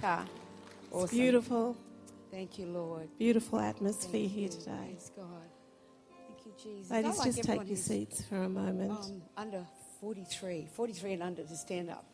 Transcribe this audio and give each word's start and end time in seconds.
car. 0.00 0.24
It's 0.92 1.10
beautiful, 1.12 1.76
Thank 2.30 2.58
you, 2.58 2.66
Lord. 2.66 3.08
beautiful 3.18 3.60
atmosphere 3.60 4.12
Thank 4.20 4.32
here 4.32 4.42
you. 4.44 4.48
today. 4.48 4.72
Praise 4.88 5.10
God. 5.16 5.26
Thank 6.26 6.46
you, 6.46 6.52
Jesus. 6.62 6.90
Ladies, 6.90 7.18
like 7.18 7.26
just 7.34 7.42
take 7.44 7.66
your 7.68 7.76
seats 7.76 8.22
for 8.22 8.42
a 8.42 8.48
moment. 8.48 8.92
Um, 8.92 9.22
under 9.36 9.66
43, 10.00 10.68
43 10.74 11.12
and 11.14 11.22
under 11.22 11.42
to 11.42 11.56
stand 11.56 11.90
up. 11.90 12.04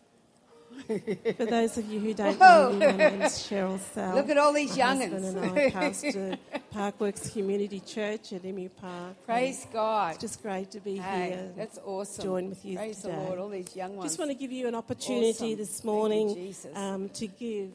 For 1.36 1.44
those 1.46 1.78
of 1.78 1.86
you 1.90 2.00
who 2.00 2.12
don't 2.12 2.38
know 2.40 2.72
me, 2.72 2.78
my 2.86 2.92
name's 2.92 3.38
Cheryl 3.48 3.78
Sell. 3.94 4.16
Look 4.16 4.28
at 4.28 4.36
all 4.36 4.52
these 4.52 4.76
young'uns. 4.76 5.24
and 5.24 5.38
I 5.58 5.70
pastor 5.70 6.36
Parkworks 6.76 7.32
Community 7.32 7.80
Church 7.80 8.34
at 8.34 8.44
Emu 8.44 8.68
Park. 8.68 9.16
Praise 9.24 9.66
God. 9.72 10.12
It's 10.12 10.20
just 10.20 10.42
great 10.42 10.70
to 10.72 10.80
be 10.80 10.98
Hey, 10.98 11.28
here. 11.30 11.52
that's 11.56 11.78
awesome. 11.78 12.22
join 12.22 12.48
with 12.50 12.62
you 12.66 12.76
Praise 12.76 13.00
today. 13.00 13.14
the 13.14 13.20
Lord, 13.22 13.38
all 13.38 13.48
these 13.48 13.74
young 13.74 13.96
ones. 13.96 14.10
Just 14.10 14.18
want 14.18 14.30
to 14.30 14.34
give 14.34 14.52
you 14.52 14.68
an 14.68 14.74
opportunity 14.74 15.30
Awesome. 15.30 15.56
this 15.56 15.70
Thank 15.80 15.84
you, 15.84 15.90
morning 15.90 16.54
um, 16.74 17.08
to 17.08 17.26
give 17.28 17.70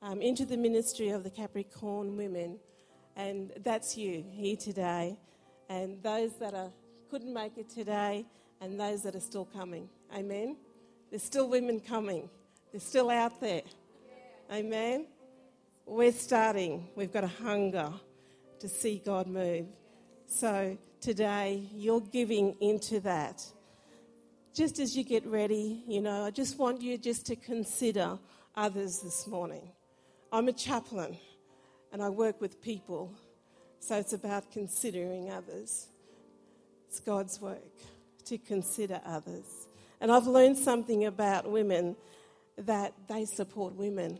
um, 0.00 0.22
into 0.22 0.46
the 0.46 0.56
ministry 0.56 1.10
of 1.10 1.22
the 1.22 1.28
Capricorn 1.28 2.16
women, 2.16 2.58
and 3.14 3.52
that's 3.62 3.98
you 3.98 4.24
here 4.30 4.56
today, 4.56 5.18
and 5.68 6.02
those 6.02 6.32
that 6.36 6.54
are 6.54 6.70
couldn't 7.10 7.34
make 7.34 7.58
it 7.58 7.68
today, 7.68 8.24
and 8.62 8.80
those 8.80 9.02
that 9.02 9.14
are 9.14 9.20
still 9.20 9.44
coming. 9.44 9.86
Amen. 10.16 10.56
There's 11.10 11.24
still 11.24 11.46
women 11.46 11.78
coming. 11.78 12.30
They're 12.72 12.80
still 12.80 13.10
out 13.10 13.38
there. 13.38 13.62
Amen. 14.50 15.04
We're 15.84 16.12
starting. 16.12 16.88
We've 16.96 17.12
got 17.12 17.24
a 17.24 17.34
hunger 17.44 17.92
to 18.60 18.68
see 18.68 19.02
God 19.04 19.26
move. 19.26 19.66
So 20.26 20.78
today, 21.00 21.68
you're 21.74 22.00
giving 22.00 22.56
into 22.60 23.00
that 23.00 23.44
just 24.54 24.80
as 24.80 24.96
you 24.96 25.04
get 25.04 25.24
ready, 25.26 25.82
you 25.86 26.00
know, 26.00 26.24
I 26.24 26.30
just 26.30 26.58
want 26.58 26.82
you 26.82 26.98
just 26.98 27.24
to 27.26 27.36
consider 27.36 28.18
others 28.56 28.98
this 28.98 29.26
morning. 29.26 29.70
I'm 30.32 30.48
a 30.48 30.52
chaplain 30.52 31.16
and 31.92 32.02
I 32.02 32.08
work 32.08 32.40
with 32.40 32.60
people, 32.60 33.14
so 33.78 33.96
it's 33.96 34.12
about 34.12 34.50
considering 34.50 35.30
others. 35.30 35.86
It's 36.88 37.00
God's 37.00 37.40
work 37.40 37.72
to 38.24 38.38
consider 38.38 39.00
others. 39.06 39.68
And 40.00 40.10
I've 40.10 40.26
learned 40.26 40.58
something 40.58 41.04
about 41.04 41.50
women 41.50 41.96
that 42.58 42.92
they 43.08 43.24
support 43.26 43.74
women. 43.74 44.18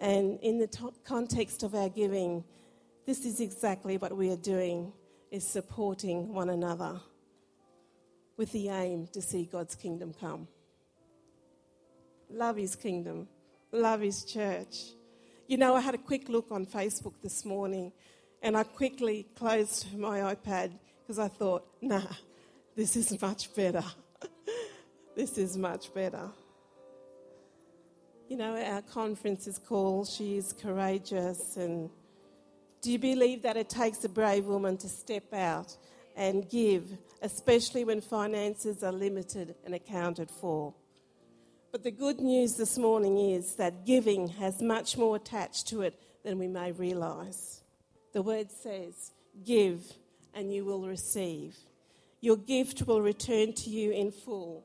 And 0.00 0.38
in 0.40 0.58
the 0.58 0.92
context 1.04 1.62
of 1.62 1.74
our 1.74 1.88
giving, 1.88 2.42
this 3.06 3.26
is 3.26 3.40
exactly 3.40 3.98
what 3.98 4.16
we 4.16 4.30
are 4.30 4.36
doing 4.36 4.92
is 5.30 5.46
supporting 5.46 6.32
one 6.32 6.48
another 6.48 7.00
with 8.36 8.50
the 8.52 8.68
aim 8.68 9.06
to 9.12 9.20
see 9.20 9.44
God's 9.44 9.74
kingdom 9.74 10.14
come. 10.18 10.48
Love 12.30 12.56
His 12.56 12.74
kingdom, 12.74 13.28
love 13.72 14.00
His 14.00 14.24
church. 14.24 14.76
You 15.46 15.58
know, 15.58 15.74
I 15.74 15.80
had 15.80 15.94
a 15.94 15.98
quick 15.98 16.28
look 16.28 16.46
on 16.50 16.64
Facebook 16.64 17.14
this 17.22 17.44
morning 17.44 17.92
and 18.42 18.56
I 18.56 18.62
quickly 18.62 19.26
closed 19.36 19.96
my 19.96 20.34
iPad 20.34 20.72
because 21.02 21.18
I 21.18 21.28
thought, 21.28 21.66
nah, 21.82 22.02
this 22.74 22.96
is 22.96 23.20
much 23.20 23.54
better. 23.54 23.84
this 25.16 25.36
is 25.36 25.58
much 25.58 25.92
better. 25.92 26.30
You 28.28 28.38
know, 28.38 28.56
our 28.56 28.80
conference 28.80 29.46
is 29.46 29.58
called 29.58 30.08
She 30.08 30.38
is 30.38 30.54
Courageous. 30.54 31.58
And 31.58 31.90
do 32.84 32.92
you 32.92 32.98
believe 32.98 33.40
that 33.44 33.56
it 33.56 33.70
takes 33.70 34.04
a 34.04 34.10
brave 34.10 34.44
woman 34.44 34.76
to 34.76 34.90
step 34.90 35.32
out 35.32 35.74
and 36.16 36.46
give, 36.50 36.84
especially 37.22 37.82
when 37.82 38.02
finances 38.02 38.84
are 38.84 38.92
limited 38.92 39.54
and 39.64 39.74
accounted 39.74 40.30
for? 40.30 40.74
But 41.72 41.82
the 41.82 41.90
good 41.90 42.20
news 42.20 42.56
this 42.56 42.76
morning 42.76 43.30
is 43.30 43.54
that 43.54 43.86
giving 43.86 44.28
has 44.28 44.60
much 44.60 44.98
more 44.98 45.16
attached 45.16 45.66
to 45.68 45.80
it 45.80 45.98
than 46.24 46.38
we 46.38 46.46
may 46.46 46.72
realise. 46.72 47.62
The 48.12 48.20
word 48.20 48.50
says, 48.52 49.12
Give 49.46 49.82
and 50.34 50.52
you 50.52 50.66
will 50.66 50.86
receive. 50.86 51.56
Your 52.20 52.36
gift 52.36 52.86
will 52.86 53.00
return 53.00 53.54
to 53.54 53.70
you 53.70 53.92
in 53.92 54.10
full, 54.10 54.62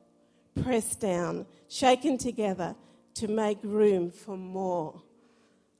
pressed 0.62 1.00
down, 1.00 1.46
shaken 1.70 2.18
together 2.18 2.76
to 3.14 3.28
make 3.28 3.60
room 3.62 4.10
for 4.10 4.36
more. 4.36 5.00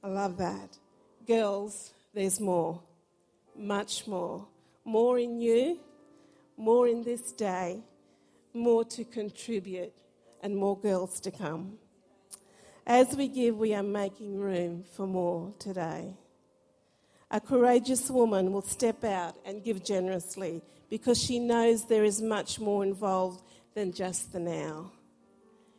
I 0.03 0.07
love 0.07 0.37
that. 0.37 0.79
Girls, 1.27 1.93
there's 2.13 2.39
more, 2.39 2.81
much 3.55 4.07
more. 4.07 4.47
More 4.83 5.19
in 5.19 5.39
you, 5.39 5.79
more 6.57 6.87
in 6.87 7.03
this 7.03 7.31
day, 7.31 7.79
more 8.53 8.83
to 8.85 9.05
contribute, 9.05 9.93
and 10.41 10.55
more 10.55 10.77
girls 10.77 11.19
to 11.21 11.31
come. 11.31 11.77
As 12.85 13.15
we 13.15 13.27
give, 13.27 13.57
we 13.57 13.73
are 13.73 13.83
making 13.83 14.37
room 14.37 14.83
for 14.95 15.05
more 15.05 15.53
today. 15.59 16.15
A 17.29 17.39
courageous 17.39 18.09
woman 18.09 18.51
will 18.51 18.63
step 18.63 19.03
out 19.03 19.35
and 19.45 19.63
give 19.63 19.83
generously 19.83 20.61
because 20.89 21.21
she 21.21 21.39
knows 21.39 21.85
there 21.85 22.03
is 22.03 22.21
much 22.21 22.59
more 22.59 22.83
involved 22.83 23.41
than 23.73 23.93
just 23.93 24.33
the 24.33 24.39
now. 24.39 24.91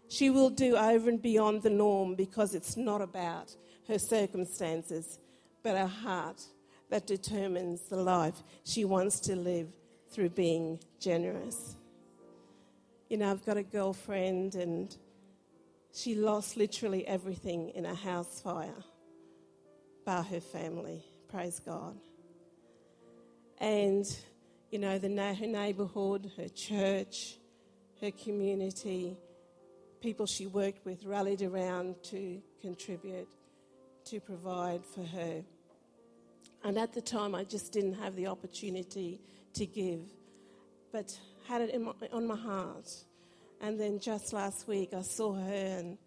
She 0.08 0.30
will 0.30 0.48
do 0.48 0.76
over 0.76 1.10
and 1.10 1.20
beyond 1.20 1.62
the 1.62 1.70
norm 1.70 2.14
because 2.14 2.54
it's 2.54 2.76
not 2.76 3.02
about 3.02 3.54
her 3.88 3.98
circumstances, 3.98 5.18
but 5.62 5.76
her 5.76 5.86
heart 5.86 6.42
that 6.90 7.06
determines 7.06 7.82
the 7.82 7.96
life 7.96 8.42
she 8.64 8.84
wants 8.84 9.20
to 9.20 9.36
live 9.36 9.68
through 10.10 10.28
being 10.30 10.78
generous. 11.00 11.76
You 13.08 13.18
know, 13.18 13.30
I've 13.30 13.44
got 13.44 13.56
a 13.56 13.62
girlfriend 13.62 14.54
and 14.54 14.94
she 15.94 16.14
lost 16.14 16.56
literally 16.56 17.06
everything 17.06 17.70
in 17.70 17.86
a 17.86 17.94
house 17.94 18.40
fire, 18.40 18.84
bar 20.04 20.22
her 20.22 20.40
family. 20.40 21.04
Praise 21.28 21.60
God. 21.60 21.96
And, 23.58 24.04
you 24.70 24.78
know, 24.78 24.98
the, 24.98 25.08
her 25.08 25.46
neighbourhood, 25.46 26.30
her 26.36 26.48
church, 26.48 27.36
her 28.00 28.10
community, 28.10 29.16
people 30.00 30.26
she 30.26 30.46
worked 30.46 30.84
with 30.84 31.04
rallied 31.04 31.42
around 31.42 31.94
to 32.04 32.42
contribute, 32.60 33.28
to 34.06 34.20
provide 34.20 34.84
for 34.84 35.04
her. 35.04 35.42
And 36.64 36.78
at 36.78 36.92
the 36.92 37.00
time, 37.00 37.34
I 37.34 37.44
just 37.44 37.72
didn't 37.72 37.94
have 37.94 38.14
the 38.14 38.28
opportunity 38.28 39.20
to 39.54 39.66
give, 39.66 40.00
but 40.92 41.18
had 41.48 41.60
it 41.60 41.80
my, 41.80 41.92
on 42.12 42.26
my 42.26 42.36
heart. 42.36 42.88
And 43.60 43.78
then 43.78 43.98
just 43.98 44.32
last 44.32 44.68
week, 44.68 44.94
I 44.94 45.02
saw 45.02 45.34
her 45.34 45.52
and 45.52 45.98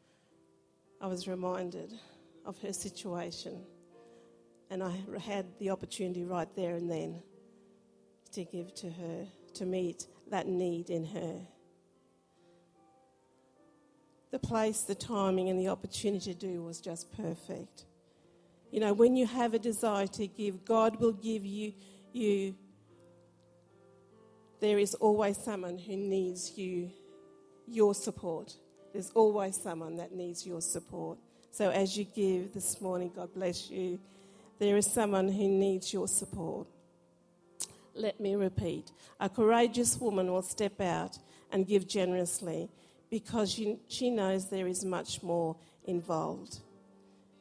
I 1.02 1.08
was 1.08 1.28
reminded 1.28 1.94
of 2.46 2.58
her 2.62 2.74
situation. 2.74 3.62
And 4.70 4.82
I 4.82 4.96
had 5.20 5.46
the 5.60 5.70
opportunity 5.70 6.24
right 6.24 6.50
there 6.56 6.76
and 6.76 6.90
then 6.90 7.22
to 8.34 8.44
give 8.44 8.74
to 8.76 8.90
her, 8.90 9.26
to 9.56 9.66
meet 9.66 10.08
that 10.30 10.48
need 10.48 10.90
in 10.90 11.06
her. 11.06 11.40
The 14.32 14.40
place, 14.40 14.82
the 14.82 14.96
timing, 14.96 15.50
and 15.50 15.60
the 15.60 15.70
opportunity 15.70 16.34
to 16.34 16.40
do 16.40 16.64
was 16.64 16.82
just 16.82 17.12
perfect. 17.16 17.86
You 18.76 18.82
know, 18.82 18.92
when 18.92 19.16
you 19.16 19.26
have 19.26 19.54
a 19.54 19.60
desire 19.60 20.06
to 20.06 20.28
give, 20.28 20.66
God 20.66 21.00
will 21.00 21.14
give 21.14 21.46
you, 21.46 21.72
you 22.12 22.56
there 24.60 24.78
is 24.80 24.96
always 24.96 25.38
someone 25.38 25.78
who 25.78 25.96
needs 25.96 26.58
you, 26.58 26.92
your 27.70 27.96
support. 27.96 28.54
There's 28.92 29.12
always 29.12 29.56
someone 29.56 29.96
that 29.96 30.12
needs 30.12 30.46
your 30.46 30.60
support. 30.60 31.18
So 31.52 31.70
as 31.70 31.98
you 31.98 32.04
give 32.04 32.54
this 32.54 32.82
morning, 32.82 33.14
God 33.16 33.34
bless 33.34 33.70
you. 33.70 33.98
There 34.60 34.76
is 34.76 34.92
someone 34.92 35.30
who 35.30 35.48
needs 35.48 35.94
your 35.94 36.10
support. 36.10 36.68
Let 37.94 38.20
me 38.20 38.36
repeat 38.36 38.92
a 39.22 39.30
courageous 39.30 39.98
woman 40.02 40.30
will 40.30 40.42
step 40.42 40.82
out 40.82 41.18
and 41.50 41.66
give 41.66 41.88
generously 41.88 42.68
because 43.10 43.54
she, 43.54 43.78
she 43.88 44.10
knows 44.10 44.50
there 44.50 44.68
is 44.68 44.84
much 44.84 45.24
more 45.24 45.56
involved. 45.86 46.60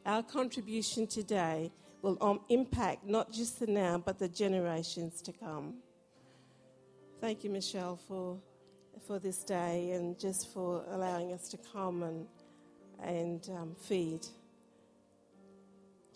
Our 0.07 0.23
contribution 0.23 1.07
today 1.07 1.73
will 2.03 2.19
um, 2.21 2.41
impact 2.51 3.07
not 3.07 3.33
just 3.33 3.59
the 3.59 3.67
now, 3.67 3.97
but 3.97 4.19
the 4.19 4.29
generations 4.29 5.23
to 5.23 5.33
come. 5.33 5.77
Thank 7.23 7.43
you, 7.43 7.49
Michelle, 7.49 7.97
for, 7.97 8.39
for 9.07 9.19
this 9.19 9.45
day 9.45 9.93
and 9.93 10.19
just 10.19 10.53
for 10.53 10.85
allowing 10.91 11.33
us 11.33 11.49
to 11.49 11.59
come 11.73 12.03
and, 12.03 12.27
and 13.03 13.49
um, 13.57 13.75
feed. 13.81 14.27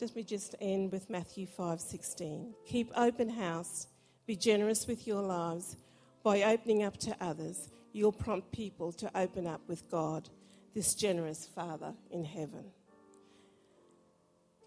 Let 0.01 0.15
me 0.15 0.23
just 0.23 0.55
end 0.61 0.93
with 0.93 1.09
Matthew 1.09 1.47
5:16. 1.47 2.53
Keep 2.67 2.93
open 2.95 3.31
house, 3.31 3.89
be 4.27 4.37
generous 4.37 4.87
with 4.87 5.07
your 5.07 5.23
lives. 5.23 5.77
By 6.23 6.43
opening 6.43 6.83
up 6.83 6.99
to 6.99 7.17
others, 7.21 7.71
you'll 7.93 8.13
prompt 8.13 8.53
people 8.53 8.93
to 8.93 9.11
open 9.19 9.47
up 9.47 9.63
with 9.67 9.91
God, 9.91 10.29
this 10.75 10.95
generous 10.95 11.47
Father 11.47 11.95
in 12.11 12.23
heaven. 12.23 12.67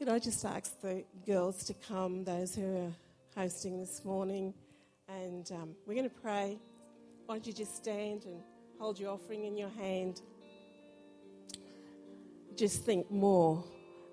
Could 0.02 0.10
I 0.10 0.18
just 0.18 0.44
ask 0.46 0.82
the 0.82 1.04
girls 1.28 1.64
to 1.66 1.76
come, 1.76 2.24
those 2.24 2.56
who 2.56 2.66
are 2.66 2.92
hosting 3.36 3.80
this 3.80 4.04
morning, 4.04 4.52
and 5.08 5.48
um, 5.52 5.76
we're 5.86 5.94
going 5.94 6.10
to 6.10 6.16
pray. 6.24 6.58
Why 7.28 7.36
don't 7.36 7.46
you 7.46 7.54
just 7.54 7.76
stand 7.76 8.26
and 8.26 8.42
hold 8.80 9.00
your 9.00 9.12
offering 9.12 9.46
in 9.46 9.56
your 9.56 9.70
hand? 9.70 10.24
just 12.56 12.84
think 12.84 13.12
more. 13.12 13.64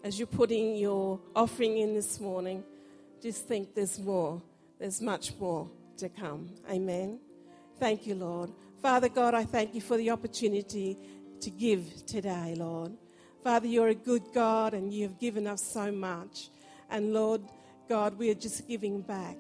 As 0.05 0.19
you're 0.19 0.27
putting 0.27 0.77
your 0.77 1.21
offering 1.35 1.79
in 1.79 1.95
this 1.95 2.21
morning, 2.21 2.65
just 3.23 3.49
think 3.49 3.75
there's 3.75 3.99
more. 3.99 4.43
There's 4.79 5.01
much 5.01 5.33
more 5.41 5.71
to 5.97 6.11
come. 6.11 6.51
Amen. 6.71 7.19
Thank 7.81 8.07
you, 8.07 8.15
Lord. 8.15 8.53
Father 8.83 9.09
God, 9.09 9.33
I 9.33 9.45
thank 9.45 9.75
you 9.75 9.81
for 9.81 9.97
the 9.97 10.11
opportunity 10.11 10.99
to 11.41 11.49
give 11.49 12.05
today, 12.05 12.57
Lord. 12.59 12.93
Father, 13.43 13.67
you're 13.67 13.89
a 13.89 13.95
good 13.95 14.23
God 14.35 14.75
and 14.75 14.93
you 14.93 15.05
have 15.05 15.19
given 15.19 15.47
us 15.47 15.63
so 15.63 15.93
much. 15.93 16.49
And 16.91 17.13
Lord 17.13 17.43
God, 17.89 18.19
we 18.19 18.31
are 18.31 18.35
just 18.35 18.69
giving 18.69 19.01
back, 19.01 19.37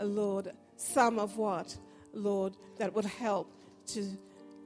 Lord, 0.00 0.52
some 0.76 1.18
of 1.18 1.36
what, 1.36 1.76
Lord, 2.12 2.54
that 2.78 2.94
would 2.94 3.04
help 3.04 3.50
to 3.88 4.06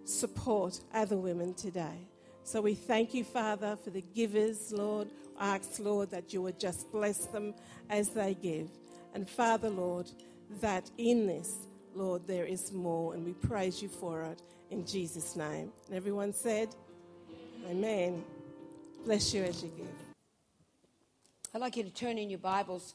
support 0.05 0.81
other 0.93 1.17
women 1.17 1.55
today. 1.55 2.06
So 2.44 2.61
we 2.61 2.75
thank 2.75 3.14
you, 3.14 3.25
Father, 3.25 3.76
for 3.82 3.90
the 3.90 4.02
givers, 4.14 4.73
Lord. 4.73 5.08
I 5.38 5.56
ask, 5.56 5.78
Lord, 5.78 6.11
that 6.11 6.32
you 6.32 6.43
would 6.43 6.58
just 6.58 6.90
bless 6.90 7.26
them 7.26 7.55
as 7.88 8.11
they 8.11 8.35
give. 8.35 8.69
And 9.14 9.28
Father, 9.28 9.70
Lord, 9.70 10.11
that 10.61 10.90
in 10.99 11.26
this, 11.26 11.55
Lord, 11.94 12.26
there 12.26 12.44
is 12.44 12.73
more, 12.73 13.14
and 13.14 13.25
we 13.25 13.32
praise 13.32 13.81
you 13.81 13.88
for 13.88 14.23
it 14.23 14.43
in 14.70 14.85
Jesus' 14.87 15.37
name. 15.37 15.73
And 15.87 15.96
everyone 15.96 16.32
said, 16.32 16.69
Amen. 17.69 18.25
Bless 19.04 19.34
you 19.34 19.43
as 19.43 19.60
you 19.64 19.69
give. 19.76 19.87
I'd 21.52 21.60
like 21.60 21.76
you 21.76 21.82
to 21.82 21.90
turn 21.90 22.19
in 22.19 22.31
your 22.31 22.38
Bibles 22.38 22.94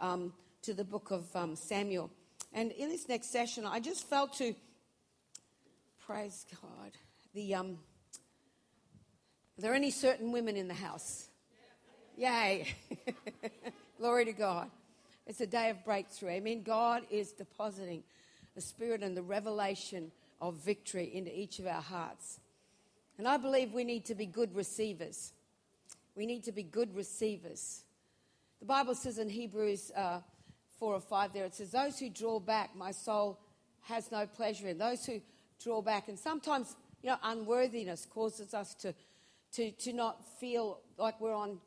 um, 0.00 0.32
to 0.62 0.72
the 0.72 0.82
book 0.82 1.10
of 1.10 1.24
um, 1.36 1.56
Samuel. 1.56 2.10
And 2.54 2.72
in 2.72 2.88
this 2.88 3.06
next 3.06 3.30
session, 3.30 3.66
I 3.66 3.78
just 3.78 4.08
felt 4.08 4.32
to 4.38 4.54
praise 6.06 6.46
God. 6.50 6.92
The 7.34 7.54
um, 7.54 7.78
are 9.58 9.60
there 9.60 9.74
any 9.74 9.90
certain 9.90 10.32
women 10.32 10.56
in 10.56 10.68
the 10.68 10.74
house? 10.74 11.28
Yay! 12.16 12.74
Glory 13.98 14.24
to 14.24 14.32
God. 14.32 14.70
It's 15.26 15.42
a 15.42 15.46
day 15.46 15.68
of 15.68 15.84
breakthrough. 15.84 16.30
Amen. 16.30 16.62
God 16.62 17.02
is 17.10 17.30
depositing 17.30 18.04
the 18.54 18.62
spirit 18.62 19.02
and 19.02 19.14
the 19.14 19.22
revelation 19.22 20.12
of 20.40 20.54
victory 20.54 21.10
into 21.14 21.38
each 21.38 21.58
of 21.58 21.66
our 21.66 21.82
hearts. 21.82 22.40
And 23.18 23.28
I 23.28 23.36
believe 23.36 23.74
we 23.74 23.84
need 23.84 24.06
to 24.06 24.14
be 24.14 24.24
good 24.24 24.54
receivers. 24.56 25.34
We 26.14 26.26
need 26.26 26.44
to 26.44 26.52
be 26.52 26.62
good 26.62 26.94
receivers. 26.94 27.82
The 28.60 28.66
Bible 28.66 28.94
says 28.94 29.18
in 29.18 29.28
Hebrews 29.28 29.90
uh, 29.96 30.20
4 30.78 30.94
or 30.94 31.00
5 31.00 31.32
there, 31.32 31.44
it 31.46 31.54
says, 31.54 31.70
Those 31.70 31.98
who 31.98 32.10
draw 32.10 32.38
back, 32.38 32.76
my 32.76 32.90
soul 32.90 33.40
has 33.82 34.12
no 34.12 34.26
pleasure 34.26 34.68
in. 34.68 34.78
Those 34.78 35.06
who 35.06 35.20
draw 35.62 35.80
back. 35.82 36.08
And 36.08 36.18
sometimes, 36.18 36.76
you 37.02 37.10
know, 37.10 37.16
unworthiness 37.22 38.06
causes 38.06 38.54
us 38.54 38.74
to, 38.76 38.94
to, 39.54 39.70
to 39.70 39.92
not 39.92 40.24
feel 40.38 40.80
like 40.98 41.20
we're 41.20 41.34
on, 41.34 41.58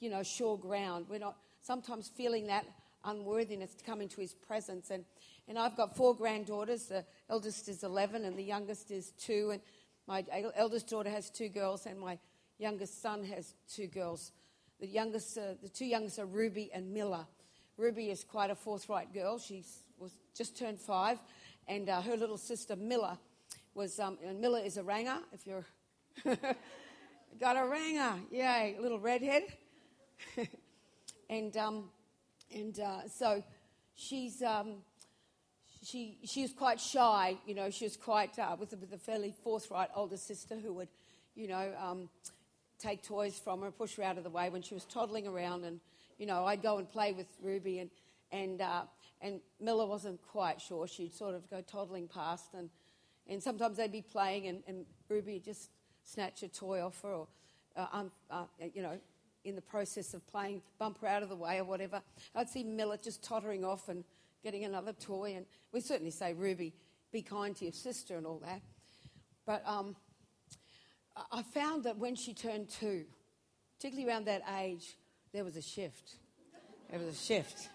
you 0.00 0.10
know, 0.10 0.22
sure 0.22 0.58
ground. 0.58 1.06
We're 1.08 1.18
not 1.18 1.36
sometimes 1.62 2.10
feeling 2.14 2.48
that 2.48 2.66
unworthiness 3.04 3.74
to 3.74 3.84
come 3.84 4.00
into 4.00 4.20
his 4.20 4.34
presence. 4.34 4.90
And, 4.90 5.04
and 5.48 5.58
I've 5.58 5.76
got 5.76 5.96
four 5.96 6.14
granddaughters. 6.14 6.84
The 6.84 7.04
eldest 7.30 7.68
is 7.68 7.84
11 7.84 8.24
and 8.24 8.36
the 8.36 8.44
youngest 8.44 8.90
is 8.90 9.12
two. 9.12 9.50
And 9.52 9.62
my 10.06 10.24
eldest 10.54 10.88
daughter 10.88 11.10
has 11.10 11.30
two 11.30 11.48
girls 11.48 11.86
and 11.86 11.98
my 11.98 12.18
youngest 12.58 13.02
son 13.02 13.24
has 13.24 13.54
two 13.72 13.86
girls. 13.86 14.32
The 14.80 14.86
youngest, 14.86 15.38
uh, 15.38 15.54
the 15.62 15.68
two 15.68 15.84
youngest 15.84 16.18
are 16.18 16.26
Ruby 16.26 16.70
and 16.72 16.92
Miller. 16.92 17.26
Ruby 17.76 18.10
is 18.10 18.24
quite 18.24 18.50
a 18.50 18.54
forthright 18.54 19.12
girl. 19.12 19.38
She 19.38 19.64
was 19.98 20.12
just 20.36 20.58
turned 20.58 20.78
five, 20.78 21.18
and 21.68 21.88
uh, 21.88 22.02
her 22.02 22.16
little 22.16 22.38
sister 22.38 22.76
Miller 22.76 23.16
was. 23.74 23.98
Um, 23.98 24.18
and 24.26 24.40
Miller 24.40 24.60
is 24.60 24.76
a 24.76 24.82
ranger. 24.82 25.18
If 25.32 25.46
you're 25.46 25.64
got 27.40 27.56
a 27.56 27.66
ranger, 27.66 28.14
yay, 28.30 28.76
little 28.80 28.98
redhead. 28.98 29.44
and 31.30 31.56
um, 31.56 31.90
and 32.54 32.78
uh, 32.78 33.08
so 33.08 33.42
she's 33.94 34.42
um, 34.42 34.76
she 35.82 36.18
she 36.24 36.42
was 36.42 36.52
quite 36.52 36.80
shy. 36.80 37.36
You 37.46 37.54
know, 37.54 37.70
she 37.70 37.84
was 37.84 37.96
quite 37.96 38.38
uh, 38.38 38.56
with, 38.58 38.72
a, 38.72 38.76
with 38.76 38.92
a 38.92 38.98
fairly 38.98 39.34
forthright 39.42 39.90
older 39.94 40.16
sister 40.16 40.56
who 40.56 40.72
would, 40.74 40.88
you 41.34 41.48
know, 41.48 41.72
um, 41.80 42.08
take 42.82 43.02
toys 43.02 43.38
from 43.38 43.62
her, 43.62 43.70
push 43.70 43.96
her 43.96 44.02
out 44.02 44.18
of 44.18 44.24
the 44.24 44.30
way 44.30 44.50
when 44.50 44.62
she 44.62 44.74
was 44.74 44.84
toddling 44.84 45.26
around, 45.26 45.64
and 45.64 45.80
you 46.18 46.26
know, 46.26 46.44
I'd 46.44 46.62
go 46.62 46.78
and 46.78 46.90
play 46.90 47.12
with 47.12 47.26
Ruby, 47.42 47.78
and 47.78 47.90
and 48.30 48.60
uh, 48.60 48.82
and 49.20 49.40
Miller 49.60 49.86
wasn't 49.86 50.20
quite 50.22 50.60
sure. 50.60 50.86
She'd 50.86 51.14
sort 51.14 51.34
of 51.34 51.48
go 51.48 51.60
toddling 51.60 52.08
past, 52.08 52.54
and 52.54 52.68
and 53.28 53.42
sometimes 53.42 53.76
they'd 53.76 53.92
be 53.92 54.02
playing, 54.02 54.48
and, 54.48 54.62
and 54.66 54.84
Ruby 55.08 55.34
would 55.34 55.44
just 55.44 55.70
snatch 56.02 56.42
a 56.42 56.48
toy 56.48 56.84
off 56.84 57.00
her, 57.02 57.12
or 57.12 57.28
uh, 57.76 57.86
um, 57.92 58.12
uh, 58.30 58.44
you 58.74 58.82
know, 58.82 58.98
in 59.44 59.54
the 59.54 59.62
process 59.62 60.14
of 60.14 60.26
playing, 60.26 60.62
bump 60.78 61.00
her 61.00 61.06
out 61.06 61.22
of 61.22 61.28
the 61.28 61.36
way 61.36 61.58
or 61.58 61.64
whatever. 61.64 62.02
I'd 62.34 62.48
see 62.48 62.62
Miller 62.62 62.96
just 62.96 63.22
tottering 63.22 63.64
off 63.64 63.88
and 63.88 64.04
getting 64.42 64.64
another 64.64 64.92
toy. 64.92 65.34
And 65.36 65.46
we 65.72 65.80
certainly 65.80 66.10
say, 66.10 66.32
Ruby, 66.32 66.74
be 67.12 67.22
kind 67.22 67.54
to 67.56 67.64
your 67.64 67.72
sister 67.72 68.16
and 68.16 68.26
all 68.26 68.40
that. 68.44 68.60
But 69.46 69.62
um, 69.66 69.96
I 71.30 71.42
found 71.42 71.84
that 71.84 71.98
when 71.98 72.14
she 72.14 72.34
turned 72.34 72.68
two, 72.68 73.04
particularly 73.76 74.08
around 74.08 74.26
that 74.26 74.42
age, 74.60 74.96
there 75.32 75.44
was 75.44 75.56
a 75.56 75.62
shift. 75.62 76.16
There 76.90 76.98
was 76.98 77.08
a 77.08 77.18
shift. 77.18 77.68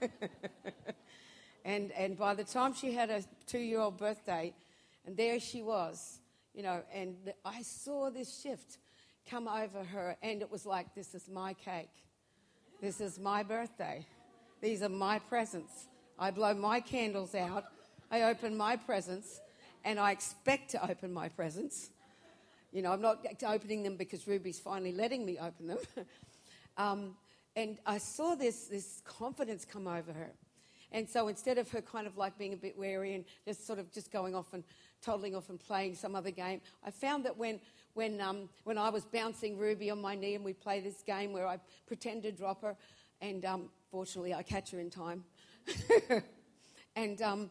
and, 1.64 1.92
and 1.92 2.18
by 2.18 2.34
the 2.34 2.44
time 2.44 2.74
she 2.74 2.92
had 2.92 3.10
a 3.10 3.22
two 3.46 3.58
year 3.58 3.80
old 3.80 3.98
birthday, 3.98 4.54
and 5.06 5.16
there 5.16 5.40
she 5.40 5.62
was, 5.62 6.18
you 6.54 6.62
know, 6.62 6.82
and 6.92 7.14
I 7.44 7.62
saw 7.62 8.10
this 8.10 8.40
shift 8.42 8.78
come 9.28 9.48
over 9.48 9.84
her, 9.84 10.16
and 10.22 10.42
it 10.42 10.50
was 10.50 10.66
like, 10.66 10.94
This 10.94 11.14
is 11.14 11.28
my 11.28 11.54
cake. 11.54 11.90
This 12.80 13.00
is 13.00 13.18
my 13.18 13.42
birthday. 13.42 14.06
These 14.60 14.82
are 14.82 14.88
my 14.88 15.18
presents. 15.18 15.86
I 16.18 16.30
blow 16.30 16.54
my 16.54 16.80
candles 16.80 17.34
out. 17.34 17.64
I 18.10 18.22
open 18.22 18.56
my 18.56 18.76
presents, 18.76 19.40
and 19.84 19.98
I 19.98 20.12
expect 20.12 20.70
to 20.70 20.90
open 20.90 21.12
my 21.12 21.28
presents. 21.28 21.90
You 22.72 22.82
know, 22.82 22.92
I'm 22.92 23.00
not 23.00 23.26
opening 23.46 23.82
them 23.82 23.96
because 23.96 24.26
Ruby's 24.26 24.60
finally 24.60 24.92
letting 24.92 25.24
me 25.24 25.38
open 25.38 25.66
them. 25.66 25.78
um, 26.76 27.14
and 27.56 27.78
I 27.84 27.98
saw 27.98 28.34
this, 28.34 28.66
this 28.66 29.02
confidence 29.04 29.64
come 29.64 29.86
over 29.86 30.12
her. 30.12 30.30
And 30.92 31.08
so 31.08 31.28
instead 31.28 31.58
of 31.58 31.70
her 31.70 31.80
kind 31.80 32.06
of 32.06 32.16
like 32.16 32.38
being 32.38 32.52
a 32.52 32.56
bit 32.56 32.76
wary 32.78 33.14
and 33.14 33.24
just 33.44 33.66
sort 33.66 33.78
of 33.78 33.92
just 33.92 34.10
going 34.10 34.34
off 34.34 34.52
and 34.54 34.64
toddling 35.02 35.34
off 35.36 35.48
and 35.48 35.58
playing 35.58 35.94
some 35.94 36.14
other 36.14 36.30
game, 36.30 36.60
I 36.84 36.90
found 36.90 37.24
that 37.24 37.36
when 37.36 37.60
when, 37.94 38.20
um, 38.20 38.48
when 38.64 38.78
I 38.78 38.88
was 38.88 39.04
bouncing 39.04 39.58
Ruby 39.58 39.90
on 39.90 40.00
my 40.00 40.14
knee 40.14 40.34
and 40.34 40.44
we 40.44 40.52
play 40.52 40.80
this 40.80 41.02
game 41.02 41.32
where 41.32 41.46
I 41.46 41.58
pretend 41.86 42.22
to 42.22 42.32
drop 42.32 42.62
her, 42.62 42.76
and 43.20 43.44
um, 43.44 43.68
fortunately 43.90 44.32
I 44.32 44.42
catch 44.42 44.70
her 44.70 44.80
in 44.80 44.90
time. 44.90 45.24
and 46.96 47.20
um, 47.20 47.50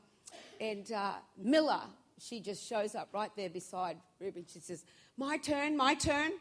and 0.59 0.91
uh, 0.91 1.13
Miller, 1.37 1.81
she 2.19 2.39
just 2.39 2.65
shows 2.65 2.95
up 2.95 3.09
right 3.13 3.31
there 3.35 3.49
beside 3.49 3.97
Ruby. 4.19 4.45
She 4.51 4.59
says, 4.59 4.83
My 5.19 5.35
turn, 5.35 5.75
my 5.75 5.95
turn, 5.95 6.31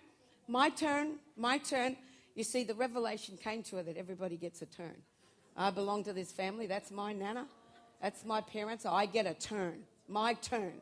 my 0.47 0.69
turn, 0.69 1.15
my 1.37 1.59
turn. 1.59 1.97
You 2.37 2.45
see, 2.45 2.63
the 2.63 2.77
revelation 2.77 3.37
came 3.37 3.65
to 3.65 3.77
her 3.77 3.83
that 3.83 3.97
everybody 3.97 4.37
gets 4.37 4.63
a 4.63 4.67
turn. 4.67 4.95
I 5.57 5.73
belong 5.73 6.05
to 6.05 6.13
this 6.13 6.31
family. 6.31 6.69
That's 6.69 6.93
my 6.93 7.13
nana. 7.13 7.49
That's 8.01 8.25
my 8.25 8.41
parents. 8.41 8.87
I 8.87 9.07
get 9.07 9.27
a 9.27 9.35
turn. 9.35 9.81
My 10.07 10.35
turn. 10.35 10.75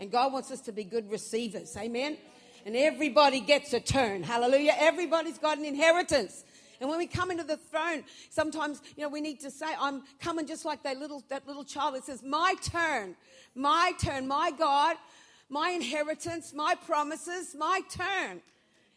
And 0.00 0.10
God 0.10 0.32
wants 0.32 0.50
us 0.50 0.62
to 0.62 0.72
be 0.72 0.82
good 0.82 1.08
receivers. 1.08 1.76
Amen 1.76 2.18
and 2.66 2.74
everybody 2.76 3.40
gets 3.40 3.72
a 3.72 3.80
turn. 3.80 4.22
Hallelujah. 4.22 4.74
Everybody's 4.78 5.38
got 5.38 5.58
an 5.58 5.64
inheritance. 5.64 6.44
And 6.80 6.90
when 6.90 6.98
we 6.98 7.06
come 7.06 7.30
into 7.30 7.44
the 7.44 7.56
throne, 7.56 8.04
sometimes, 8.30 8.82
you 8.96 9.02
know, 9.02 9.08
we 9.08 9.20
need 9.20 9.40
to 9.40 9.50
say, 9.50 9.66
I'm 9.78 10.02
coming 10.20 10.46
just 10.46 10.64
like 10.64 10.82
that 10.82 10.98
little, 10.98 11.22
that 11.28 11.46
little 11.46 11.64
child 11.64 11.94
that 11.94 12.04
says, 12.04 12.22
my 12.22 12.54
turn, 12.62 13.14
my 13.54 13.92
turn, 14.00 14.26
my 14.26 14.50
God, 14.50 14.96
my 15.48 15.70
inheritance, 15.70 16.52
my 16.54 16.74
promises, 16.86 17.54
my 17.58 17.80
turn. 17.90 18.40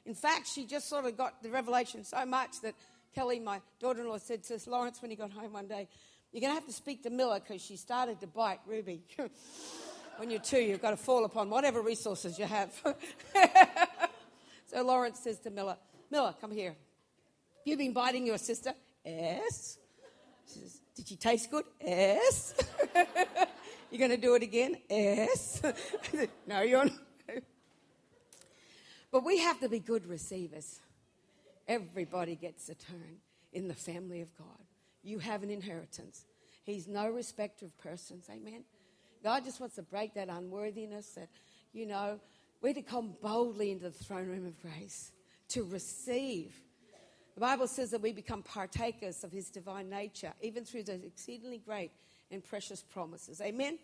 In 0.05 0.15
fact, 0.15 0.47
she 0.47 0.65
just 0.65 0.87
sort 0.87 1.05
of 1.05 1.17
got 1.17 1.43
the 1.43 1.49
revelation 1.49 2.03
so 2.03 2.25
much 2.25 2.61
that 2.61 2.75
Kelly, 3.13 3.39
my 3.39 3.61
daughter 3.79 4.01
in 4.01 4.09
law, 4.09 4.17
said 4.17 4.43
to 4.45 4.59
Lawrence, 4.69 5.01
when 5.01 5.11
he 5.11 5.17
got 5.17 5.31
home 5.31 5.53
one 5.53 5.67
day, 5.67 5.87
you're 6.31 6.41
going 6.41 6.51
to 6.51 6.59
have 6.59 6.67
to 6.67 6.73
speak 6.73 7.03
to 7.03 7.09
Miller 7.09 7.39
because 7.39 7.61
she 7.61 7.77
started 7.77 8.19
to 8.21 8.27
bite 8.27 8.59
Ruby. 8.65 9.01
When 10.17 10.31
you're 10.31 10.39
two, 10.39 10.59
you've 10.59 10.81
got 10.81 10.89
to 10.91 10.97
fall 10.97 11.25
upon 11.25 11.51
whatever 11.51 11.79
resources 11.79 12.39
you 12.39 12.45
have. 12.45 12.73
so 14.65 14.83
Lawrence 14.83 15.19
says 15.19 15.37
to 15.41 15.51
Miller, 15.51 15.77
Miller, 16.09 16.33
come 16.41 16.49
here. 16.49 16.75
You've 17.63 17.77
been 17.77 17.93
biting 17.93 18.25
your 18.25 18.39
sister? 18.39 18.73
Yes. 19.05 19.77
She 20.51 20.59
says, 20.59 20.81
Did 20.95 21.07
she 21.07 21.17
taste 21.17 21.51
good? 21.51 21.65
Yes. 21.79 22.55
you're 23.91 23.99
going 23.99 24.11
to 24.11 24.17
do 24.17 24.35
it 24.35 24.43
again? 24.43 24.77
Yes. 24.89 25.61
no, 26.47 26.61
you're 26.61 26.85
not. 26.85 26.93
but 29.11 29.23
we 29.23 29.39
have 29.39 29.59
to 29.61 29.69
be 29.69 29.79
good 29.79 30.05
receivers. 30.05 30.79
Everybody 31.67 32.35
gets 32.35 32.69
a 32.69 32.75
turn 32.75 33.17
in 33.53 33.67
the 33.67 33.73
family 33.73 34.21
of 34.21 34.35
God. 34.37 34.65
You 35.03 35.19
have 35.19 35.43
an 35.43 35.49
inheritance. 35.49 36.25
He's 36.63 36.87
no 36.87 37.09
respecter 37.09 37.65
of 37.65 37.77
persons. 37.77 38.29
Amen. 38.29 38.63
God 39.23 39.43
just 39.45 39.59
wants 39.59 39.75
to 39.75 39.83
break 39.83 40.13
that 40.15 40.29
unworthiness 40.29 41.09
that, 41.11 41.29
you 41.73 41.85
know, 41.85 42.19
we're 42.61 42.73
to 42.73 42.81
come 42.81 43.15
boldly 43.21 43.71
into 43.71 43.85
the 43.85 44.03
throne 44.03 44.27
room 44.27 44.45
of 44.45 44.59
grace 44.61 45.11
to 45.49 45.63
receive. 45.63 46.53
The 47.35 47.41
Bible 47.41 47.67
says 47.67 47.91
that 47.91 48.01
we 48.01 48.11
become 48.11 48.43
partakers 48.43 49.23
of 49.23 49.31
his 49.31 49.49
divine 49.49 49.89
nature, 49.89 50.33
even 50.41 50.65
through 50.65 50.83
the 50.83 51.05
exceedingly 51.05 51.59
great 51.59 51.91
and 52.31 52.43
precious 52.43 52.81
promises. 52.81 53.41
Amen? 53.41 53.77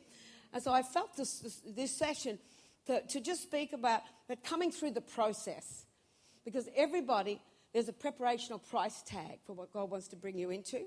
And 0.54 0.62
so 0.62 0.72
I 0.72 0.84
felt 0.84 1.16
this, 1.16 1.40
this, 1.40 1.62
this 1.66 1.92
session 1.92 2.38
to, 2.86 3.02
to 3.08 3.20
just 3.20 3.44
speak 3.44 3.74
about 3.74 4.02
that 4.28 4.44
coming 4.44 4.72
through 4.72 4.92
the 4.92 5.02
process. 5.02 5.86
Because 6.46 6.68
everybody, 6.76 7.42
there's 7.74 7.90
a 7.90 7.94
preparational 7.94 8.62
price 8.70 9.02
tag 9.04 9.40
for 9.46 9.54
what 9.54 9.72
God 9.72 9.90
wants 9.90 10.10
to 10.10 10.16
bring 10.16 10.38
you 10.38 10.50
into. 10.50 10.82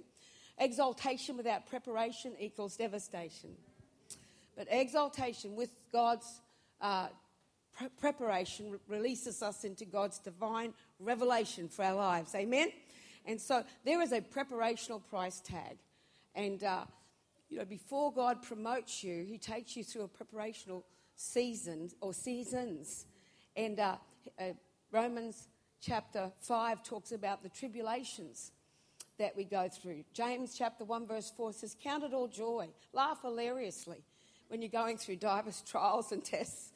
Exaltation 0.59 1.37
without 1.37 1.67
preparation 1.67 2.33
equals 2.39 2.77
devastation. 2.77 3.51
But 4.57 4.69
exaltation 4.71 5.57
with 5.57 5.71
God's 5.93 6.41
uh, 6.81 7.09
pre- 7.77 7.89
preparation 8.01 8.71
re- 8.71 8.79
releases 8.89 9.43
us 9.43 9.65
into 9.65 9.85
God's 9.85 10.19
divine 10.19 10.73
revelation 10.99 11.69
for 11.69 11.85
our 11.85 11.95
lives. 11.95 12.35
Amen? 12.35 12.69
And 13.27 13.41
so 13.41 13.65
there 13.85 14.01
is 14.01 14.13
a 14.13 14.21
preparational 14.21 15.03
price 15.05 15.41
tag. 15.41 15.79
And, 16.35 16.63
uh, 16.63 16.85
you 17.49 17.59
know, 17.59 17.65
before 17.65 18.12
God 18.12 18.43
promotes 18.43 19.03
you, 19.05 19.25
He 19.25 19.38
takes 19.38 19.76
you 19.76 19.85
through 19.85 20.03
a 20.03 20.09
preparational 20.09 20.83
season 21.15 21.91
or 22.00 22.12
seasons. 22.12 23.07
And 23.57 23.79
uh, 23.81 23.97
uh, 24.38 24.45
Romans 24.91 25.49
chapter 25.81 26.31
5 26.41 26.83
talks 26.83 27.12
about 27.12 27.43
the 27.43 27.49
tribulations 27.49 28.53
that 29.19 29.37
we 29.37 29.45
go 29.45 29.69
through. 29.69 30.05
James 30.12 30.55
chapter 30.57 30.85
1, 30.85 31.07
verse 31.07 31.33
4 31.37 31.53
says, 31.53 31.76
Count 31.83 32.05
it 32.05 32.12
all 32.12 32.29
joy, 32.29 32.69
laugh 32.93 33.23
hilariously 33.23 34.03
when 34.49 34.62
you're 34.62 34.69
going 34.69 34.99
through 34.99 35.17
diverse 35.17 35.62
trials 35.67 36.12
and 36.12 36.25
tests 36.25 36.73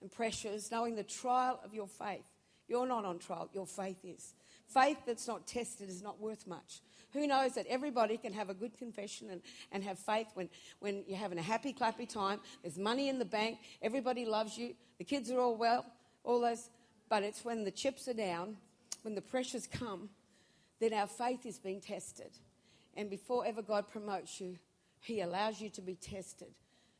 and 0.00 0.10
pressures, 0.10 0.70
knowing 0.70 0.94
the 0.94 1.02
trial 1.02 1.60
of 1.64 1.74
your 1.74 1.86
faith. 1.86 2.24
You're 2.68 2.86
not 2.86 3.04
on 3.04 3.18
trial, 3.18 3.50
your 3.52 3.66
faith 3.66 4.04
is. 4.04 4.34
Faith 4.66 4.98
that's 5.06 5.28
not 5.28 5.46
tested 5.46 5.88
is 5.90 6.02
not 6.02 6.18
worth 6.20 6.46
much. 6.46 6.80
Who 7.14 7.28
knows 7.28 7.54
that 7.54 7.66
everybody 7.68 8.16
can 8.16 8.32
have 8.32 8.50
a 8.50 8.54
good 8.54 8.76
confession 8.76 9.30
and, 9.30 9.40
and 9.70 9.84
have 9.84 9.98
faith 9.98 10.26
when, 10.34 10.50
when 10.80 11.04
you're 11.06 11.16
having 11.16 11.38
a 11.38 11.42
happy, 11.42 11.72
clappy 11.72 12.08
time, 12.08 12.40
there's 12.62 12.76
money 12.76 13.08
in 13.08 13.20
the 13.20 13.24
bank, 13.24 13.58
everybody 13.80 14.26
loves 14.26 14.58
you, 14.58 14.74
the 14.98 15.04
kids 15.04 15.30
are 15.30 15.38
all 15.38 15.56
well, 15.56 15.86
all 16.24 16.40
those, 16.40 16.68
but 17.08 17.22
it's 17.22 17.44
when 17.44 17.64
the 17.64 17.70
chips 17.70 18.08
are 18.08 18.14
down, 18.14 18.56
when 19.02 19.14
the 19.14 19.22
pressures 19.22 19.68
come, 19.68 20.10
that 20.80 20.92
our 20.92 21.06
faith 21.06 21.46
is 21.46 21.58
being 21.58 21.80
tested. 21.80 22.30
And 22.96 23.08
before 23.08 23.46
ever 23.46 23.62
God 23.62 23.88
promotes 23.88 24.40
you, 24.40 24.58
He 25.00 25.20
allows 25.20 25.60
you 25.60 25.70
to 25.70 25.80
be 25.80 25.94
tested. 25.94 26.52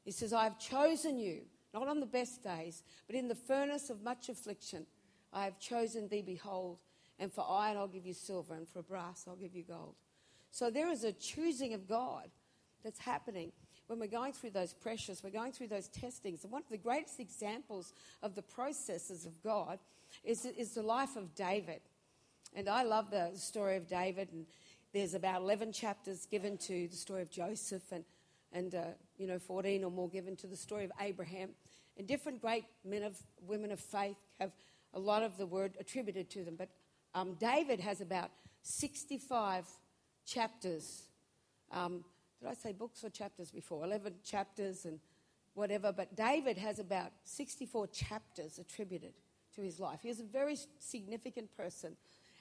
He 0.05 0.13
says, 0.13 0.33
I 0.33 0.45
have 0.45 0.61
chosen 0.61 1.19
you, 1.19 1.41
not 1.73 1.89
on 1.89 1.99
the 1.99 2.07
best 2.07 2.45
days, 2.45 2.85
but 3.09 3.17
in 3.17 3.27
the 3.27 3.35
furnace 3.35 3.91
of 3.91 4.03
much 4.03 4.29
affliction. 4.29 4.87
I 5.33 5.45
have 5.45 5.59
chosen 5.59 6.09
thee, 6.09 6.23
behold, 6.23 6.79
and 7.19 7.33
for 7.33 7.47
iron 7.49 7.77
I'll 7.77 7.89
give 7.89 8.07
you 8.07 8.15
silver, 8.15 8.55
and 8.55 8.69
for 8.69 8.83
brass 8.83 9.25
I'll 9.29 9.37
give 9.37 9.55
you 9.55 9.63
gold. 9.63 9.95
So 10.51 10.71
there 10.71 10.91
is 10.91 11.05
a 11.05 11.13
choosing 11.13 11.75
of 11.75 11.89
God 11.89 12.29
that's 12.83 13.01
happening 13.01 13.53
when 13.87 13.99
we're 13.99 14.07
going 14.07 14.33
through 14.33 14.51
those 14.51 14.73
pressures, 14.73 15.23
we're 15.23 15.31
going 15.31 15.53
through 15.53 15.69
those 15.69 15.89
testings. 15.89 16.43
And 16.43 16.53
one 16.53 16.63
of 16.63 16.71
the 16.71 16.79
greatest 16.79 17.21
examples 17.21 17.93
of 18.23 18.35
the 18.35 18.43
processes 18.43 19.27
of 19.27 19.43
God 19.43 19.79
is, 20.23 20.47
is 20.47 20.73
the 20.73 20.83
life 20.83 21.17
of 21.17 21.35
David. 21.35 21.81
And 22.55 22.69
I 22.69 22.83
love 22.85 23.11
the 23.11 23.33
story 23.35 23.77
of 23.77 23.89
David, 23.89 24.29
and 24.33 24.47
there's 24.93 25.15
about 25.15 25.43
11 25.43 25.73
chapters 25.73 26.27
given 26.27 26.57
to 26.59 26.89
the 26.89 26.97
story 26.97 27.21
of 27.21 27.31
Joseph, 27.31 27.93
and, 27.93 28.05
and 28.53 28.75
uh, 28.75 28.83
you 29.19 29.27
know, 29.27 29.39
14 29.39 29.85
or 29.85 29.91
more 29.91 30.09
given 30.09 30.37
to 30.37 30.47
the 30.47 30.57
story 30.57 30.85
of 30.85 30.93
Abraham. 31.01 31.51
And 31.99 32.07
different 32.07 32.41
great 32.41 32.65
men 32.85 33.03
of 33.03 33.19
women 33.47 33.71
of 33.71 33.81
faith 33.81 34.17
have 34.41 34.53
a 34.95 34.99
lot 34.99 35.23
of 35.23 35.37
the 35.37 35.47
word 35.47 35.75
attributed 35.79 36.31
to 36.31 36.45
them. 36.45 36.55
But 36.57 36.71
um, 37.15 37.35
David 37.35 37.81
has 37.81 38.01
about 38.01 38.31
65 38.63 39.67
chapters. 40.27 41.05
Um, 41.71 42.05
did 42.41 42.49
I 42.49 42.55
say 42.55 42.73
books 42.73 43.05
or 43.05 43.11
chapters 43.11 43.51
before? 43.51 43.85
11 43.85 44.15
chapters 44.25 44.85
and 44.85 44.99
whatever. 45.55 45.93
But 45.93 46.17
David 46.17 46.59
has 46.59 46.79
about 46.79 47.13
64 47.25 47.87
chapters 47.89 48.59
attributed 48.59 49.13
to 49.55 49.63
his 49.63 49.79
life. 49.79 50.01
He 50.03 50.09
is 50.09 50.21
a 50.21 50.25
very 50.25 50.57
significant 50.79 51.57
person. 51.57 51.97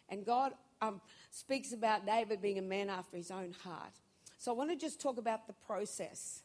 And 0.10 0.26
God 0.26 0.54
um, 0.82 1.02
speaks 1.32 1.74
about 1.74 2.06
David 2.06 2.42
being 2.42 2.60
a 2.60 2.64
man 2.64 2.90
after 2.90 3.18
his 3.18 3.32
own 3.32 3.56
heart. 3.64 3.94
So 4.38 4.52
I 4.52 4.56
want 4.56 4.72
to 4.72 4.76
just 4.76 5.00
talk 5.00 5.18
about 5.18 5.48
the 5.48 5.54
process. 5.54 6.42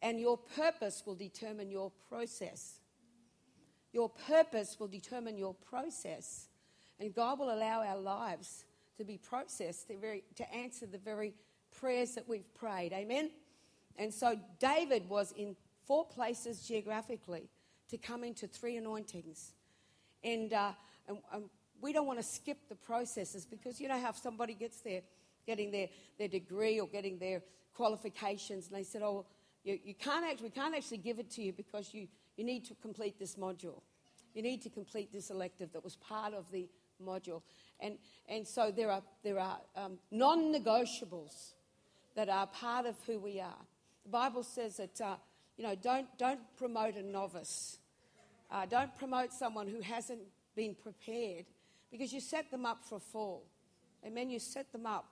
And 0.00 0.20
your 0.20 0.38
purpose 0.38 1.02
will 1.04 1.16
determine 1.16 1.70
your 1.70 1.90
process. 2.08 2.78
Your 3.92 4.08
purpose 4.08 4.76
will 4.78 4.86
determine 4.86 5.36
your 5.36 5.54
process. 5.54 6.48
And 7.00 7.14
God 7.14 7.38
will 7.38 7.52
allow 7.52 7.82
our 7.84 7.98
lives 7.98 8.64
to 8.96 9.04
be 9.04 9.18
processed 9.18 9.88
to, 9.88 9.96
very, 9.96 10.24
to 10.36 10.54
answer 10.54 10.86
the 10.86 10.98
very 10.98 11.34
prayers 11.78 12.14
that 12.14 12.28
we've 12.28 12.52
prayed. 12.54 12.92
Amen? 12.92 13.30
And 13.96 14.12
so 14.12 14.38
David 14.58 15.08
was 15.08 15.32
in 15.32 15.56
four 15.86 16.04
places 16.06 16.66
geographically 16.66 17.48
to 17.90 17.96
come 17.96 18.24
into 18.24 18.46
three 18.46 18.76
anointings. 18.76 19.52
And, 20.24 20.52
uh, 20.52 20.72
and, 21.06 21.18
and 21.32 21.44
we 21.80 21.92
don't 21.92 22.06
want 22.06 22.18
to 22.18 22.24
skip 22.24 22.68
the 22.68 22.74
processes 22.74 23.46
because 23.46 23.80
you 23.80 23.88
know 23.88 24.00
how 24.00 24.12
somebody 24.12 24.54
gets 24.54 24.80
there, 24.80 25.02
getting 25.46 25.70
their, 25.70 25.88
their 26.18 26.28
degree 26.28 26.80
or 26.80 26.86
getting 26.88 27.18
their 27.18 27.42
qualifications, 27.74 28.66
and 28.66 28.76
they 28.76 28.82
said, 28.82 29.02
oh, 29.02 29.24
you, 29.64 29.78
you 29.84 29.94
can't 29.94 30.24
actually, 30.24 30.48
we 30.48 30.50
can't 30.50 30.74
actually 30.74 30.98
give 30.98 31.18
it 31.18 31.30
to 31.30 31.42
you 31.42 31.52
because 31.52 31.94
you, 31.94 32.08
you 32.36 32.44
need 32.44 32.64
to 32.66 32.74
complete 32.74 33.18
this 33.18 33.36
module. 33.36 33.80
You 34.34 34.42
need 34.42 34.62
to 34.62 34.70
complete 34.70 35.12
this 35.12 35.30
elective 35.30 35.72
that 35.72 35.82
was 35.82 35.96
part 35.96 36.34
of 36.34 36.50
the 36.50 36.68
module. 37.04 37.42
And, 37.80 37.98
and 38.28 38.46
so 38.46 38.72
there 38.74 38.90
are, 38.90 39.02
there 39.22 39.38
are 39.38 39.58
um, 39.76 39.98
non 40.10 40.52
negotiables 40.52 41.52
that 42.14 42.28
are 42.28 42.46
part 42.46 42.86
of 42.86 42.96
who 43.06 43.18
we 43.18 43.40
are. 43.40 43.64
The 44.04 44.10
Bible 44.10 44.42
says 44.42 44.78
that, 44.78 45.00
uh, 45.00 45.16
you 45.56 45.64
know, 45.64 45.74
don't, 45.74 46.06
don't 46.18 46.40
promote 46.56 46.96
a 46.96 47.02
novice. 47.02 47.78
Uh, 48.50 48.66
don't 48.66 48.94
promote 48.96 49.32
someone 49.32 49.68
who 49.68 49.80
hasn't 49.80 50.22
been 50.56 50.74
prepared 50.74 51.44
because 51.90 52.12
you 52.12 52.20
set 52.20 52.50
them 52.50 52.66
up 52.66 52.82
for 52.82 52.96
a 52.96 53.00
fall. 53.00 53.44
Amen. 54.04 54.30
You 54.30 54.38
set 54.38 54.72
them 54.72 54.86
up 54.86 55.06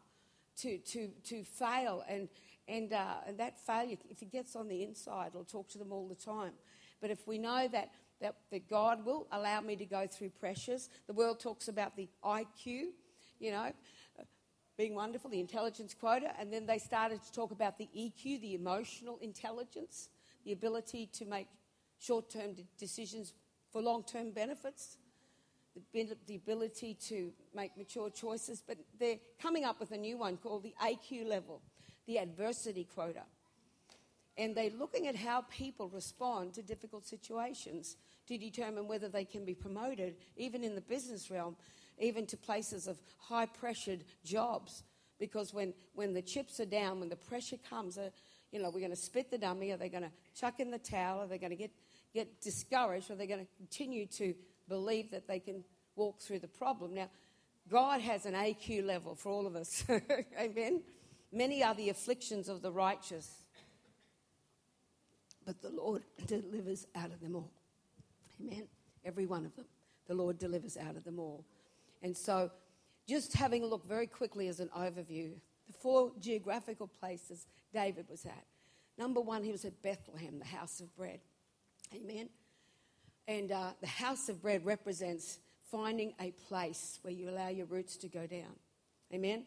to, 0.59 0.79
to, 0.79 1.09
to 1.25 1.45
fail. 1.45 2.03
And, 2.09 2.29
and, 2.69 2.93
uh, 2.93 3.15
and 3.27 3.39
that 3.39 3.59
failure, 3.65 3.97
if 4.11 4.23
it 4.23 4.33
gets 4.33 4.57
on 4.57 4.69
the 4.69 4.83
inside, 4.83 5.33
I'll 5.35 5.45
talk 5.45 5.69
to 5.71 5.79
them 5.79 5.93
all 5.93 6.09
the 6.09 6.15
time. 6.15 6.53
But 7.01 7.11
if 7.11 7.27
we 7.27 7.39
know 7.39 7.69
that 7.73 7.91
that, 8.21 8.37
that 8.51 8.69
God 8.69 9.05
will 9.05 9.27
allow 9.33 9.61
me 9.61 9.77
to 9.77 9.85
go 9.85 10.07
through 10.07 10.31
pressures. 10.31 10.89
The 11.07 11.13
world 11.13 11.41
talks 11.41 11.69
about 11.69 11.97
the 11.97 12.09
IQ, 12.25 12.89
you 13.39 13.51
know, 13.51 13.73
being 14.77 14.95
wonderful, 14.95 15.31
the 15.31 15.41
intelligence 15.41 15.95
quota, 15.95 16.33
and 16.39 16.53
then 16.53 16.67
they 16.67 16.79
started 16.79 17.23
to 17.23 17.33
talk 17.33 17.51
about 17.51 17.79
the 17.79 17.89
EQ, 17.97 18.41
the 18.41 18.55
emotional 18.55 19.19
intelligence, 19.23 20.11
the 20.45 20.53
ability 20.53 21.09
to 21.15 21.25
make 21.25 21.49
short 21.99 22.31
term 22.31 22.55
decisions 22.79 23.33
for 23.71 23.81
long 23.81 24.03
term 24.03 24.31
benefits, 24.33 24.99
the, 25.93 26.09
the 26.27 26.37
ability 26.37 26.95
to 27.09 27.33
make 27.55 27.77
mature 27.77 28.11
choices. 28.11 28.63
But 28.67 28.79
they're 28.99 29.19
coming 29.41 29.65
up 29.65 29.81
with 29.81 29.93
a 29.93 29.99
new 29.99 30.19
one 30.19 30.37
called 30.37 30.63
the 30.63 30.75
AQ 30.83 31.27
level, 31.27 31.63
the 32.07 32.19
adversity 32.19 32.87
quota 32.95 33.23
and 34.39 34.55
they're 34.55 34.71
looking 34.71 35.07
at 35.07 35.17
how 35.17 35.43
people 35.43 35.89
respond 35.89 36.55
to 36.55 36.63
difficult 36.63 37.07
situations 37.07 37.97
to 38.27 38.37
determine 38.37 38.87
whether 38.87 39.09
they 39.09 39.25
can 39.25 39.45
be 39.45 39.55
promoted, 39.55 40.17
even 40.37 40.63
in 40.63 40.75
the 40.75 40.81
business 40.81 41.31
realm, 41.31 41.57
even 41.99 42.27
to 42.27 42.37
places 42.37 42.87
of 42.87 42.99
high 43.19 43.47
pressured 43.47 44.05
jobs. 44.25 44.83
Because 45.19 45.55
when, 45.55 45.73
when 45.95 46.13
the 46.13 46.21
chips 46.21 46.61
are 46.61 46.67
down, 46.67 47.01
when 47.01 47.09
the 47.09 47.17
pressure 47.17 47.57
comes, 47.71 47.97
uh, 47.97 48.11
you 48.53 48.61
know, 48.61 48.69
we're 48.69 48.81
going 48.81 48.91
to 48.91 48.97
spit 48.97 49.31
the 49.31 49.39
dummy, 49.39 49.71
are 49.73 49.79
they 49.79 49.89
going 49.89 50.03
to 50.03 50.13
chuck 50.39 50.61
in 50.61 50.71
the 50.71 50.79
towel, 50.79 51.23
are 51.23 51.27
they 51.27 51.39
going 51.39 51.51
to 51.51 51.57
get, 51.57 51.71
get 52.13 52.41
discouraged, 52.43 53.11
are 53.11 53.15
they 53.15 53.27
going 53.27 53.41
to 53.41 53.47
continue 53.57 54.07
to 54.07 54.35
believe 54.69 55.11
that 55.13 55.27
they 55.27 55.39
can 55.39 55.65
walk 55.95 56.21
through 56.21 56.41
the 56.41 56.49
problem? 56.49 56.93
Now, 56.93 57.09
God 57.71 58.03
has 58.03 58.27
an 58.27 58.35
AQ 58.35 58.85
level 58.85 59.15
for 59.15 59.33
all 59.33 59.47
of 59.47 59.57
us. 59.57 59.85
Amen. 60.39 60.83
Many 61.33 61.63
are 61.63 61.75
the 61.75 61.89
afflictions 61.89 62.49
of 62.49 62.61
the 62.63 62.71
righteous 62.71 63.46
but 65.47 65.63
the 65.63 65.71
Lord 65.71 66.03
delivers 66.27 66.87
out 66.95 67.13
of 67.13 67.21
them 67.21 67.37
all. 67.37 67.51
Amen. 68.41 68.65
Every 69.05 69.25
one 69.25 69.47
of 69.47 69.55
them. 69.57 69.65
The 70.09 70.15
Lord 70.15 70.39
delivers 70.39 70.77
out 70.77 70.97
of 70.97 71.05
them 71.05 71.19
all. 71.19 71.45
And 72.03 72.15
so, 72.15 72.51
just 73.09 73.33
having 73.33 73.63
a 73.63 73.67
look 73.67 73.87
very 73.87 74.07
quickly 74.07 74.49
as 74.49 74.61
an 74.61 74.69
overview, 74.77 75.31
the 75.67 75.73
four 75.81 76.13
geographical 76.21 76.89
places 76.89 77.47
David 77.73 78.07
was 78.11 78.27
at. 78.27 78.45
Number 78.99 79.21
one, 79.21 79.43
he 79.43 79.53
was 79.53 79.65
at 79.65 79.81
Bethlehem, 79.83 80.39
the 80.39 80.45
house 80.45 80.81
of 80.81 80.95
bread. 80.97 81.21
Amen. 81.95 82.29
And 83.29 83.53
uh, 83.53 83.71
the 83.81 83.87
house 83.87 84.29
of 84.29 84.43
bread 84.43 84.65
represents 84.65 85.39
finding 85.71 86.15
a 86.21 86.31
place 86.49 86.99
where 87.03 87.13
you 87.13 87.29
allow 87.29 87.49
your 87.49 87.67
roots 87.67 87.97
to 87.99 88.09
go 88.09 88.27
down. 88.27 88.55
Amen. 89.13 89.45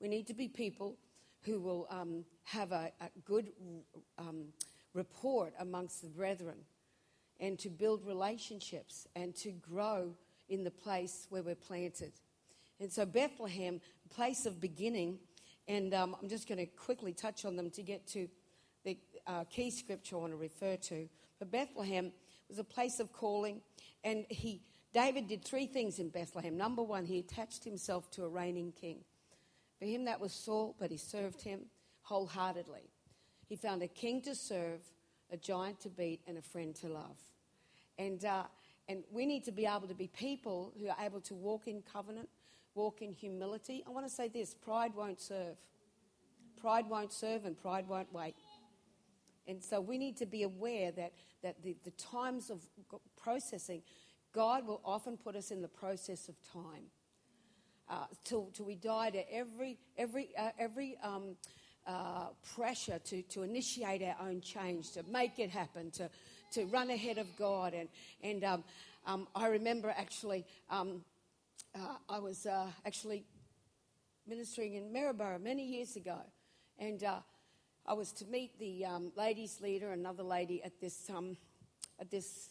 We 0.00 0.08
need 0.08 0.26
to 0.28 0.34
be 0.34 0.48
people 0.48 0.96
who 1.42 1.60
will 1.60 1.86
um, 1.90 2.24
have 2.44 2.72
a, 2.72 2.90
a 3.00 3.08
good 3.24 3.48
um, 4.18 4.46
report 4.94 5.54
amongst 5.58 6.02
the 6.02 6.08
brethren 6.08 6.58
and 7.38 7.58
to 7.58 7.68
build 7.68 8.04
relationships 8.06 9.06
and 9.16 9.34
to 9.34 9.50
grow 9.50 10.14
in 10.48 10.64
the 10.64 10.70
place 10.70 11.26
where 11.30 11.42
we're 11.42 11.54
planted. 11.54 12.12
And 12.80 12.92
so, 12.92 13.06
Bethlehem, 13.06 13.80
place 14.10 14.46
of 14.46 14.60
beginning, 14.60 15.18
and 15.68 15.94
um, 15.94 16.16
I'm 16.20 16.28
just 16.28 16.48
going 16.48 16.58
to 16.58 16.66
quickly 16.66 17.12
touch 17.12 17.44
on 17.44 17.56
them 17.56 17.70
to 17.70 17.82
get 17.82 18.06
to 18.08 18.28
the 18.84 18.98
uh, 19.26 19.44
key 19.44 19.70
scripture 19.70 20.16
I 20.16 20.18
want 20.20 20.32
to 20.32 20.36
refer 20.36 20.76
to. 20.76 21.08
But 21.38 21.50
Bethlehem 21.50 22.12
was 22.48 22.58
a 22.58 22.64
place 22.64 23.00
of 23.00 23.12
calling, 23.12 23.60
and 24.02 24.24
he 24.28 24.62
David 24.92 25.28
did 25.28 25.44
three 25.44 25.66
things 25.66 25.98
in 25.98 26.08
Bethlehem. 26.08 26.56
Number 26.56 26.82
one, 26.82 27.04
he 27.04 27.20
attached 27.20 27.64
himself 27.64 28.10
to 28.12 28.24
a 28.24 28.28
reigning 28.28 28.72
king. 28.72 29.04
For 29.78 29.84
him, 29.84 30.04
that 30.06 30.20
was 30.20 30.32
Saul, 30.32 30.74
but 30.80 30.90
he 30.90 30.96
served 30.96 31.42
him 31.42 31.60
wholeheartedly. 32.02 32.90
He 33.50 33.56
found 33.56 33.82
a 33.82 33.88
king 33.88 34.22
to 34.22 34.34
serve, 34.36 34.80
a 35.32 35.36
giant 35.36 35.80
to 35.80 35.88
beat, 35.88 36.20
and 36.28 36.38
a 36.38 36.42
friend 36.42 36.72
to 36.76 36.88
love. 36.88 37.18
And, 37.98 38.24
uh, 38.24 38.44
and 38.88 39.02
we 39.10 39.26
need 39.26 39.44
to 39.46 39.50
be 39.50 39.66
able 39.66 39.88
to 39.88 39.94
be 39.94 40.06
people 40.06 40.72
who 40.78 40.86
are 40.86 40.96
able 41.04 41.20
to 41.22 41.34
walk 41.34 41.66
in 41.66 41.82
covenant, 41.82 42.28
walk 42.76 43.02
in 43.02 43.12
humility. 43.12 43.82
I 43.88 43.90
want 43.90 44.06
to 44.06 44.12
say 44.12 44.28
this 44.28 44.54
pride 44.54 44.92
won't 44.94 45.20
serve. 45.20 45.56
Pride 46.60 46.88
won't 46.88 47.12
serve, 47.12 47.44
and 47.44 47.60
pride 47.60 47.88
won't 47.88 48.12
wait. 48.12 48.36
And 49.48 49.60
so 49.60 49.80
we 49.80 49.98
need 49.98 50.16
to 50.18 50.26
be 50.26 50.44
aware 50.44 50.92
that, 50.92 51.12
that 51.42 51.60
the, 51.64 51.76
the 51.82 51.90
times 51.90 52.50
of 52.50 52.60
processing, 53.20 53.82
God 54.32 54.64
will 54.64 54.80
often 54.84 55.16
put 55.16 55.34
us 55.34 55.50
in 55.50 55.60
the 55.60 55.68
process 55.68 56.28
of 56.28 56.36
time. 56.52 56.84
Uh, 57.88 58.04
till, 58.22 58.50
till 58.54 58.64
we 58.66 58.76
die 58.76 59.10
to 59.10 59.34
every, 59.34 59.76
every, 59.98 60.28
uh, 60.38 60.50
every 60.56 60.96
um, 61.02 61.34
uh, 61.86 62.28
pressure 62.54 62.98
to, 62.98 63.22
to 63.22 63.42
initiate 63.42 64.02
our 64.02 64.16
own 64.28 64.40
change, 64.40 64.92
to 64.92 65.02
make 65.04 65.38
it 65.38 65.50
happen, 65.50 65.90
to, 65.92 66.10
to 66.52 66.64
run 66.66 66.90
ahead 66.90 67.18
of 67.18 67.26
God. 67.38 67.74
And, 67.74 67.88
and 68.22 68.44
um, 68.44 68.64
um, 69.06 69.28
I 69.34 69.48
remember 69.48 69.94
actually, 69.96 70.44
um, 70.68 71.04
uh, 71.74 71.96
I 72.08 72.18
was 72.18 72.46
uh, 72.46 72.66
actually 72.84 73.24
ministering 74.26 74.74
in 74.74 74.92
Maryborough 74.92 75.38
many 75.38 75.64
years 75.64 75.96
ago. 75.96 76.18
And 76.78 77.02
uh, 77.04 77.18
I 77.86 77.94
was 77.94 78.12
to 78.12 78.26
meet 78.26 78.58
the 78.58 78.84
um, 78.84 79.12
ladies' 79.16 79.60
leader, 79.60 79.92
another 79.92 80.22
lady, 80.22 80.62
at 80.62 80.80
this, 80.80 81.10
um, 81.10 81.36
at 81.98 82.10
this 82.10 82.50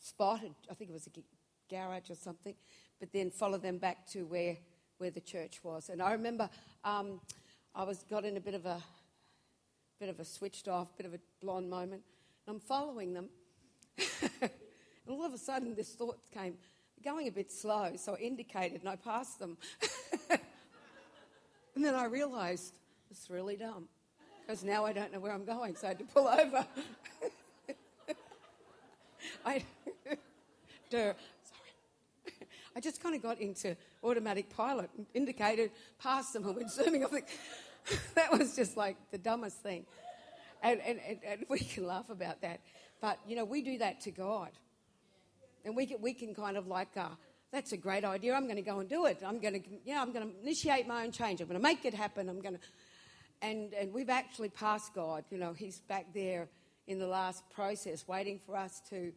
spot. 0.00 0.40
I 0.70 0.74
think 0.74 0.90
it 0.90 0.92
was 0.92 1.06
a 1.06 1.10
garage 1.68 2.10
or 2.10 2.14
something, 2.14 2.54
but 3.00 3.12
then 3.12 3.30
follow 3.30 3.58
them 3.58 3.78
back 3.78 4.06
to 4.08 4.24
where, 4.24 4.56
where 4.98 5.10
the 5.10 5.20
church 5.20 5.60
was. 5.62 5.88
And 5.88 6.02
I 6.02 6.12
remember 6.12 6.48
um, 6.84 7.20
I 7.78 7.84
was 7.84 8.06
got 8.08 8.24
in 8.24 8.38
a 8.38 8.40
bit 8.40 8.54
of 8.54 8.64
a 8.64 8.82
bit 10.00 10.08
of 10.08 10.18
a 10.18 10.24
switched 10.24 10.66
off, 10.66 10.96
bit 10.96 11.04
of 11.04 11.12
a 11.12 11.18
blonde 11.42 11.68
moment. 11.68 12.00
And 12.46 12.56
I'm 12.56 12.60
following 12.60 13.12
them, 13.12 13.28
and 13.98 14.50
all 15.10 15.26
of 15.26 15.34
a 15.34 15.38
sudden 15.38 15.74
this 15.74 15.90
thought 15.90 16.18
came, 16.32 16.54
going 17.04 17.28
a 17.28 17.30
bit 17.30 17.52
slow, 17.52 17.92
so 17.96 18.14
I 18.14 18.18
indicated 18.18 18.80
and 18.80 18.88
I 18.88 18.96
passed 18.96 19.38
them. 19.38 19.58
and 20.30 21.84
then 21.84 21.94
I 21.94 22.06
realised 22.06 22.78
it's 23.10 23.28
really 23.28 23.56
dumb 23.56 23.88
because 24.40 24.64
now 24.64 24.86
I 24.86 24.94
don't 24.94 25.12
know 25.12 25.20
where 25.20 25.32
I'm 25.32 25.44
going, 25.44 25.76
so 25.76 25.86
I 25.86 25.88
had 25.88 25.98
to 25.98 26.06
pull 26.06 26.28
over. 26.28 26.66
I, 29.44 29.62
sorry. 30.90 31.12
I 32.74 32.80
just 32.80 33.02
kind 33.02 33.14
of 33.14 33.22
got 33.22 33.38
into 33.38 33.76
automatic 34.02 34.48
pilot, 34.48 34.88
indicated, 35.12 35.72
passed 35.98 36.32
them, 36.32 36.46
and 36.46 36.56
went 36.56 36.70
zooming. 36.70 37.04
I 37.04 37.08
think 37.08 37.26
that 38.14 38.36
was 38.36 38.56
just 38.56 38.76
like 38.76 38.96
the 39.10 39.18
dumbest 39.18 39.58
thing. 39.58 39.86
And, 40.62 40.80
and, 40.80 41.00
and, 41.06 41.18
and, 41.26 41.44
we 41.48 41.58
can 41.58 41.86
laugh 41.86 42.10
about 42.10 42.40
that. 42.42 42.60
But, 43.00 43.18
you 43.26 43.36
know, 43.36 43.44
we 43.44 43.62
do 43.62 43.78
that 43.78 44.00
to 44.02 44.10
God. 44.10 44.50
And 45.64 45.76
we 45.76 45.86
can, 45.86 46.00
we 46.00 46.14
can 46.14 46.34
kind 46.34 46.56
of 46.56 46.66
like, 46.66 46.96
uh, 46.96 47.08
that's 47.52 47.72
a 47.72 47.76
great 47.76 48.04
idea. 48.04 48.34
I'm 48.34 48.44
going 48.44 48.56
to 48.56 48.62
go 48.62 48.80
and 48.80 48.88
do 48.88 49.06
it. 49.06 49.22
I'm 49.24 49.38
going 49.38 49.54
to, 49.54 49.68
yeah, 49.84 50.00
I'm 50.00 50.12
going 50.12 50.28
to 50.28 50.40
initiate 50.42 50.86
my 50.86 51.04
own 51.04 51.12
change. 51.12 51.40
I'm 51.40 51.46
going 51.46 51.60
to 51.60 51.62
make 51.62 51.84
it 51.84 51.94
happen. 51.94 52.28
I'm 52.28 52.40
going 52.40 52.54
to. 52.54 52.60
And, 53.42 53.74
and 53.74 53.92
we've 53.92 54.10
actually 54.10 54.48
passed 54.48 54.94
God. 54.94 55.24
You 55.30 55.38
know, 55.38 55.52
He's 55.52 55.80
back 55.80 56.06
there 56.14 56.48
in 56.86 56.98
the 56.98 57.06
last 57.06 57.48
process, 57.50 58.08
waiting 58.08 58.38
for 58.38 58.56
us 58.56 58.80
to 58.90 59.12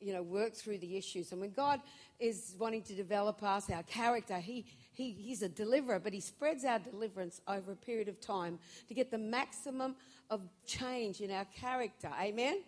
you 0.00 0.12
know, 0.12 0.22
work 0.22 0.54
through 0.54 0.78
the 0.78 0.96
issues. 0.96 1.32
And 1.32 1.40
when 1.40 1.50
God 1.50 1.80
is 2.20 2.54
wanting 2.58 2.82
to 2.82 2.94
develop 2.94 3.42
us, 3.42 3.70
our 3.70 3.82
character, 3.82 4.38
he, 4.38 4.64
he, 4.98 5.12
He's 5.12 5.42
a 5.42 5.48
deliverer, 5.48 6.00
but 6.00 6.12
He 6.12 6.20
spreads 6.20 6.64
our 6.64 6.80
deliverance 6.80 7.40
over 7.46 7.72
a 7.72 7.76
period 7.76 8.08
of 8.08 8.20
time 8.20 8.58
to 8.88 8.94
get 8.94 9.10
the 9.10 9.18
maximum 9.18 9.94
of 10.28 10.42
change 10.66 11.20
in 11.20 11.30
our 11.30 11.46
character. 11.46 12.10
Amen? 12.20 12.62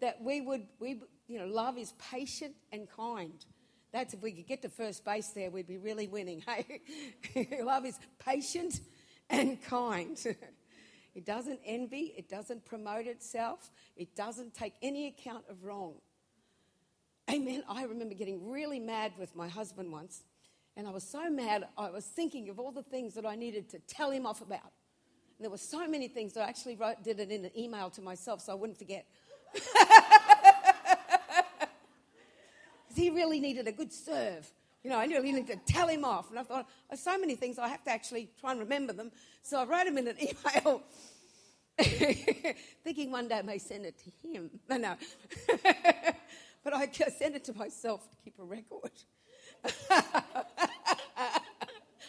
That 0.00 0.20
we 0.20 0.40
would, 0.40 0.66
we, 0.80 1.00
you 1.28 1.38
know, 1.38 1.46
love 1.46 1.78
is 1.78 1.94
patient 2.10 2.54
and 2.72 2.88
kind. 2.90 3.44
That's 3.92 4.12
if 4.12 4.20
we 4.20 4.32
could 4.32 4.46
get 4.46 4.60
to 4.62 4.68
first 4.68 5.04
base 5.04 5.28
there, 5.28 5.50
we'd 5.50 5.68
be 5.68 5.78
really 5.78 6.08
winning. 6.08 6.42
Hey, 7.22 7.62
love 7.62 7.86
is 7.86 7.98
patient 8.18 8.80
and 9.30 9.62
kind. 9.62 10.18
it 11.14 11.24
doesn't 11.24 11.60
envy, 11.64 12.12
it 12.16 12.28
doesn't 12.28 12.64
promote 12.64 13.06
itself, 13.06 13.70
it 13.96 14.16
doesn't 14.16 14.52
take 14.52 14.74
any 14.82 15.06
account 15.06 15.44
of 15.48 15.64
wrong. 15.64 15.94
Amen. 17.30 17.62
I 17.68 17.84
remember 17.84 18.14
getting 18.14 18.50
really 18.50 18.80
mad 18.80 19.12
with 19.18 19.36
my 19.36 19.48
husband 19.48 19.92
once. 19.92 20.22
And 20.78 20.88
I 20.88 20.90
was 20.90 21.04
so 21.04 21.28
mad, 21.28 21.66
I 21.76 21.90
was 21.90 22.06
thinking 22.06 22.48
of 22.48 22.58
all 22.58 22.72
the 22.72 22.84
things 22.84 23.12
that 23.14 23.26
I 23.26 23.34
needed 23.34 23.68
to 23.70 23.80
tell 23.80 24.10
him 24.10 24.24
off 24.24 24.40
about. 24.40 24.60
And 24.62 25.44
there 25.44 25.50
were 25.50 25.58
so 25.58 25.86
many 25.86 26.08
things 26.08 26.32
that 26.32 26.46
I 26.46 26.48
actually 26.48 26.76
wrote, 26.76 27.02
did 27.02 27.20
it 27.20 27.30
in 27.30 27.44
an 27.44 27.50
email 27.58 27.90
to 27.90 28.00
myself 28.00 28.40
so 28.40 28.52
I 28.52 28.54
wouldn't 28.54 28.78
forget. 28.78 29.04
He 32.98 33.10
really 33.10 33.38
needed 33.38 33.68
a 33.68 33.72
good 33.72 33.92
serve. 33.92 34.50
You 34.82 34.90
know, 34.90 34.98
I 34.98 35.06
really 35.06 35.30
needed 35.30 35.64
to 35.66 35.72
tell 35.72 35.86
him 35.86 36.04
off. 36.04 36.30
And 36.30 36.38
I 36.38 36.42
thought, 36.42 36.68
there's 36.90 37.00
so 37.00 37.16
many 37.16 37.36
things 37.36 37.56
I 37.56 37.68
have 37.68 37.84
to 37.84 37.90
actually 37.90 38.28
try 38.40 38.50
and 38.50 38.58
remember 38.58 38.92
them. 38.92 39.12
So 39.42 39.60
I 39.60 39.64
wrote 39.64 39.86
him 39.86 39.98
in 39.98 40.08
an 40.08 40.16
email, 40.20 40.82
thinking 42.82 43.12
one 43.12 43.28
day 43.28 43.36
I 43.36 43.42
may 43.42 43.58
send 43.58 43.86
it 43.86 43.94
to 43.98 44.28
him. 44.28 44.50
No, 44.68 44.76
no. 44.78 44.96
but 46.64 46.74
I 46.74 46.90
sent 46.90 47.36
it 47.36 47.44
to 47.44 47.56
myself 47.56 48.10
to 48.10 48.16
keep 48.24 48.34
a 48.40 48.44
record. 48.44 48.90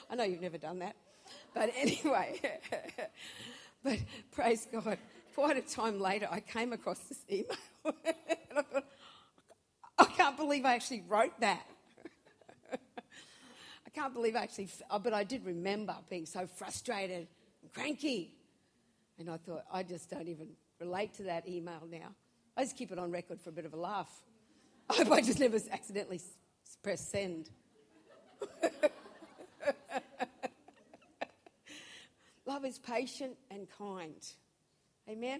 I 0.10 0.16
know 0.16 0.24
you've 0.24 0.42
never 0.42 0.58
done 0.58 0.80
that. 0.80 0.96
But 1.54 1.72
anyway, 1.78 2.40
but 3.84 4.00
praise 4.32 4.68
God. 4.72 4.98
Quite 5.36 5.58
a 5.58 5.62
time 5.62 6.00
later, 6.00 6.28
I 6.30 6.40
came 6.40 6.74
across 6.74 7.00
this 7.00 7.20
email 7.32 7.56
and 7.86 8.58
I 8.58 8.62
thought, 8.62 8.86
I 9.98 10.06
can't 10.06 10.36
believe 10.36 10.66
I 10.66 10.74
actually 10.76 11.04
wrote 11.08 11.40
that. 11.40 11.66
I 12.74 13.90
can't 13.94 14.14
believe 14.14 14.36
I 14.36 14.40
actually, 14.40 14.70
oh, 14.90 15.00
but 15.00 15.14
I 15.14 15.24
did 15.24 15.46
remember 15.46 15.96
being 16.10 16.26
so 16.26 16.48
frustrated 16.48 17.28
and 17.62 17.74
cranky. 17.74 18.36
And 19.18 19.30
I 19.30 19.38
thought, 19.38 19.64
I 19.72 19.84
just 19.84 20.10
don't 20.10 20.28
even 20.28 20.48
relate 20.80 21.14
to 21.16 21.24
that 21.24 21.48
email 21.48 21.84
now. 21.90 22.16
I 22.58 22.64
just 22.64 22.76
keep 22.76 22.92
it 22.92 23.00
on 23.00 23.12
record 23.12 23.40
for 23.40 23.50
a 23.50 23.54
bit 23.54 23.66
of 23.66 23.74
a 23.74 23.78
laugh. 23.78 24.12
I 24.90 24.96
hope 24.96 25.12
I 25.12 25.22
just 25.22 25.40
never 25.40 25.58
accidentally 25.72 26.20
press 26.82 27.08
send. 27.08 27.50
Love 32.50 32.66
is 32.66 32.80
patient 32.80 33.38
and 33.52 33.68
kind. 33.78 34.26
Amen? 35.08 35.40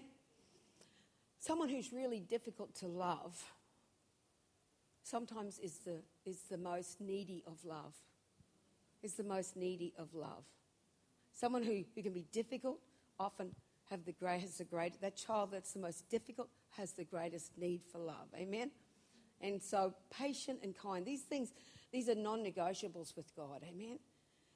Someone 1.40 1.68
who's 1.68 1.92
really 1.92 2.20
difficult 2.20 2.72
to 2.76 2.86
love 2.86 3.36
sometimes 5.02 5.58
is 5.58 5.78
the, 5.78 6.02
is 6.24 6.42
the 6.48 6.56
most 6.56 7.00
needy 7.00 7.42
of 7.48 7.64
love. 7.64 7.96
Is 9.02 9.14
the 9.14 9.24
most 9.24 9.56
needy 9.56 9.92
of 9.98 10.14
love. 10.14 10.44
Someone 11.32 11.64
who, 11.64 11.82
who 11.96 12.02
can 12.04 12.12
be 12.12 12.26
difficult 12.30 12.78
often 13.18 13.56
have 13.90 14.04
the 14.04 14.12
great, 14.12 14.42
has 14.42 14.58
the 14.58 14.64
great, 14.64 15.00
that 15.00 15.16
child 15.16 15.48
that's 15.50 15.72
the 15.72 15.80
most 15.80 16.08
difficult 16.10 16.48
has 16.76 16.92
the 16.92 17.02
greatest 17.02 17.58
need 17.58 17.80
for 17.90 17.98
love. 17.98 18.28
Amen? 18.36 18.70
And 19.40 19.60
so, 19.60 19.94
patient 20.16 20.60
and 20.62 20.76
kind. 20.78 21.04
These 21.04 21.22
things, 21.22 21.52
these 21.92 22.08
are 22.08 22.14
non 22.14 22.44
negotiables 22.44 23.16
with 23.16 23.34
God. 23.34 23.64
Amen? 23.68 23.98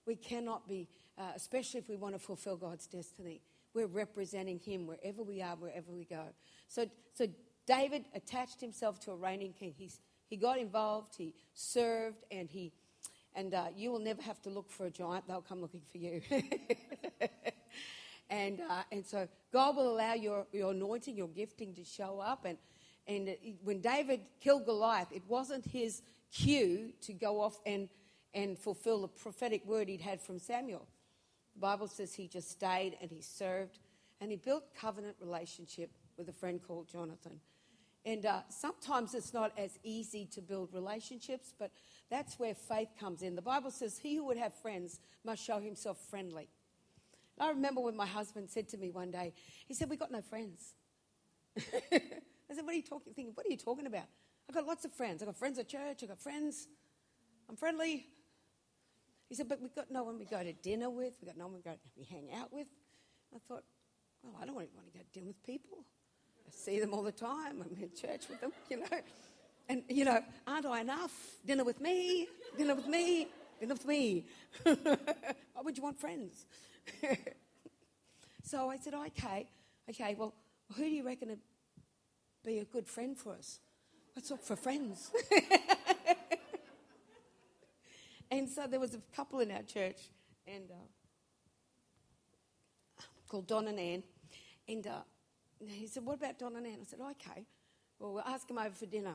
We 0.07 0.17
cannot 0.17 0.69
be, 0.69 0.89
uh, 1.19 1.33
especially 1.35 1.81
if 1.81 1.89
we 1.89 1.97
want 1.97 2.15
to 2.15 2.19
fulfill 2.19 2.57
God's 2.57 2.87
destiny. 2.87 3.41
We're 3.73 3.87
representing 3.87 4.59
Him 4.59 4.87
wherever 4.87 5.23
we 5.23 5.43
are, 5.43 5.57
wherever 5.57 5.91
we 5.91 6.05
go. 6.05 6.25
So, 6.69 6.87
so 7.13 7.27
David 7.67 8.05
attached 8.15 8.61
himself 8.61 9.01
to 9.01 9.13
a 9.13 9.17
reigning 9.17 9.53
king. 9.53 9.75
He's, 9.77 10.01
he 10.27 10.37
got 10.37 10.59
involved, 10.59 11.15
he 11.17 11.35
served, 11.55 12.25
and 12.31 12.51
he, 12.51 12.73
and 13.35 13.55
uh, 13.55 13.67
you 13.75 13.91
will 13.91 13.99
never 13.99 14.23
have 14.23 14.41
to 14.43 14.51
look 14.51 14.71
for 14.71 14.87
a 14.87 14.91
giant; 14.91 15.27
they'll 15.27 15.41
come 15.41 15.61
looking 15.61 15.83
for 15.91 15.99
you. 15.99 16.21
and 18.31 18.61
uh, 18.69 18.83
and 18.93 19.05
so 19.05 19.27
God 19.53 19.77
will 19.77 19.93
allow 19.93 20.15
your 20.15 20.47
your 20.53 20.71
anointing, 20.71 21.17
your 21.17 21.29
gifting 21.29 21.75
to 21.75 21.85
show 21.85 22.21
up, 22.21 22.45
and 22.45 22.59
and 23.07 23.37
when 23.63 23.81
David 23.81 24.21
killed 24.41 24.65
Goliath, 24.65 25.09
it 25.13 25.23
wasn't 25.29 25.67
his 25.67 26.03
cue 26.33 26.93
to 27.03 27.13
go 27.13 27.41
off 27.41 27.59
and, 27.67 27.89
and 28.35 28.59
fulfill 28.59 29.03
the 29.03 29.09
prophetic 29.09 29.65
word 29.65 29.89
he'd 29.89 30.01
had 30.01 30.21
from 30.21 30.39
Samuel. 30.39 30.87
The 31.55 31.61
Bible 31.61 31.87
says 31.87 32.15
he 32.15 32.27
just 32.27 32.51
stayed 32.51 32.97
and 33.01 33.11
he 33.11 33.21
served 33.21 33.79
and 34.21 34.31
he 34.31 34.37
built 34.37 34.75
covenant 34.75 35.17
relationship 35.21 35.91
with 36.17 36.29
a 36.29 36.33
friend 36.33 36.61
called 36.67 36.89
Jonathan. 36.89 37.41
And 38.07 38.27
uh, 38.27 38.41
sometimes 38.49 39.15
it's 39.15 39.33
not 39.33 39.53
as 39.57 39.79
easy 39.83 40.27
to 40.33 40.43
build 40.43 40.71
relationships, 40.75 41.55
but 41.59 41.71
that's 42.11 42.39
where 42.39 42.55
faith 42.55 42.89
comes 43.01 43.23
in. 43.23 43.35
The 43.35 43.43
Bible 43.43 43.71
says, 43.71 43.99
He 43.99 44.17
who 44.17 44.27
would 44.27 44.37
have 44.37 44.53
friends 44.53 45.01
must 45.25 45.43
show 45.43 45.59
himself 45.59 45.99
friendly. 46.11 46.49
And 47.39 47.47
I 47.47 47.51
remember 47.51 47.81
when 47.81 47.97
my 47.97 48.07
husband 48.07 48.51
said 48.51 48.69
to 48.71 48.77
me 48.77 48.91
one 48.91 49.11
day, 49.11 49.33
he 49.67 49.75
said, 49.75 49.89
We 49.89 49.97
got 49.97 50.13
no 50.13 50.21
friends. 50.21 50.75
I 51.57 52.01
said, 52.55 52.65
What 52.65 52.75
are 52.75 52.77
you 52.77 52.83
talking 52.83 53.15
thinking? 53.15 53.33
What 53.35 53.47
are 53.47 53.51
you 53.51 53.57
talking 53.57 53.87
about? 53.87 54.07
I've 54.49 54.55
got 54.55 54.67
lots 54.67 54.85
of 54.85 54.93
friends. 54.93 55.23
I've 55.23 55.29
got 55.29 55.37
friends 55.37 55.59
at 55.59 55.69
church, 55.69 56.03
I've 56.03 56.09
got 56.09 56.21
friends. 56.21 56.69
I'm 57.49 57.57
friendly. 57.57 58.07
He 59.35 59.37
said, 59.37 59.49
But 59.49 59.61
we've 59.61 59.75
got 59.75 59.91
no 59.91 60.05
one 60.05 60.17
we 60.17 60.27
go 60.27 60.41
to 60.45 60.53
dinner 60.53 60.89
with, 60.89 61.15
we've 61.21 61.27
got 61.27 61.37
no 61.37 61.47
one 61.47 61.55
we, 61.55 61.61
go, 61.61 61.77
we 61.97 62.05
hang 62.05 62.29
out 62.41 62.53
with. 62.53 62.69
I 63.35 63.39
thought, 63.49 63.65
Well, 64.23 64.37
I 64.41 64.47
don't 64.47 64.55
want 64.55 64.69
to 64.69 64.97
go 64.97 65.01
to 65.01 65.13
dinner 65.13 65.27
with 65.27 65.45
people. 65.45 65.79
I 66.47 66.51
see 66.53 66.79
them 66.79 66.95
all 66.95 67.03
the 67.03 67.11
time. 67.11 67.61
I'm 67.61 67.77
in 67.83 67.91
church 68.01 68.29
with 68.31 68.41
them, 68.41 68.53
you 68.71 68.77
know. 68.77 68.99
And, 69.69 69.83
you 69.89 70.05
know, 70.05 70.21
aren't 70.47 70.67
I 70.67 70.83
enough? 70.83 71.11
Dinner 71.45 71.65
with 71.65 71.81
me, 71.81 72.29
dinner 72.57 72.77
with 72.77 72.87
me, 72.87 73.27
dinner 73.59 73.75
with 73.75 73.87
me. 73.87 74.25
Why 74.63 75.63
would 75.65 75.77
you 75.77 75.83
want 75.83 75.99
friends? 75.99 76.47
so 78.45 78.71
I 78.71 78.77
said, 78.77 78.95
okay, 78.95 79.49
okay, 79.91 80.15
well, 80.17 80.33
who 80.77 80.85
do 80.85 80.91
you 80.91 81.05
reckon 81.05 81.31
would 81.31 81.41
be 82.47 82.59
a 82.59 82.65
good 82.65 82.87
friend 82.87 83.19
for 83.19 83.33
us? 83.33 83.59
Let's 84.15 84.31
look 84.31 84.45
for 84.45 84.55
friends. 84.55 85.11
And 88.31 88.49
so 88.49 88.67
there 88.67 88.81
was 88.81 88.95
a 88.95 89.01
couple 89.15 89.41
in 89.41 89.51
our 89.51 89.63
church, 89.63 89.99
and 90.47 90.71
uh, 90.71 90.75
called 93.29 93.47
Don 93.47 93.69
and 93.69 93.79
Ann, 93.79 94.03
and 94.69 94.87
uh, 94.87 95.03
he 95.67 95.87
said, 95.87 96.05
"What 96.05 96.17
about 96.17 96.39
Don 96.39 96.57
and 96.57 96.67
Ann?" 96.67 96.79
I 96.81 96.85
said, 96.85 97.01
"Okay, 97.01 97.47
well, 97.99 98.15
we'll 98.15 98.23
ask 98.23 98.47
them 98.49 98.59
over 98.59 98.75
for 98.75 98.87
dinner." 98.87 99.15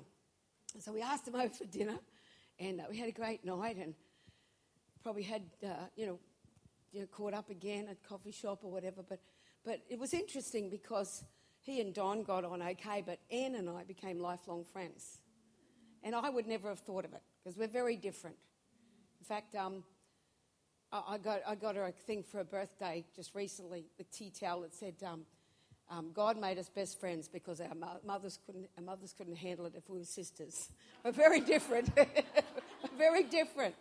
So 0.80 0.93
we 0.93 1.02
asked 1.02 1.26
them 1.26 1.36
over 1.36 1.50
for 1.50 1.65
dinner, 1.65 1.98
and 2.60 2.82
uh, 2.82 2.84
we 2.89 2.98
had 2.98 3.10
a 3.10 3.13
great 3.13 3.43
night, 3.43 3.78
and 3.78 3.93
probably 5.04 5.24
had 5.24 5.43
uh, 5.63 5.88
you 5.95 6.06
know, 6.06 6.19
you 6.91 7.02
know 7.02 7.08
caught 7.08 7.34
up 7.34 7.50
again 7.50 7.88
at 7.89 8.04
coffee 8.04 8.32
shop 8.32 8.60
or 8.63 8.72
whatever. 8.72 9.02
But 9.08 9.19
but 9.63 9.82
it 9.89 10.00
was 10.00 10.13
interesting 10.13 10.69
because 10.69 11.24
he 11.62 11.82
and 11.82 11.93
Don 11.93 12.24
got 12.24 12.45
on 12.45 12.62
okay, 12.62 13.04
but 13.06 13.19
Anne 13.32 13.56
and 13.56 13.69
I 13.69 13.84
became 13.84 14.19
lifelong 14.19 14.63
friends. 14.63 15.19
And 16.02 16.15
I 16.15 16.30
would 16.30 16.48
never 16.48 16.69
have 16.69 16.80
thought 16.80 17.04
of 17.04 17.13
it 17.13 17.22
because 17.43 17.58
we're 17.58 17.67
very 17.67 17.98
different. 17.98 18.38
In 19.19 19.25
fact, 19.25 19.55
um, 19.55 19.84
I, 20.91 21.17
got, 21.17 21.41
I 21.47 21.55
got 21.55 21.75
her 21.75 21.86
a 21.86 21.91
thing 21.91 22.23
for 22.23 22.38
her 22.38 22.43
birthday 22.43 23.05
just 23.15 23.36
recently, 23.36 23.86
the 23.97 24.05
tea 24.05 24.32
towel 24.32 24.62
that 24.62 24.73
said, 24.73 24.95
um, 25.05 25.21
um, 25.89 26.12
God 26.13 26.39
made 26.39 26.58
us 26.58 26.69
best 26.69 26.99
friends 26.99 27.27
because 27.27 27.60
our 27.62 27.75
mothers 28.05 28.39
couldn't, 28.45 28.69
our 28.77 28.84
mothers 28.84 29.13
couldn't 29.17 29.38
handle 29.38 29.65
it 29.65 29.73
if 29.75 29.89
we 29.89 29.99
were 29.99 30.05
sisters. 30.05 30.69
We're 31.03 31.12
very 31.12 31.41
different. 31.41 31.89
very 32.97 33.23
different. 33.23 33.75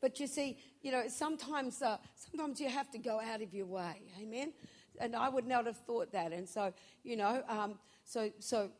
But 0.00 0.20
you 0.20 0.26
see, 0.26 0.58
you 0.82 0.92
know, 0.92 1.04
sometimes, 1.08 1.82
uh, 1.82 1.96
sometimes 2.14 2.60
you 2.60 2.68
have 2.68 2.90
to 2.92 2.98
go 2.98 3.20
out 3.20 3.42
of 3.42 3.52
your 3.52 3.66
way. 3.66 4.02
Amen? 4.22 4.52
and 5.00 5.16
I 5.16 5.28
would 5.28 5.46
not 5.46 5.66
have 5.66 5.76
thought 5.76 6.12
that. 6.12 6.32
And 6.32 6.48
so, 6.48 6.72
you 7.02 7.16
know, 7.16 7.42
um, 7.48 7.78
so, 8.04 8.30
so 8.38 8.70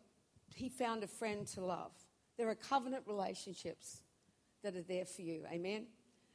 he 0.54 0.68
found 0.68 1.04
a 1.04 1.06
friend 1.06 1.46
to 1.48 1.64
love. 1.64 1.92
There 2.36 2.48
are 2.48 2.54
covenant 2.54 3.04
relationships 3.06 4.02
that 4.62 4.76
are 4.76 4.82
there 4.82 5.04
for 5.04 5.22
you. 5.22 5.42
Amen. 5.52 5.86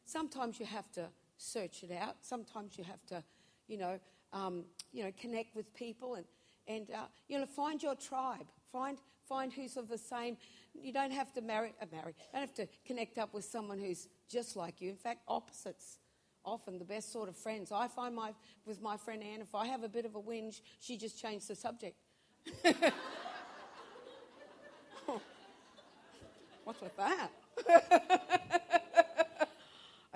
Sometimes 0.05 0.59
you 0.59 0.65
have 0.65 0.91
to 0.93 1.07
search 1.37 1.83
it 1.83 1.91
out. 1.91 2.17
Sometimes 2.21 2.77
you 2.77 2.83
have 2.83 3.05
to, 3.07 3.23
you 3.67 3.77
know, 3.77 3.99
um, 4.31 4.65
you 4.91 5.03
know, 5.03 5.11
connect 5.19 5.55
with 5.55 5.73
people 5.73 6.15
and 6.15 6.25
and 6.65 6.89
uh, 6.91 7.05
you 7.27 7.37
know, 7.37 7.45
find 7.45 7.83
your 7.83 7.95
tribe. 7.95 8.47
Find 8.71 8.97
find 9.27 9.51
who's 9.51 9.77
of 9.77 9.89
the 9.89 9.97
same. 9.97 10.37
You 10.73 10.93
don't 10.93 11.11
have 11.11 11.33
to 11.33 11.41
marry. 11.41 11.73
Uh, 11.81 11.85
marry. 11.91 12.15
You 12.17 12.31
don't 12.33 12.41
have 12.41 12.53
to 12.55 12.67
connect 12.85 13.17
up 13.17 13.33
with 13.33 13.45
someone 13.45 13.79
who's 13.79 14.07
just 14.29 14.55
like 14.55 14.81
you. 14.81 14.89
In 14.89 14.95
fact, 14.95 15.21
opposites 15.27 15.99
often 16.45 16.77
the 16.77 16.85
best 16.85 17.11
sort 17.11 17.29
of 17.29 17.35
friends. 17.35 17.71
I 17.71 17.87
find 17.87 18.15
my, 18.15 18.33
with 18.65 18.81
my 18.81 18.97
friend 18.97 19.23
Anne, 19.23 19.41
if 19.41 19.55
I 19.55 19.65
have 19.67 19.83
a 19.83 19.89
bit 19.89 20.05
of 20.05 20.15
a 20.15 20.21
whinge, 20.21 20.61
she 20.79 20.97
just 20.97 21.19
changed 21.19 21.47
the 21.47 21.55
subject. 21.55 21.95
What's 26.63 26.81
with 26.81 26.95
that? 26.97 27.29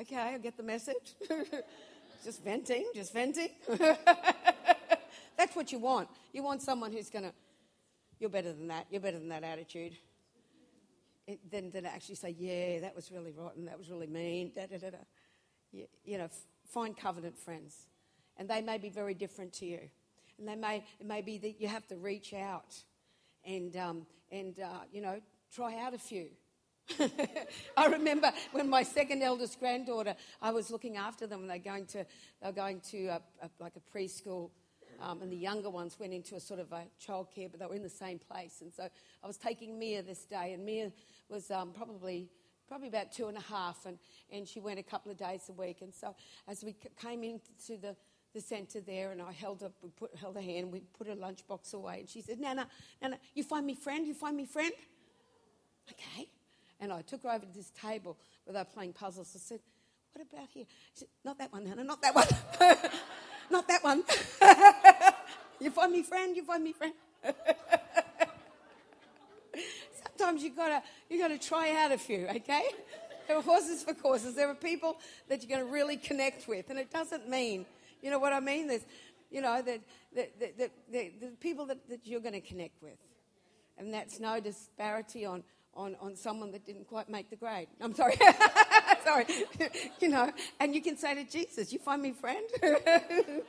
okay, 0.02 0.15
I 0.15 0.38
get 0.38 0.58
the 0.58 0.63
message. 0.63 1.15
just 2.23 2.43
venting, 2.43 2.86
just 2.93 3.13
venting. 3.13 3.50
That's 5.38 5.56
what 5.56 5.71
you 5.71 5.80
want. 5.80 6.10
You 6.34 6.43
want 6.43 6.62
someone 6.62 6.91
who's 6.91 7.10
going 7.10 7.26
to, 7.26 7.34
you're 8.19 8.30
better 8.30 8.54
than 8.54 8.67
that, 8.67 8.88
you're 8.89 9.02
better 9.02 9.19
than 9.19 9.30
that 9.30 9.43
attitude. 9.43 9.93
It, 11.28 11.39
then, 11.52 11.71
then 11.71 11.86
actually 11.86 12.15
say, 12.15 12.36
yeah, 12.38 12.80
that 12.80 12.95
was 12.95 13.12
really 13.12 13.32
rotten, 13.32 13.65
that 13.65 13.78
was 13.78 13.89
really 13.89 14.08
mean, 14.08 14.52
da 14.56 14.65
da 14.65 14.78
da 14.78 14.89
da 14.91 14.97
you, 15.71 15.88
you 16.06 16.17
know, 16.17 16.30
find 16.69 16.95
covenant 16.95 17.38
friends. 17.38 17.88
And 18.38 18.50
they 18.50 18.62
may 18.62 18.78
be 18.78 18.89
very 18.89 19.13
different 19.13 19.54
to 19.54 19.65
you. 19.65 19.80
And 20.38 20.47
they 20.47 20.56
may, 20.56 20.84
it 21.00 21.06
may 21.06 21.21
be 21.21 21.38
that 21.39 21.60
you 21.60 21.67
have 21.67 21.88
to 21.88 21.95
reach 21.97 22.34
out 22.34 22.76
and, 23.45 23.76
um, 23.76 24.06
and 24.32 24.60
uh, 24.60 24.82
you 24.91 25.02
know, 25.02 25.19
try 25.54 25.80
out 25.80 25.93
a 25.93 25.97
few. 25.97 26.28
I 27.78 27.88
remember 27.88 28.32
when 28.52 28.69
my 28.69 28.84
second 28.84 29.21
eldest 29.21 29.60
granddaughter, 29.60 30.15
I 30.41 30.52
was 30.52 30.71
looking 30.71 30.97
after 30.97 31.28
them, 31.28 31.41
and 31.41 31.50
they're 31.50 31.58
going 31.58 31.86
to, 31.88 32.06
they're 32.41 32.52
going 32.52 32.82
to 32.91 33.08
a, 33.08 33.21
a, 33.41 33.50
like 33.60 33.73
a 33.76 33.97
preschool, 33.97 34.50
um, 35.02 35.21
and 35.21 35.32
the 35.32 35.38
younger 35.38 35.69
ones 35.69 35.97
went 36.00 36.13
into 36.13 36.36
a 36.36 36.39
sort 36.39 36.60
of 36.60 36.71
a 36.71 36.84
childcare, 37.06 37.52
but 37.52 37.60
they 37.60 37.65
were 37.65 37.76
in 37.76 37.84
the 37.84 37.89
same 37.89 38.19
place. 38.19 38.62
And 38.62 38.73
so 38.73 38.88
I 39.23 39.28
was 39.28 39.38
taking 39.38 39.78
Mia 39.78 40.02
this 40.02 40.26
day, 40.26 40.54
and 40.54 40.65
Mia 40.65 40.91
was 41.30 41.52
um, 41.52 41.71
probably 41.73 42.30
probably 42.67 42.89
about 42.89 43.13
two 43.13 43.28
and 43.28 43.38
a 43.38 43.41
half, 43.41 43.86
and, 43.86 43.97
and 44.30 44.45
she 44.45 44.60
went 44.60 44.78
a 44.78 44.84
couple 44.84 45.10
of 45.10 45.17
days 45.17 45.41
a 45.47 45.54
week. 45.54 45.78
And 45.82 45.93
so 45.93 46.13
as 46.50 46.65
we 46.65 46.76
came 47.02 47.23
into 47.23 47.78
the, 47.82 47.95
the 48.34 48.41
centre 48.41 48.82
there, 48.82 49.12
and 49.12 49.21
I 49.21 49.32
held 49.32 49.63
we 49.82 49.89
put, 49.89 50.13
held 50.17 50.36
her 50.36 50.41
hand, 50.41 50.71
we 50.73 50.82
put 50.97 51.08
her 51.08 51.15
lunchbox 51.15 51.73
away, 51.73 52.02
and 52.02 52.10
she 52.10 52.21
said, 52.21 52.39
Nana, 52.39 52.67
Nana, 53.02 53.19
you 53.34 53.43
find 53.43 53.65
me 53.65 53.73
friend? 53.73 54.06
You 54.06 54.13
find 54.13 54.36
me 54.36 54.45
friend? 54.45 54.73
Okay. 55.89 56.28
And 56.79 56.91
I 56.91 57.01
took 57.01 57.23
her 57.23 57.29
over 57.29 57.45
to 57.45 57.53
this 57.53 57.71
table 57.71 58.17
where 58.45 58.53
they 58.53 58.59
were 58.59 58.65
playing 58.65 58.93
puzzles. 58.93 59.31
I 59.35 59.39
said, 59.39 59.59
What 60.13 60.25
about 60.31 60.49
here? 60.53 60.65
She 60.93 60.99
said, 60.99 61.07
Not 61.23 61.37
that 61.39 61.51
one, 61.51 61.63
Nana, 61.63 61.83
not 61.83 62.01
that 62.01 62.15
one. 62.15 62.27
not 63.51 63.67
that 63.67 63.83
one. 63.83 64.03
you 65.59 65.71
find 65.71 65.91
me 65.91 66.03
friend? 66.03 66.35
You 66.35 66.43
find 66.43 66.63
me 66.63 66.73
friend? 66.73 66.93
sometimes 70.17 70.43
you 70.43 70.51
gotta 70.51 70.83
you 71.09 71.19
gotta 71.19 71.37
try 71.37 71.75
out 71.83 71.91
a 71.91 71.97
few, 71.97 72.27
okay? 72.27 72.63
There 73.27 73.37
are 73.37 73.41
horses 73.41 73.83
for 73.83 73.93
courses. 73.93 74.35
There 74.35 74.49
are 74.49 74.55
people 74.55 74.97
that 75.27 75.41
you're 75.43 75.49
going 75.49 75.67
to 75.67 75.73
really 75.73 75.97
connect 75.97 76.47
with, 76.47 76.69
and 76.69 76.79
it 76.79 76.91
doesn't 76.91 77.29
mean, 77.29 77.65
you 78.01 78.09
know 78.09 78.19
what 78.19 78.31
I 78.31 78.39
mean? 78.39 78.67
There's, 78.67 78.85
you 79.29 79.41
know, 79.41 79.61
that 79.61 79.81
the, 80.15 80.29
the, 80.39 80.71
the, 80.89 81.11
the, 81.19 81.27
people 81.41 81.65
that, 81.65 81.89
that 81.89 82.07
you're 82.07 82.21
going 82.21 82.33
to 82.33 82.41
connect 82.41 82.81
with, 82.81 82.97
and 83.77 83.93
that's 83.93 84.21
no 84.21 84.39
disparity 84.39 85.25
on 85.25 85.43
on, 85.77 85.95
on 86.01 86.15
someone 86.15 86.51
that 86.51 86.65
didn't 86.65 86.87
quite 86.87 87.07
make 87.07 87.29
the 87.29 87.35
grade. 87.35 87.67
I'm 87.79 87.95
sorry. 87.95 88.15
sorry. 89.05 89.25
you 90.01 90.09
know, 90.09 90.31
and 90.59 90.75
you 90.75 90.81
can 90.81 90.97
say 90.97 91.15
to 91.15 91.23
Jesus, 91.23 91.71
You 91.71 91.79
find 91.79 92.01
me 92.01 92.11
friend? 92.11 92.45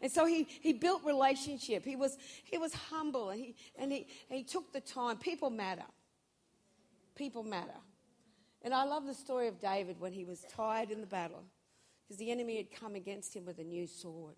And 0.00 0.12
so 0.12 0.26
he, 0.26 0.46
he 0.60 0.72
built 0.72 1.02
relationship. 1.04 1.84
He 1.84 1.96
was, 1.96 2.16
he 2.44 2.56
was 2.56 2.72
humble 2.72 3.30
and 3.30 3.40
he, 3.40 3.56
and, 3.76 3.90
he, 3.90 4.06
and 4.30 4.38
he 4.38 4.44
took 4.44 4.72
the 4.72 4.80
time. 4.80 5.16
People 5.16 5.50
matter. 5.50 5.82
People 7.16 7.42
matter. 7.42 7.80
And 8.62 8.72
I 8.72 8.84
love 8.84 9.06
the 9.06 9.14
story 9.14 9.48
of 9.48 9.58
David 9.60 9.98
when 9.98 10.12
he 10.12 10.24
was 10.24 10.44
tired 10.54 10.92
in 10.92 11.00
the 11.00 11.06
battle 11.08 11.42
because 12.06 12.18
the 12.18 12.30
enemy 12.30 12.58
had 12.58 12.70
come 12.70 12.94
against 12.94 13.34
him 13.34 13.44
with 13.44 13.58
a 13.58 13.64
new 13.64 13.88
sword. 13.88 14.36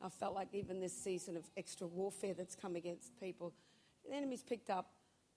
I 0.00 0.08
felt 0.08 0.34
like 0.34 0.48
even 0.52 0.80
this 0.80 0.96
season 0.96 1.36
of 1.36 1.44
extra 1.54 1.86
warfare 1.86 2.32
that's 2.32 2.56
come 2.56 2.74
against 2.74 3.18
people, 3.20 3.52
the 4.08 4.14
enemy's 4.14 4.42
picked 4.42 4.70
up 4.70 4.93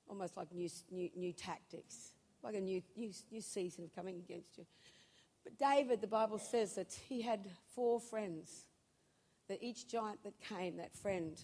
almost 0.09 0.37
like 0.37 0.53
new, 0.53 0.69
new, 0.91 1.09
new 1.15 1.33
tactics, 1.33 2.13
like 2.43 2.55
a 2.55 2.61
new, 2.61 2.81
new, 2.95 3.11
new 3.31 3.41
season 3.41 3.83
of 3.83 3.95
coming 3.95 4.17
against 4.17 4.57
you. 4.57 4.65
But 5.43 5.57
David, 5.57 6.01
the 6.01 6.07
Bible 6.07 6.39
says 6.39 6.75
that 6.75 6.93
he 7.07 7.21
had 7.21 7.49
four 7.73 7.99
friends 7.99 8.67
that 9.47 9.63
each 9.63 9.87
giant 9.87 10.23
that 10.23 10.39
came, 10.41 10.77
that 10.77 10.93
friend 10.93 11.39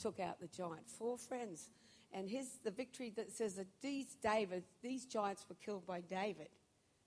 took 0.00 0.20
out 0.20 0.40
the 0.40 0.46
giant. 0.46 0.88
Four 0.88 1.18
friends. 1.18 1.70
And 2.12 2.28
his 2.28 2.58
the 2.64 2.70
victory 2.70 3.12
that 3.16 3.30
says 3.30 3.54
that 3.54 3.66
these 3.82 4.16
David, 4.22 4.64
these 4.82 5.04
giants 5.04 5.44
were 5.48 5.56
killed 5.56 5.86
by 5.86 6.00
David 6.00 6.48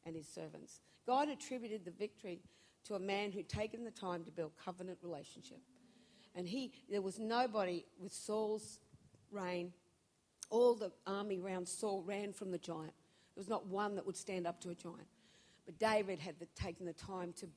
and 0.06 0.16
his 0.16 0.28
servants. 0.28 0.82
God 1.06 1.30
attributed 1.30 1.86
the 1.86 1.92
victory 1.92 2.42
to 2.86 2.96
a 2.96 3.00
man 3.00 3.32
who'd 3.32 3.50
taken 3.50 3.84
the 3.84 3.92
time 3.92 4.24
to 4.26 4.32
build 4.32 4.52
covenant 4.64 5.00
relationship. 5.02 5.60
And 6.36 6.48
he 6.48 6.72
there 6.90 7.02
was 7.02 7.20
nobody 7.20 7.86
with 8.00 8.14
Saul's 8.14 8.80
reign. 9.32 9.74
All 10.54 10.76
the 10.76 10.92
army 11.08 11.40
around 11.40 11.68
Saul 11.68 12.04
ran 12.06 12.32
from 12.32 12.52
the 12.52 12.60
giant. 12.60 12.94
There 13.34 13.42
was 13.42 13.50
not 13.50 13.66
one 13.66 13.96
that 13.96 14.06
would 14.06 14.16
stand 14.16 14.46
up 14.46 14.62
to 14.62 14.70
a 14.70 14.76
giant. 14.76 15.08
But 15.66 15.80
David 15.80 16.20
had 16.20 16.38
the, 16.38 16.46
taken 16.54 16.86
the 16.86 16.94
time 16.94 17.34
to 17.40 17.48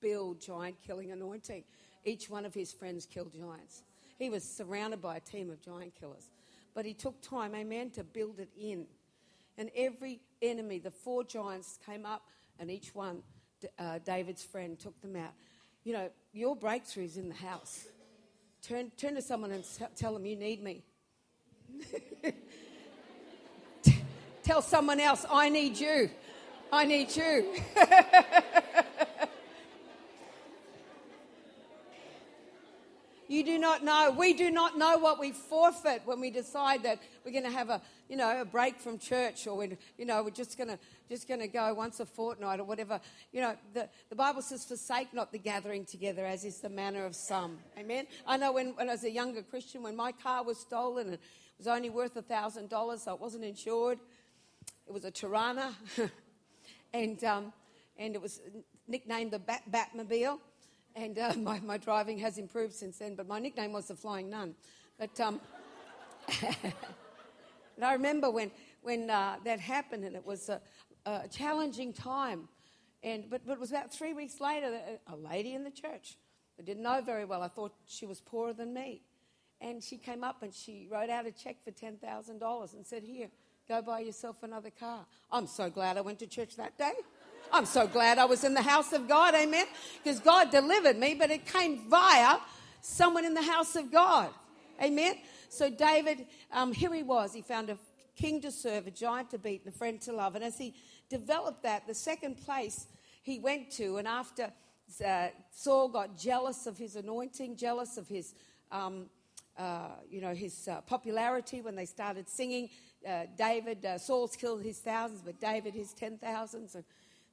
build 0.00 0.40
giant 0.40 0.74
killing 0.84 1.12
anointing. 1.12 1.62
Each 2.04 2.28
one 2.28 2.44
of 2.44 2.52
his 2.52 2.72
friends 2.72 3.06
killed 3.06 3.32
giants. 3.32 3.84
He 4.18 4.30
was 4.30 4.42
surrounded 4.42 5.00
by 5.00 5.18
a 5.18 5.20
team 5.20 5.48
of 5.48 5.60
giant 5.60 5.94
killers. 5.94 6.28
But 6.74 6.84
he 6.84 6.92
took 6.92 7.22
time, 7.22 7.54
amen, 7.54 7.90
to 7.90 8.02
build 8.02 8.40
it 8.40 8.50
in. 8.60 8.86
And 9.56 9.70
every 9.76 10.18
enemy, 10.42 10.80
the 10.80 10.90
four 10.90 11.22
giants 11.22 11.78
came 11.86 12.04
up, 12.04 12.26
and 12.58 12.68
each 12.68 12.96
one, 12.96 13.22
uh, 13.78 14.00
David's 14.04 14.42
friend, 14.42 14.76
took 14.76 15.00
them 15.02 15.14
out. 15.14 15.34
You 15.84 15.92
know, 15.92 16.10
your 16.32 16.56
breakthrough 16.56 17.04
is 17.04 17.16
in 17.16 17.28
the 17.28 17.34
house. 17.36 17.86
Turn, 18.60 18.90
turn 18.96 19.14
to 19.14 19.22
someone 19.22 19.52
and 19.52 19.64
tell 19.94 20.14
them 20.14 20.26
you 20.26 20.34
need 20.34 20.64
me. 20.64 20.82
tell 24.42 24.62
someone 24.62 25.00
else, 25.00 25.24
I 25.30 25.48
need 25.48 25.78
you. 25.78 26.10
I 26.72 26.84
need 26.84 27.14
you. 27.14 27.56
You 33.30 33.44
do 33.44 33.58
not 33.60 33.84
know. 33.84 34.12
We 34.18 34.32
do 34.32 34.50
not 34.50 34.76
know 34.76 34.98
what 34.98 35.20
we 35.20 35.30
forfeit 35.30 36.02
when 36.04 36.18
we 36.18 36.30
decide 36.30 36.82
that 36.82 36.98
we're 37.24 37.30
going 37.30 37.44
to 37.44 37.50
have 37.50 37.70
a, 37.70 37.80
you 38.08 38.16
know, 38.16 38.40
a 38.40 38.44
break 38.44 38.80
from 38.80 38.98
church 38.98 39.46
or 39.46 39.56
we're, 39.56 39.78
you 39.96 40.04
know, 40.04 40.24
we're 40.24 40.30
just 40.30 40.58
going 40.58 40.66
to 40.66 40.76
just 41.08 41.28
going 41.28 41.38
to 41.38 41.46
go 41.46 41.72
once 41.72 42.00
a 42.00 42.06
fortnight 42.06 42.58
or 42.58 42.64
whatever. 42.64 43.00
You 43.32 43.42
know, 43.42 43.54
the, 43.72 43.88
the 44.08 44.16
Bible 44.16 44.42
says, 44.42 44.64
forsake 44.64 45.14
not 45.14 45.30
the 45.30 45.38
gathering 45.38 45.84
together 45.84 46.26
as 46.26 46.44
is 46.44 46.58
the 46.58 46.68
manner 46.68 47.06
of 47.06 47.14
some. 47.14 47.58
Amen. 47.78 48.08
I 48.26 48.36
know 48.36 48.50
when, 48.50 48.74
when 48.74 48.88
I 48.88 48.92
was 48.92 49.04
a 49.04 49.10
younger 49.12 49.42
Christian, 49.42 49.84
when 49.84 49.94
my 49.94 50.10
car 50.10 50.42
was 50.42 50.58
stolen 50.58 51.10
and 51.10 51.18
was 51.60 51.68
only 51.68 51.90
worth 51.90 52.16
a 52.16 52.22
thousand 52.22 52.70
dollars, 52.70 53.02
so 53.02 53.14
it 53.14 53.20
wasn't 53.20 53.44
insured. 53.44 53.98
It 54.86 54.92
was 54.92 55.04
a 55.04 55.10
Torana, 55.10 55.72
and 56.94 57.22
um, 57.22 57.52
and 57.98 58.14
it 58.14 58.22
was 58.22 58.40
nicknamed 58.88 59.32
the 59.32 59.38
Bat- 59.38 59.70
Batmobile 59.70 60.38
and 60.96 61.18
uh, 61.18 61.34
my, 61.38 61.60
my 61.60 61.76
driving 61.76 62.18
has 62.18 62.38
improved 62.38 62.74
since 62.74 62.98
then, 62.98 63.14
but 63.14 63.28
my 63.28 63.38
nickname 63.38 63.72
was 63.72 63.88
the 63.88 63.94
Flying 63.94 64.30
Nun. 64.30 64.54
But 64.98 65.18
um, 65.20 65.40
and 66.42 67.84
I 67.84 67.92
remember 67.92 68.30
when, 68.30 68.50
when 68.82 69.10
uh, 69.10 69.36
that 69.44 69.60
happened, 69.60 70.04
and 70.04 70.16
it 70.16 70.24
was 70.24 70.48
a, 70.48 70.60
a, 71.06 71.28
challenging 71.28 71.92
time. 71.92 72.48
And, 73.02 73.30
but, 73.30 73.42
but 73.46 73.54
it 73.54 73.60
was 73.60 73.70
about 73.70 73.92
three 73.92 74.12
weeks 74.12 74.40
later, 74.40 74.78
a 75.06 75.16
lady 75.16 75.54
in 75.54 75.64
the 75.64 75.70
church 75.70 76.16
I 76.58 76.62
didn't 76.62 76.82
know 76.82 77.00
very 77.00 77.24
well, 77.24 77.42
I 77.42 77.48
thought 77.48 77.72
she 77.86 78.04
was 78.04 78.20
poorer 78.20 78.52
than 78.52 78.74
me. 78.74 79.00
And 79.60 79.82
she 79.82 79.96
came 79.98 80.24
up 80.24 80.42
and 80.42 80.54
she 80.54 80.88
wrote 80.90 81.10
out 81.10 81.26
a 81.26 81.32
check 81.32 81.56
for 81.62 81.70
$10,000 81.70 82.74
and 82.74 82.86
said, 82.86 83.02
Here, 83.02 83.28
go 83.68 83.82
buy 83.82 84.00
yourself 84.00 84.42
another 84.42 84.70
car. 84.70 85.04
I'm 85.30 85.46
so 85.46 85.68
glad 85.68 85.98
I 85.98 86.00
went 86.00 86.18
to 86.20 86.26
church 86.26 86.56
that 86.56 86.78
day. 86.78 86.92
I'm 87.52 87.66
so 87.66 87.86
glad 87.86 88.18
I 88.18 88.24
was 88.24 88.44
in 88.44 88.54
the 88.54 88.62
house 88.62 88.92
of 88.92 89.08
God, 89.08 89.34
amen? 89.34 89.66
Because 90.02 90.20
God 90.20 90.50
delivered 90.50 90.96
me, 90.96 91.14
but 91.14 91.30
it 91.30 91.46
came 91.46 91.88
via 91.88 92.38
someone 92.80 93.24
in 93.24 93.34
the 93.34 93.42
house 93.42 93.76
of 93.76 93.90
God, 93.90 94.30
amen? 94.82 95.16
So 95.48 95.68
David, 95.68 96.26
um, 96.52 96.72
here 96.72 96.94
he 96.94 97.02
was. 97.02 97.34
He 97.34 97.42
found 97.42 97.70
a 97.70 97.76
king 98.16 98.40
to 98.42 98.52
serve, 98.52 98.86
a 98.86 98.90
giant 98.90 99.30
to 99.30 99.38
beat, 99.38 99.64
and 99.64 99.74
a 99.74 99.76
friend 99.76 100.00
to 100.02 100.12
love. 100.12 100.36
And 100.36 100.44
as 100.44 100.58
he 100.58 100.74
developed 101.08 101.62
that, 101.64 101.86
the 101.86 101.94
second 101.94 102.36
place 102.36 102.86
he 103.22 103.38
went 103.40 103.70
to, 103.72 103.96
and 103.96 104.06
after 104.06 104.52
uh, 105.04 105.28
Saul 105.50 105.88
got 105.88 106.16
jealous 106.16 106.66
of 106.66 106.78
his 106.78 106.96
anointing, 106.96 107.56
jealous 107.56 107.96
of 107.96 108.08
his, 108.08 108.34
um, 108.70 109.06
uh, 109.60 109.90
you 110.10 110.20
know, 110.20 110.34
his 110.34 110.68
uh, 110.68 110.80
popularity 110.80 111.60
when 111.60 111.76
they 111.76 111.84
started 111.86 112.26
singing. 112.28 112.70
Uh, 113.06 113.24
David, 113.36 113.84
uh, 113.84 113.98
Saul's 113.98 114.36
killed 114.36 114.62
his 114.62 114.78
thousands, 114.78 115.22
but 115.22 115.38
David 115.40 115.74
his 115.74 115.92
ten 115.92 116.18
thousands, 116.18 116.74
and 116.74 116.84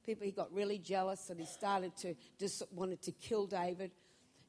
people, 0.04 0.24
he 0.24 0.32
got 0.32 0.52
really 0.52 0.78
jealous 0.78 1.30
and 1.30 1.38
he 1.38 1.46
started 1.46 1.96
to 1.96 2.14
just 2.38 2.62
wanted 2.72 3.00
to 3.02 3.12
kill 3.12 3.46
David. 3.46 3.90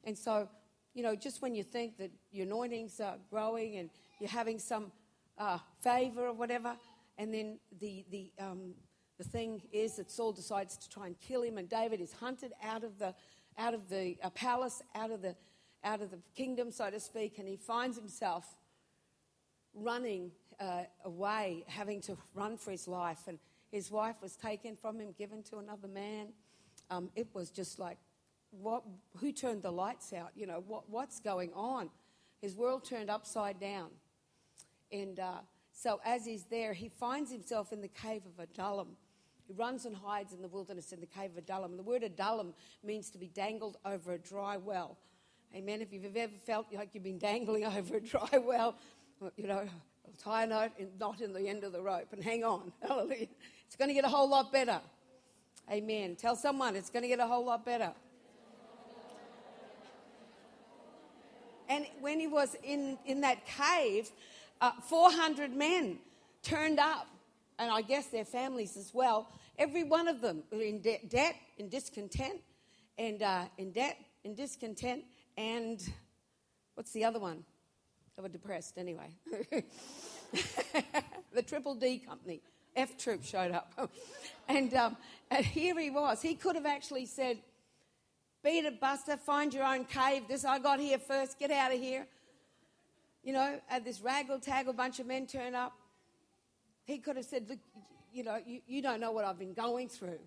And 0.04 0.18
so, 0.18 0.50
you 0.94 1.04
know, 1.04 1.16
just 1.16 1.42
when 1.42 1.56
you 1.56 1.64
think 1.64 1.98
that 1.98 2.12
your 2.32 2.46
anointings 2.46 3.00
are 3.00 3.18
growing 3.30 3.78
and 3.78 3.90
you're 4.20 4.30
having 4.30 4.60
some 4.60 4.92
uh, 5.38 5.58
favor 5.82 6.28
or 6.28 6.34
whatever, 6.34 6.76
and 7.18 7.34
then 7.34 7.60
the, 7.80 8.06
the, 8.10 8.32
um, 8.40 8.74
the 9.18 9.24
thing 9.24 9.62
is 9.74 9.98
that 9.98 10.10
Saul 10.10 10.32
decides 10.32 10.78
to 10.78 10.90
try 10.90 11.08
and 11.08 11.20
kill 11.20 11.44
him, 11.44 11.58
and 11.58 11.70
David 11.70 12.00
is 12.00 12.14
hunted 12.14 12.54
out 12.64 12.84
of 12.84 12.98
the, 12.98 13.14
out 13.58 13.74
of 13.74 13.90
the 13.90 14.16
palace, 14.36 14.82
out 14.96 15.12
of 15.12 15.22
the, 15.22 15.36
out 15.84 16.02
of 16.02 16.12
the 16.12 16.20
kingdom, 16.36 16.72
so 16.72 16.90
to 16.90 17.00
speak, 17.00 17.38
and 17.38 17.48
he 17.48 17.56
finds 17.56 17.98
himself 17.98 18.46
running 19.74 20.32
uh, 20.60 20.84
away, 21.06 21.64
having 21.68 22.02
to 22.02 22.18
run 22.34 22.58
for 22.58 22.72
his 22.72 22.88
life. 22.88 23.20
And 23.28 23.40
his 23.72 23.92
wife 23.92 24.16
was 24.22 24.36
taken 24.36 24.76
from 24.76 25.00
him, 25.00 25.14
given 25.18 25.44
to 25.44 25.58
another 25.58 25.88
man. 25.88 26.28
Um, 26.90 27.10
it 27.16 27.28
was 27.34 27.50
just 27.50 27.80
like, 27.80 27.98
what, 28.52 28.84
who 29.18 29.32
turned 29.32 29.62
the 29.62 29.72
lights 29.72 30.12
out? 30.12 30.32
You 30.36 30.48
know, 30.48 30.64
what, 30.68 30.90
what's 30.90 31.20
going 31.20 31.52
on? 31.54 31.90
His 32.42 32.56
world 32.56 32.84
turned 32.84 33.10
upside 33.10 33.60
down. 33.60 33.90
And 34.92 35.20
uh, 35.20 35.40
so 35.72 36.02
as 36.04 36.26
he's 36.26 36.46
there, 36.46 36.74
he 36.74 36.90
finds 36.90 37.32
himself 37.32 37.72
in 37.72 37.82
the 37.82 37.88
cave 37.88 38.24
of 38.26 38.44
Adullam. 38.44 38.98
He 39.48 39.54
runs 39.54 39.86
and 39.86 39.96
hides 39.96 40.34
in 40.34 40.42
the 40.42 40.48
wilderness 40.48 40.92
in 40.92 41.00
the 41.00 41.06
cave 41.06 41.32
of 41.32 41.38
Adullam. 41.38 41.72
And 41.72 41.80
the 41.80 41.84
word 41.84 42.04
Adullam 42.04 42.54
means 42.84 43.10
to 43.12 43.18
be 43.18 43.28
dangled 43.28 43.78
over 43.86 44.14
a 44.14 44.18
dry 44.18 44.58
well. 44.58 44.98
Amen. 45.56 45.82
If 45.82 45.92
you've 45.92 46.16
ever 46.16 46.32
felt 46.46 46.68
like 46.72 46.90
you've 46.94 47.04
been 47.04 47.18
dangling 47.18 47.66
over 47.78 47.98
a 47.98 48.02
dry 48.02 48.38
well, 48.38 48.76
you 49.36 49.48
know, 49.48 49.68
tie 50.18 50.44
a 50.44 50.48
knot, 50.48 50.72
knot 51.00 51.22
in 51.22 51.34
the 51.34 51.48
end 51.48 51.64
of 51.64 51.72
the 51.72 51.82
rope 51.82 52.08
and 52.12 52.24
hang 52.24 52.44
on. 52.44 52.72
Hallelujah. 52.88 53.28
It's 53.66 53.76
going 53.76 53.90
to 53.90 53.94
get 53.94 54.06
a 54.06 54.10
whole 54.10 54.30
lot 54.30 54.52
better. 54.52 54.80
Amen. 55.72 56.16
Tell 56.16 56.36
someone 56.36 56.76
it's 56.76 56.90
going 56.90 57.04
to 57.04 57.10
get 57.10 57.20
a 57.20 57.28
whole 57.28 57.46
lot 57.46 57.66
better. 57.66 57.92
And 61.68 61.86
when 62.02 62.20
he 62.20 62.26
was 62.26 62.56
in, 62.64 62.98
in 63.06 63.22
that 63.22 63.46
cave, 63.46 64.10
uh, 64.60 64.72
400 64.82 65.56
men 65.56 66.00
turned 66.42 66.80
up, 66.80 67.08
and 67.60 67.72
I 67.72 67.82
guess 67.84 68.08
their 68.08 68.26
families 68.26 68.76
as 68.76 68.92
well. 68.94 69.28
Every 69.58 69.84
one 69.84 70.08
of 70.08 70.20
them 70.20 70.44
were 70.52 70.62
in 70.62 70.82
de- 70.82 71.02
debt, 71.08 71.36
in 71.58 71.70
discontent, 71.70 72.42
and 72.98 73.22
uh, 73.22 73.46
in 73.60 73.72
debt, 73.72 73.98
in 74.24 74.34
discontent, 74.34 75.04
and 75.40 75.82
what's 76.76 76.92
the 76.92 77.06
other 77.06 77.18
one? 77.18 77.46
They 78.16 78.22
were 78.22 78.28
depressed 78.28 78.78
anyway. 78.78 79.08
the 81.34 81.42
Triple 81.42 81.76
D 81.76 82.00
Company. 82.00 82.42
F 82.76 82.98
Troop 82.98 83.24
showed 83.24 83.54
up. 83.54 83.72
and, 84.50 84.74
um, 84.74 84.98
and 85.32 85.46
here 85.46 85.80
he 85.80 85.90
was. 85.90 86.22
He 86.22 86.36
could 86.36 86.56
have 86.56 86.66
actually 86.66 87.06
said, 87.06 87.38
Beat 88.44 88.66
it, 88.66 88.82
Buster, 88.82 89.16
find 89.16 89.54
your 89.54 89.64
own 89.64 89.86
cave. 89.86 90.24
This 90.28 90.44
I 90.44 90.60
got 90.60 90.80
here 90.80 90.98
first, 91.00 91.40
get 91.40 91.52
out 91.52 91.74
of 91.74 91.80
here. 91.80 92.06
You 93.24 93.34
know, 93.34 93.60
this 93.84 94.00
raggle 94.00 94.42
taggle 94.42 94.74
bunch 94.74 95.00
of 95.00 95.08
men 95.08 95.26
turn 95.26 95.56
up. 95.56 95.74
He 96.84 96.98
could 96.98 97.16
have 97.16 97.26
said, 97.26 97.48
Look, 97.48 97.60
you 98.14 98.24
know, 98.26 98.40
you, 98.46 98.60
you 98.68 98.82
don't 98.82 99.00
know 99.00 99.12
what 99.12 99.24
I've 99.24 99.40
been 99.40 99.54
going 99.54 99.88
through. 99.88 100.20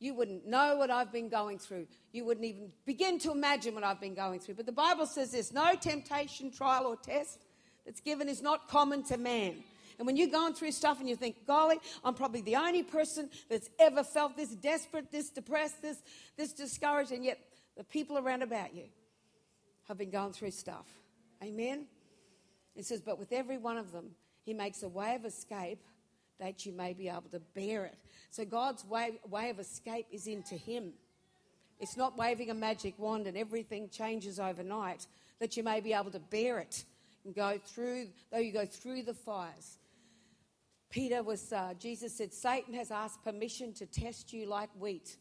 You 0.00 0.14
wouldn't 0.14 0.46
know 0.46 0.76
what 0.76 0.90
I've 0.90 1.12
been 1.12 1.28
going 1.28 1.58
through. 1.58 1.86
You 2.12 2.24
wouldn't 2.24 2.44
even 2.44 2.72
begin 2.84 3.18
to 3.20 3.30
imagine 3.30 3.74
what 3.74 3.84
I've 3.84 4.00
been 4.00 4.14
going 4.14 4.40
through. 4.40 4.54
But 4.54 4.66
the 4.66 4.72
Bible 4.72 5.06
says 5.06 5.32
there's 5.32 5.52
no 5.52 5.74
temptation, 5.74 6.50
trial, 6.50 6.86
or 6.86 6.96
test 6.96 7.40
that's 7.84 8.00
given 8.00 8.28
is 8.28 8.42
not 8.42 8.68
common 8.68 9.02
to 9.04 9.16
man. 9.16 9.54
And 9.98 10.06
when 10.06 10.16
you're 10.16 10.28
going 10.28 10.54
through 10.54 10.72
stuff 10.72 10.98
and 10.98 11.08
you 11.08 11.16
think, 11.16 11.46
golly, 11.46 11.78
I'm 12.04 12.14
probably 12.14 12.40
the 12.40 12.56
only 12.56 12.82
person 12.82 13.30
that's 13.48 13.70
ever 13.78 14.02
felt 14.02 14.36
this 14.36 14.50
desperate, 14.50 15.12
this 15.12 15.30
depressed, 15.30 15.80
this, 15.82 15.98
this 16.36 16.52
discouraged, 16.52 17.12
and 17.12 17.24
yet 17.24 17.38
the 17.76 17.84
people 17.84 18.18
around 18.18 18.42
about 18.42 18.74
you 18.74 18.84
have 19.86 19.98
been 19.98 20.10
going 20.10 20.32
through 20.32 20.50
stuff. 20.50 20.86
Amen? 21.42 21.86
It 22.74 22.86
says, 22.86 23.00
but 23.00 23.18
with 23.18 23.32
every 23.32 23.58
one 23.58 23.76
of 23.76 23.92
them, 23.92 24.10
he 24.44 24.52
makes 24.52 24.82
a 24.82 24.88
way 24.88 25.14
of 25.14 25.24
escape 25.24 25.80
that 26.38 26.66
you 26.66 26.72
may 26.72 26.92
be 26.92 27.08
able 27.08 27.28
to 27.30 27.40
bear 27.54 27.84
it. 27.84 27.98
So 28.30 28.44
God's 28.44 28.84
way, 28.84 29.20
way 29.28 29.50
of 29.50 29.58
escape 29.58 30.06
is 30.10 30.26
into 30.26 30.54
him. 30.54 30.92
It's 31.80 31.96
not 31.96 32.16
waving 32.16 32.50
a 32.50 32.54
magic 32.54 32.98
wand 32.98 33.26
and 33.26 33.36
everything 33.36 33.88
changes 33.88 34.40
overnight, 34.40 35.06
that 35.40 35.56
you 35.56 35.62
may 35.62 35.80
be 35.80 35.92
able 35.92 36.10
to 36.10 36.20
bear 36.20 36.58
it 36.58 36.84
and 37.24 37.34
go 37.34 37.58
through, 37.64 38.08
though 38.30 38.38
you 38.38 38.52
go 38.52 38.66
through 38.66 39.02
the 39.02 39.14
fires. 39.14 39.78
Peter 40.90 41.22
was, 41.22 41.52
uh, 41.52 41.74
Jesus 41.78 42.16
said, 42.16 42.32
Satan 42.32 42.74
has 42.74 42.90
asked 42.90 43.24
permission 43.24 43.72
to 43.74 43.86
test 43.86 44.32
you 44.32 44.46
like 44.46 44.70
wheat. 44.78 45.16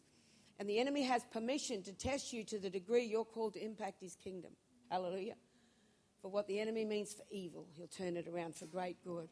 And 0.60 0.70
the 0.70 0.80
enemy 0.80 1.02
has 1.04 1.24
permission 1.32 1.82
to 1.84 1.94
test 1.94 2.32
you 2.32 2.44
to 2.44 2.60
the 2.60 2.70
degree 2.70 3.04
you're 3.04 3.26
called 3.26 3.54
to 3.54 3.66
impact 3.66 4.00
his 4.00 4.16
kingdom. 4.16 4.52
Hallelujah. 4.92 5.36
For 6.22 6.30
what 6.30 6.48
the 6.48 6.60
enemy 6.60 6.86
means 6.86 7.14
for 7.14 7.24
evil, 7.32 7.66
he'll 7.76 7.88
turn 7.88 8.18
it 8.18 8.28
around 8.28 8.56
for 8.56 8.66
great 8.68 9.04
good. 9.04 9.30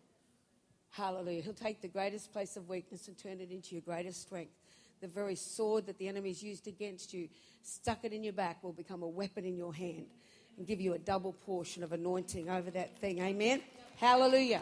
Hallelujah. 0.92 1.42
He'll 1.42 1.54
take 1.54 1.82
the 1.82 1.88
greatest 1.88 2.34
place 2.34 2.58
of 2.58 2.68
weakness 2.68 3.08
and 3.08 3.18
turn 3.18 3.40
it 3.40 3.50
into 3.50 3.76
your 3.76 3.82
greatest 3.82 4.22
strength. 4.22 4.52
The 5.00 5.08
very 5.08 5.36
sword 5.36 5.88
that 5.88 5.98
the 5.98 6.08
enemy's 6.08 6.44
used 6.44 6.68
against 6.68 7.14
you, 7.14 7.30
stuck 7.64 8.04
it 8.04 8.14
in 8.14 8.24
your 8.24 8.34
back, 8.34 8.64
will 8.64 8.74
become 8.74 9.02
a 9.02 9.08
weapon 9.08 9.46
in 9.46 9.56
your 9.56 9.74
hand 9.74 10.08
and 10.58 10.68
give 10.68 10.82
you 10.82 10.94
a 10.94 11.00
double 11.00 11.34
portion 11.34 11.82
of 11.82 11.94
anointing 11.94 12.50
over 12.50 12.70
that 12.72 13.00
thing. 13.00 13.20
Amen. 13.20 13.62
Hallelujah. 13.98 14.62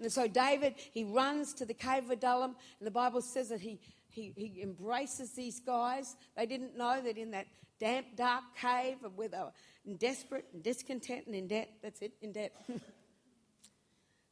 And 0.00 0.12
so 0.12 0.26
David, 0.26 0.74
he 0.92 1.04
runs 1.04 1.54
to 1.54 1.64
the 1.64 1.74
cave 1.74 2.04
of 2.04 2.10
Adullam, 2.10 2.56
and 2.80 2.86
the 2.86 2.90
Bible 2.90 3.22
says 3.22 3.48
that 3.48 3.60
he, 3.60 3.78
he, 4.08 4.32
he 4.36 4.60
embraces 4.62 5.30
these 5.30 5.60
guys. 5.60 6.16
They 6.36 6.46
didn't 6.46 6.76
know 6.76 7.00
that 7.02 7.16
in 7.16 7.30
that 7.30 7.46
damp, 7.78 8.08
dark 8.16 8.44
cave 8.60 8.96
where 9.14 9.28
they 9.28 9.38
were 9.38 9.52
desperate 9.96 10.46
and 10.52 10.62
discontent 10.62 11.26
and 11.26 11.34
in 11.34 11.46
debt, 11.46 11.70
that's 11.82 12.02
it, 12.02 12.12
in 12.20 12.32
debt, 12.32 12.52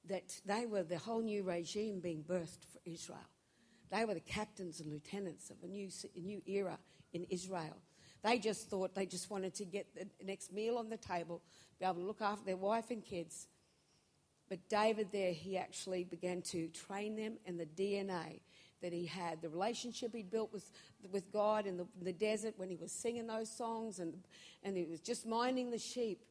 that 0.09 0.41
they 0.45 0.67
were 0.67 0.83
the 0.83 0.99
whole 0.99 1.23
new 1.23 1.43
regime 1.43 2.01
being 2.01 2.23
birthed 2.23 2.65
for 2.73 2.79
Israel. 2.85 3.19
They 3.91 4.05
were 4.05 4.15
the 4.15 4.21
captains 4.21 4.81
and 4.81 4.91
lieutenants 4.91 5.51
of 5.51 5.57
a 5.63 5.69
new, 5.69 5.89
a 6.17 6.21
new 6.21 6.43
era 6.47 6.79
in 7.13 7.25
Israel. 7.31 7.77
They 8.23 8.39
just 8.39 8.69
thought 8.69 8.95
they 8.95 9.07
just 9.07 9.31
wanted 9.31 9.55
to 9.57 9.65
get 9.65 9.87
the 9.95 10.25
next 10.25 10.53
meal 10.53 10.79
on 10.79 10.89
the 10.89 10.97
table, 10.97 11.43
be 11.79 11.85
able 11.85 11.97
to 11.97 12.07
look 12.07 12.23
after 12.23 12.45
their 12.45 12.57
wife 12.57 12.91
and 12.91 13.05
kids. 13.05 13.47
But 14.49 14.69
David, 14.69 15.09
there, 15.13 15.33
he 15.33 15.57
actually 15.57 16.05
began 16.05 16.43
to 16.43 16.69
train 16.69 17.17
them 17.17 17.35
and 17.47 17.59
the 17.59 17.67
DNA 17.67 18.41
that 18.83 18.93
he 18.93 19.07
had, 19.07 19.41
the 19.41 19.49
relationship 19.49 20.15
he'd 20.15 20.31
built 20.31 20.53
with, 20.53 20.71
with 21.11 21.33
God 21.33 21.67
in 21.67 21.77
the, 21.77 21.87
in 21.99 22.05
the 22.05 22.13
desert 22.13 22.55
when 22.57 22.69
he 22.69 22.77
was 22.77 22.93
singing 22.93 23.27
those 23.27 23.51
songs 23.51 23.99
and, 23.99 24.15
and 24.63 24.77
he 24.77 24.85
was 24.85 25.01
just 25.01 25.27
minding 25.27 25.71
the 25.71 25.79
sheep 25.79 26.23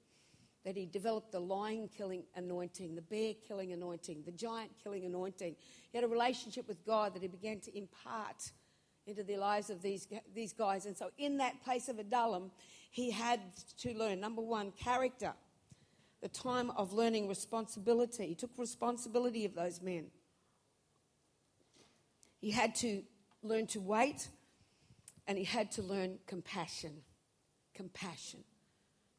that 0.65 0.77
he 0.77 0.85
developed 0.85 1.31
the 1.31 1.39
lion 1.39 1.89
killing 1.95 2.23
anointing, 2.35 2.95
the 2.95 3.01
bear 3.01 3.33
killing 3.47 3.73
anointing, 3.73 4.23
the 4.25 4.31
giant 4.31 4.71
killing 4.81 5.05
anointing. 5.05 5.55
He 5.91 5.97
had 5.97 6.05
a 6.05 6.07
relationship 6.07 6.67
with 6.67 6.85
God 6.85 7.13
that 7.13 7.21
he 7.21 7.27
began 7.27 7.59
to 7.61 7.77
impart 7.77 8.51
into 9.05 9.23
the 9.23 9.37
lives 9.37 9.69
of 9.69 9.81
these, 9.81 10.07
these 10.33 10.53
guys. 10.53 10.85
And 10.85 10.95
so, 10.95 11.09
in 11.17 11.37
that 11.37 11.61
place 11.63 11.89
of 11.89 11.99
Adullam, 11.99 12.51
he 12.91 13.11
had 13.11 13.41
to 13.79 13.93
learn 13.97 14.19
number 14.19 14.41
one, 14.41 14.71
character, 14.71 15.33
the 16.21 16.29
time 16.29 16.71
of 16.71 16.93
learning 16.93 17.27
responsibility. 17.27 18.27
He 18.27 18.35
took 18.35 18.51
responsibility 18.57 19.43
of 19.43 19.55
those 19.55 19.81
men. 19.81 20.05
He 22.39 22.51
had 22.51 22.75
to 22.75 23.03
learn 23.41 23.67
to 23.67 23.81
wait, 23.81 24.29
and 25.27 25.37
he 25.37 25.43
had 25.43 25.71
to 25.73 25.81
learn 25.81 26.19
compassion. 26.25 27.01
Compassion. 27.73 28.41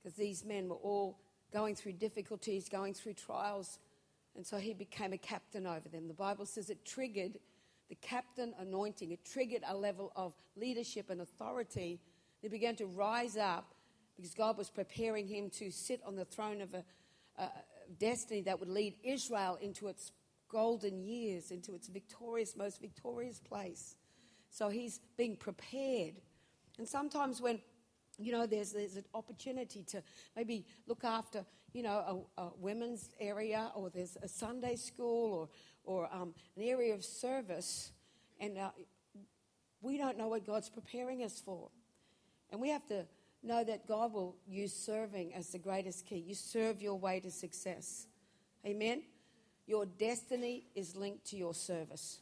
Because 0.03 0.17
these 0.17 0.45
men 0.45 0.69
were 0.69 0.77
all 0.77 1.19
going 1.55 1.77
through 1.77 1.93
difficulties, 1.93 2.69
going 2.69 2.93
through 2.93 3.15
trials. 3.15 3.79
And 4.37 4.45
so 4.45 4.59
he 4.59 4.75
became 4.75 5.13
a 5.13 5.19
captain 5.19 5.67
over 5.67 5.89
them. 5.89 6.09
The 6.09 6.15
Bible 6.15 6.45
says 6.45 6.69
it 6.69 6.85
triggered 6.85 7.39
the 7.89 7.95
captain 7.97 8.55
anointing, 8.59 9.13
it 9.13 9.25
triggered 9.25 9.63
a 9.69 9.77
level 9.77 10.11
of 10.17 10.35
leadership 10.57 11.11
and 11.11 11.21
authority. 11.21 12.01
He 12.43 12.49
began 12.49 12.77
to 12.77 12.87
rise 12.87 13.37
up 13.37 13.75
because 14.17 14.35
God 14.35 14.59
was 14.59 14.71
preparing 14.71 15.29
him 15.29 15.51
to 15.51 15.71
sit 15.71 16.01
on 16.05 16.17
the 16.17 16.25
throne 16.25 16.61
of 16.61 16.75
a, 16.75 16.85
a 17.39 17.49
destiny 17.99 18.41
that 18.43 18.59
would 18.59 18.69
lead 18.69 18.95
Israel 19.05 19.59
into 19.61 19.89
its 19.89 20.13
golden 20.51 21.05
years, 21.05 21.51
into 21.51 21.75
its 21.75 21.89
victorious, 21.89 22.57
most 22.57 22.81
victorious 22.81 23.39
place. 23.39 23.97
So 24.51 24.71
he's 24.71 25.01
being 25.17 25.37
prepared. 25.37 26.15
And 26.79 26.89
sometimes 26.89 27.41
when 27.41 27.61
you 28.19 28.33
know, 28.33 28.47
there's, 28.47 28.73
there's 28.73 28.97
an 28.97 29.05
opportunity 29.15 29.83
to 29.85 30.03
maybe 30.37 30.67
look 30.87 31.05
after, 31.05 31.45
you 31.73 31.83
know, 31.83 32.27
a, 32.39 32.43
a 32.43 32.51
women's 32.59 33.11
area 33.21 33.71
or 33.75 33.91
there's 33.91 34.17
a 34.23 34.29
Sunday 34.29 34.77
school 34.77 35.49
or, 35.85 36.03
or 36.03 36.09
um, 36.13 36.35
an 36.57 36.63
area 36.63 36.95
of 36.95 37.05
service. 37.05 37.93
And 38.41 38.59
uh, 38.59 38.71
we 39.81 39.99
don't 39.99 40.17
know 40.17 40.29
what 40.29 40.47
God's 40.47 40.69
preparing 40.69 41.23
us 41.23 41.41
for. 41.45 41.69
And 42.51 42.61
we 42.61 42.71
have 42.71 42.87
to 42.87 43.07
know 43.43 43.63
that 43.65 43.87
God 43.87 44.13
will 44.13 44.37
use 44.47 44.73
serving 44.73 45.35
as 45.35 45.49
the 45.49 45.59
greatest 45.59 46.07
key. 46.07 46.25
You 46.27 46.35
serve 46.35 46.81
your 46.81 46.95
way 46.95 47.21
to 47.21 47.31
success. 47.31 48.07
Amen? 48.65 49.03
Your 49.67 49.87
destiny 49.87 50.67
is 50.75 50.97
linked 50.97 51.27
to 51.27 51.37
your 51.37 51.55
service. 51.55 52.21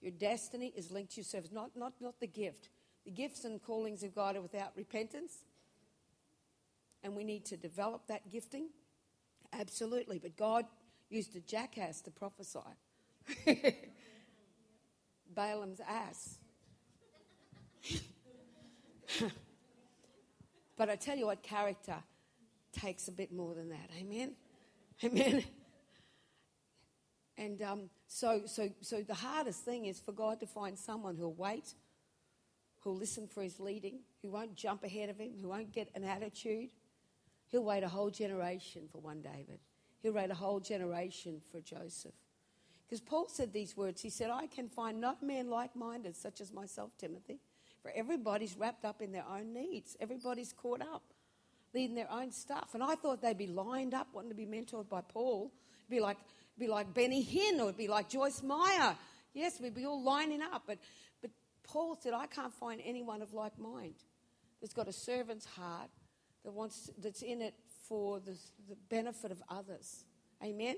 Your 0.00 0.12
destiny 0.12 0.72
is 0.76 0.90
linked 0.90 1.12
to 1.12 1.16
your 1.18 1.24
service, 1.24 1.50
not, 1.52 1.70
not, 1.76 1.94
not 2.00 2.20
the 2.20 2.26
gift. 2.26 2.68
The 3.08 3.14
gifts 3.14 3.44
and 3.46 3.62
callings 3.62 4.02
of 4.02 4.14
God 4.14 4.36
are 4.36 4.42
without 4.42 4.72
repentance. 4.76 5.38
And 7.02 7.16
we 7.16 7.24
need 7.24 7.46
to 7.46 7.56
develop 7.56 8.06
that 8.08 8.28
gifting. 8.28 8.68
Absolutely. 9.50 10.18
But 10.18 10.36
God 10.36 10.66
used 11.08 11.34
a 11.34 11.40
jackass 11.40 12.02
to 12.02 12.10
prophesy. 12.10 12.58
Balaam's 15.34 15.80
ass. 15.88 16.36
but 20.76 20.90
I 20.90 20.96
tell 20.96 21.16
you 21.16 21.24
what, 21.28 21.42
character 21.42 21.96
takes 22.72 23.08
a 23.08 23.12
bit 23.12 23.32
more 23.32 23.54
than 23.54 23.70
that. 23.70 23.88
Amen? 23.98 24.34
Amen? 25.02 25.44
And 27.38 27.62
um, 27.62 27.88
so, 28.06 28.42
so, 28.44 28.68
so 28.82 29.00
the 29.00 29.14
hardest 29.14 29.64
thing 29.64 29.86
is 29.86 29.98
for 29.98 30.12
God 30.12 30.40
to 30.40 30.46
find 30.46 30.78
someone 30.78 31.16
who'll 31.16 31.32
wait 31.32 31.72
who'll 32.80 32.96
listen 32.96 33.26
for 33.26 33.42
his 33.42 33.58
leading, 33.60 34.00
who 34.22 34.30
won't 34.30 34.54
jump 34.54 34.84
ahead 34.84 35.08
of 35.08 35.18
him, 35.18 35.32
who 35.40 35.48
won't 35.48 35.72
get 35.72 35.88
an 35.94 36.04
attitude. 36.04 36.70
He'll 37.48 37.64
wait 37.64 37.82
a 37.82 37.88
whole 37.88 38.10
generation 38.10 38.88
for 38.90 38.98
one 38.98 39.22
David. 39.22 39.58
He'll 40.02 40.12
wait 40.12 40.30
a 40.30 40.34
whole 40.34 40.60
generation 40.60 41.40
for 41.50 41.60
Joseph. 41.60 42.14
Because 42.86 43.00
Paul 43.00 43.28
said 43.28 43.52
these 43.52 43.76
words. 43.76 44.00
He 44.00 44.10
said, 44.10 44.30
I 44.30 44.46
can 44.46 44.68
find 44.68 45.00
no 45.00 45.14
man 45.20 45.50
like 45.50 45.76
minded, 45.76 46.16
such 46.16 46.40
as 46.40 46.52
myself, 46.52 46.90
Timothy. 46.98 47.38
For 47.82 47.92
everybody's 47.94 48.56
wrapped 48.56 48.84
up 48.84 49.02
in 49.02 49.12
their 49.12 49.24
own 49.30 49.52
needs, 49.52 49.96
everybody's 50.00 50.52
caught 50.52 50.80
up, 50.80 51.02
leading 51.74 51.94
their 51.94 52.10
own 52.10 52.32
stuff. 52.32 52.70
And 52.74 52.82
I 52.82 52.94
thought 52.94 53.20
they'd 53.20 53.36
be 53.36 53.46
lined 53.46 53.94
up, 53.94 54.08
wanting 54.12 54.30
to 54.30 54.36
be 54.36 54.46
mentored 54.46 54.88
by 54.88 55.02
Paul. 55.02 55.52
It'd 55.80 55.90
be 55.90 56.00
like, 56.00 56.16
it'd 56.16 56.66
be 56.66 56.68
like 56.68 56.92
Benny 56.94 57.24
Hinn 57.24 57.60
or 57.60 57.64
it'd 57.64 57.76
be 57.76 57.88
like 57.88 58.08
Joyce 58.08 58.42
Meyer. 58.42 58.96
Yes, 59.34 59.60
we'd 59.60 59.74
be 59.74 59.84
all 59.84 60.02
lining 60.02 60.42
up. 60.42 60.62
But 60.66 60.78
Paul 61.68 61.96
said, 62.00 62.14
I 62.14 62.26
can't 62.26 62.52
find 62.52 62.80
anyone 62.84 63.22
of 63.22 63.32
like 63.32 63.58
mind 63.58 63.94
that's 64.60 64.72
got 64.72 64.88
a 64.88 64.92
servant's 64.92 65.46
heart 65.46 65.90
that 66.44 66.52
wants 66.52 66.90
that's 67.00 67.22
in 67.22 67.42
it 67.42 67.54
for 67.88 68.20
the, 68.20 68.36
the 68.68 68.76
benefit 68.88 69.30
of 69.30 69.42
others. 69.48 70.04
Amen. 70.42 70.76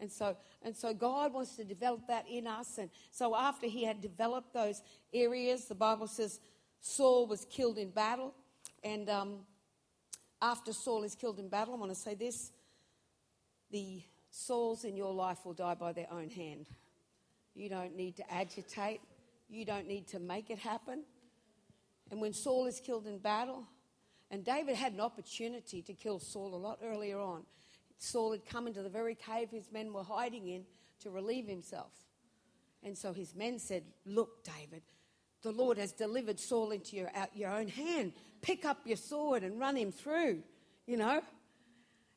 And 0.00 0.10
so, 0.10 0.36
and 0.62 0.76
so 0.76 0.94
God 0.94 1.32
wants 1.32 1.56
to 1.56 1.64
develop 1.64 2.06
that 2.06 2.24
in 2.30 2.46
us. 2.46 2.78
And 2.78 2.88
so 3.10 3.34
after 3.34 3.66
he 3.66 3.84
had 3.84 4.00
developed 4.00 4.54
those 4.54 4.80
areas, 5.12 5.64
the 5.64 5.74
Bible 5.74 6.06
says 6.06 6.40
Saul 6.80 7.26
was 7.26 7.44
killed 7.50 7.78
in 7.78 7.90
battle. 7.90 8.32
And 8.84 9.10
um, 9.10 9.38
after 10.40 10.72
Saul 10.72 11.02
is 11.02 11.16
killed 11.16 11.40
in 11.40 11.48
battle, 11.48 11.74
I 11.74 11.78
want 11.78 11.90
to 11.90 11.98
say 11.98 12.14
this 12.14 12.52
the 13.70 14.02
Sauls 14.30 14.84
in 14.84 14.96
your 14.96 15.12
life 15.12 15.38
will 15.44 15.54
die 15.54 15.74
by 15.74 15.92
their 15.92 16.06
own 16.12 16.28
hand. 16.30 16.66
You 17.54 17.68
don't 17.68 17.96
need 17.96 18.16
to 18.18 18.32
agitate. 18.32 19.00
You 19.48 19.64
don't 19.64 19.88
need 19.88 20.08
to 20.08 20.18
make 20.18 20.50
it 20.50 20.58
happen. 20.58 21.04
And 22.10 22.20
when 22.20 22.32
Saul 22.32 22.66
is 22.66 22.80
killed 22.80 23.06
in 23.06 23.18
battle, 23.18 23.64
and 24.30 24.44
David 24.44 24.76
had 24.76 24.92
an 24.92 25.00
opportunity 25.00 25.82
to 25.82 25.94
kill 25.94 26.18
Saul 26.18 26.54
a 26.54 26.56
lot 26.56 26.80
earlier 26.84 27.18
on. 27.18 27.44
Saul 27.98 28.32
had 28.32 28.46
come 28.46 28.66
into 28.66 28.82
the 28.82 28.88
very 28.88 29.14
cave 29.14 29.50
his 29.50 29.72
men 29.72 29.92
were 29.92 30.02
hiding 30.02 30.48
in 30.48 30.64
to 31.00 31.10
relieve 31.10 31.46
himself. 31.46 31.92
And 32.82 32.96
so 32.96 33.12
his 33.12 33.34
men 33.34 33.58
said, 33.58 33.84
Look, 34.04 34.44
David, 34.44 34.82
the 35.42 35.50
Lord 35.50 35.78
has 35.78 35.92
delivered 35.92 36.38
Saul 36.38 36.70
into 36.70 36.96
your, 36.96 37.10
your 37.34 37.50
own 37.50 37.68
hand. 37.68 38.12
Pick 38.42 38.64
up 38.64 38.78
your 38.84 38.96
sword 38.96 39.42
and 39.42 39.58
run 39.58 39.76
him 39.76 39.90
through, 39.90 40.42
you 40.86 40.96
know. 40.96 41.22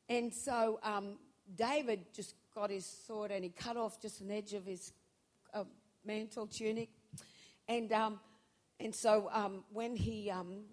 And 0.08 0.32
so 0.32 0.78
um, 0.82 1.18
David 1.54 2.06
just 2.14 2.34
got 2.54 2.70
his 2.70 2.86
sword 2.86 3.30
and 3.30 3.42
he 3.42 3.50
cut 3.50 3.76
off 3.76 4.00
just 4.00 4.20
an 4.20 4.30
edge 4.30 4.52
of 4.52 4.66
his 4.66 4.92
uh, 5.54 5.64
mantle 6.04 6.46
tunic 6.46 6.90
and, 7.72 7.90
um, 7.92 8.20
and 8.78 8.94
so 8.94 9.30
um, 9.32 9.64
when 9.72 9.96
he, 9.96 10.30
um, 10.30 10.64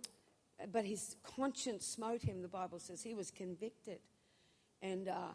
but 0.74 0.84
his 0.84 1.16
conscience 1.24 1.86
smote 1.86 2.22
him, 2.22 2.42
the 2.42 2.50
Bible 2.50 2.78
says. 2.78 3.02
He 3.02 3.14
was 3.14 3.32
convicted. 3.32 4.00
And, 4.82 5.08
uh, 5.08 5.34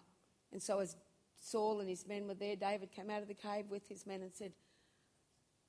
and 0.53 0.63
so 0.63 0.81
as 0.81 0.95
Saul 1.41 1.81
and 1.81 1.89
his 1.89 2.07
men 2.07 2.29
were 2.29 2.35
there, 2.35 2.55
David 2.55 2.93
came 2.93 3.09
out 3.09 3.23
of 3.23 3.29
the 3.29 3.35
cave 3.35 3.65
with 3.71 3.89
his 3.89 4.07
men 4.07 4.21
and 4.21 4.31
said, 4.35 4.53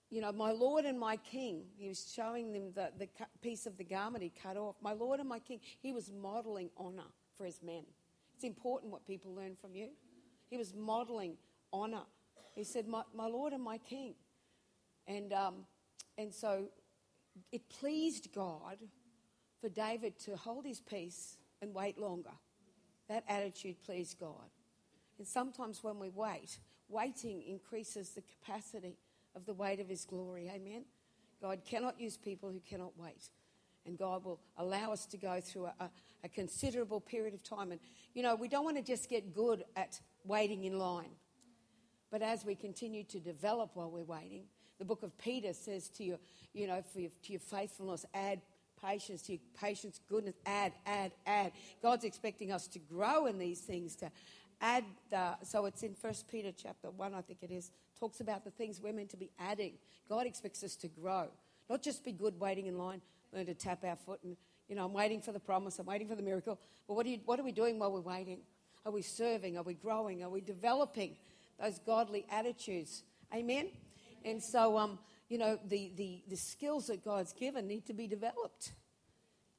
you 0.10 0.20
know, 0.20 0.34
my 0.34 0.52
Lord 0.52 0.84
and 0.84 1.00
my 1.00 1.16
King, 1.16 1.64
he 1.78 1.88
was 1.88 2.12
showing 2.14 2.52
them 2.52 2.74
the, 2.76 2.90
the 3.00 3.08
piece 3.42 3.66
of 3.66 3.78
the 3.78 3.86
garment 3.86 4.22
he 4.22 4.30
cut 4.30 4.58
off. 4.58 4.76
My 4.82 4.92
Lord 4.92 5.22
and 5.22 5.30
my 5.30 5.40
King, 5.40 5.62
he 5.82 5.94
was 5.94 6.12
modeling 6.12 6.70
honor 6.78 7.08
for 7.38 7.46
his 7.46 7.64
men. 7.64 7.84
It's 8.36 8.44
important 8.44 8.92
what 8.92 9.08
people 9.08 9.34
learn 9.34 9.56
from 9.60 9.76
you. 9.76 9.92
He 10.50 10.58
was 10.58 10.74
modeling 10.76 11.38
honor. 11.72 12.04
He 12.54 12.66
said, 12.66 12.86
My, 12.86 13.04
my 13.16 13.28
Lord 13.28 13.54
and 13.54 13.64
my 13.64 13.78
King. 13.78 14.16
And, 15.08 15.32
um, 15.32 15.66
and 16.18 16.34
so 16.34 16.66
it 17.52 17.70
pleased 17.70 18.34
God 18.34 18.78
for 19.62 19.70
David 19.70 20.18
to 20.20 20.36
hold 20.36 20.66
his 20.66 20.80
peace 20.80 21.38
and 21.62 21.74
wait 21.74 21.98
longer. 21.98 22.32
That 23.10 23.24
attitude 23.28 23.82
pleased 23.84 24.20
God. 24.20 24.50
And 25.18 25.28
sometimes 25.28 25.84
when 25.84 26.00
we 26.00 26.10
wait, 26.10 26.60
waiting 26.90 27.42
increases 27.42 28.12
the 28.12 28.22
capacity 28.22 28.98
of 29.36 29.46
the 29.46 29.54
weight 29.54 29.80
of 29.80 29.90
his 29.90 30.06
glory. 30.06 30.50
Amen. 30.54 30.86
God 31.42 31.60
cannot 31.66 32.00
use 32.00 32.18
people 32.18 32.50
who 32.50 32.60
cannot 32.60 32.94
wait. 32.98 33.30
And 33.86 33.98
God 33.98 34.26
will 34.26 34.40
allow 34.58 34.92
us 34.92 35.06
to 35.08 35.18
go 35.18 35.40
through 35.40 35.66
a, 35.66 35.74
a, 35.80 35.90
a 36.24 36.30
considerable 36.30 37.00
period 37.00 37.34
of 37.34 37.44
time. 37.44 37.72
And, 37.72 37.80
you 38.14 38.24
know, 38.24 38.36
we 38.36 38.48
don't 38.48 38.64
want 38.64 38.78
to 38.78 38.84
just 38.84 39.10
get 39.10 39.34
good 39.34 39.64
at 39.76 40.00
waiting 40.24 40.64
in 40.64 40.80
line. 40.80 41.12
But 42.10 42.22
as 42.22 42.46
we 42.46 42.56
continue 42.56 43.04
to 43.06 43.20
develop 43.20 43.72
while 43.74 43.92
we're 43.92 44.04
waiting, 44.04 44.46
the 44.80 44.86
book 44.86 45.04
of 45.04 45.18
Peter 45.18 45.54
says 45.54 45.90
to 45.90 46.04
you, 46.04 46.20
you 46.54 46.68
know, 46.68 46.82
for 46.94 47.00
your, 47.00 47.12
to 47.24 47.32
your 47.34 47.40
faithfulness, 47.40 48.06
add 48.14 48.42
patience, 48.84 49.22
to 49.24 49.34
your 49.34 49.42
patience, 49.60 50.00
goodness, 50.10 50.36
add, 50.46 50.74
add, 50.86 51.12
add. 51.26 51.52
God's 51.82 52.04
expecting 52.04 52.52
us 52.52 52.68
to 52.68 52.80
grow 52.80 53.26
in 53.26 53.38
these 53.38 53.62
things, 53.62 53.96
to 53.98 54.12
add. 54.62 54.84
The, 55.10 55.38
so 55.44 55.66
it's 55.66 55.84
in 55.84 55.96
First 55.96 56.28
Peter 56.28 56.52
chapter 56.52 56.90
1, 56.90 57.14
I 57.14 57.22
think 57.22 57.40
it 57.42 57.52
is, 57.52 57.72
talks 58.00 58.20
about 58.20 58.44
the 58.44 58.52
things 58.52 58.82
we're 58.82 58.94
meant 58.94 59.10
to 59.12 59.18
be 59.18 59.32
adding. 59.40 59.74
God 60.10 60.26
expects 60.26 60.64
us 60.64 60.76
to 60.78 60.88
grow, 60.88 61.28
not 61.70 61.82
just 61.82 62.04
be 62.04 62.12
good 62.12 62.40
waiting 62.40 62.68
in 62.68 62.78
line, 62.78 63.02
learn 63.34 63.46
to 63.46 63.54
tap 63.54 63.84
our 63.84 63.96
foot 63.96 64.20
and, 64.24 64.38
you 64.68 64.76
know, 64.76 64.86
I'm 64.86 64.94
waiting 64.94 65.22
for 65.22 65.32
the 65.32 65.40
promise, 65.40 65.80
I'm 65.80 65.86
waiting 65.86 66.08
for 66.08 66.16
the 66.16 66.24
miracle. 66.24 66.60
But 66.88 66.96
what 66.96 67.06
are, 67.06 67.10
you, 67.10 67.20
what 67.26 67.40
are 67.40 67.44
we 67.44 67.52
doing 67.52 67.80
while 67.80 67.92
we're 67.92 68.02
waiting? 68.02 68.40
Are 68.86 68.92
we 68.92 69.02
serving? 69.02 69.58
Are 69.58 69.64
we 69.64 69.74
growing? 69.74 70.24
Are 70.24 70.30
we 70.30 70.42
developing 70.42 71.16
those 71.60 71.80
godly 71.80 72.26
attitudes? 72.32 73.04
Amen? 73.34 73.70
And 74.26 74.42
so, 74.44 74.78
um, 74.78 75.00
you 75.30 75.38
know, 75.38 75.60
the, 75.68 75.92
the, 75.96 76.24
the 76.28 76.36
skills 76.36 76.88
that 76.88 77.06
God's 77.06 77.32
given 77.32 77.68
need 77.68 77.86
to 77.86 77.94
be 77.94 78.08
developed. 78.08 78.72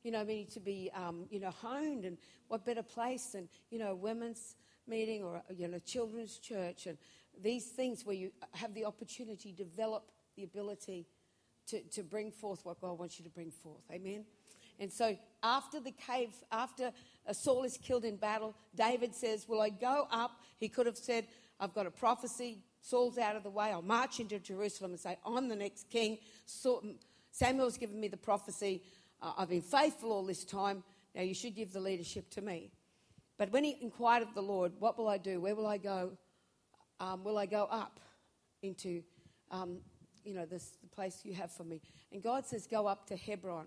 You 0.03 0.11
know, 0.13 0.25
need 0.25 0.51
to 0.51 0.61
be, 0.61 0.91
um, 0.95 1.27
you 1.31 1.41
know, 1.41 1.51
honed. 1.51 2.05
And 2.05 2.19
what 2.49 2.67
better 2.67 2.83
place 2.83 3.27
than, 3.27 3.49
you 3.71 3.79
know, 3.79 3.95
women's 3.95 4.57
meeting 4.87 5.23
or, 5.23 5.43
you 5.57 5.69
know, 5.69 5.79
children's 5.79 6.39
church 6.39 6.87
and 6.87 6.99
these 7.43 7.67
things 7.67 8.05
where 8.05 8.17
you 8.17 8.33
have 8.53 8.75
the 8.75 8.85
opportunity 8.85 9.53
to 9.53 9.65
develop 9.65 10.11
the 10.37 10.45
ability 10.45 11.07
to, 11.69 11.81
to 11.83 12.03
bring 12.03 12.31
forth 12.31 12.65
what 12.65 12.81
God 12.81 12.99
wants 12.99 13.19
you 13.19 13.25
to 13.25 13.31
bring 13.31 13.51
forth. 13.51 13.83
Amen? 13.91 14.25
And 14.79 14.93
so 14.93 15.17
after 15.43 15.81
the 15.81 15.93
cave, 15.93 16.31
after 16.53 16.93
uh, 17.27 17.33
Saul 17.33 17.65
is 17.65 17.77
killed 17.77 18.05
in 18.05 18.17
battle, 18.17 18.55
David 18.75 19.15
says, 19.15 19.49
Will 19.49 19.61
I 19.61 19.71
go 19.71 20.07
up? 20.11 20.41
He 20.59 20.69
could 20.69 20.87
have 20.87 20.99
said, 20.99 21.27
I've 21.59 21.75
got 21.75 21.87
a 21.87 21.91
prophecy. 21.91 22.59
Saul's 22.89 23.19
out 23.19 23.35
of 23.35 23.43
the 23.43 23.51
way. 23.51 23.73
I'll 23.73 23.83
march 23.83 24.21
into 24.21 24.39
Jerusalem 24.39 24.93
and 24.93 25.01
say, 25.01 25.19
I'm 25.27 25.49
the 25.49 25.57
next 25.57 25.91
king. 25.91 26.19
Samuel's 27.33 27.77
given 27.77 27.99
me 27.99 28.07
the 28.07 28.17
prophecy. 28.17 28.81
Uh, 29.21 29.33
I've 29.37 29.49
been 29.49 29.61
faithful 29.61 30.13
all 30.13 30.25
this 30.25 30.45
time. 30.45 30.85
Now 31.13 31.23
you 31.23 31.35
should 31.35 31.57
give 31.57 31.73
the 31.73 31.81
leadership 31.81 32.31
to 32.31 32.41
me. 32.41 32.71
But 33.39 33.51
when 33.51 33.65
he 33.65 33.77
inquired 33.81 34.23
of 34.23 34.35
the 34.35 34.43
Lord, 34.43 34.73
What 34.79 34.97
will 34.97 35.09
I 35.09 35.19
do? 35.19 35.41
Where 35.41 35.57
will 35.57 35.67
I 35.67 35.79
go? 35.79 36.13
Um, 37.01 37.25
will 37.25 37.39
I 37.39 37.47
go 37.47 37.65
up 37.65 37.99
into, 38.63 39.03
um, 39.51 39.79
you 40.25 40.35
know, 40.35 40.47
this, 40.47 40.77
the 40.81 40.89
place 40.89 41.23
you 41.25 41.35
have 41.35 41.51
for 41.51 41.65
me? 41.65 41.83
And 42.13 42.23
God 42.23 42.47
says, 42.47 42.69
Go 42.69 42.87
up 42.87 43.09
to 43.09 43.17
Hebron. 43.17 43.67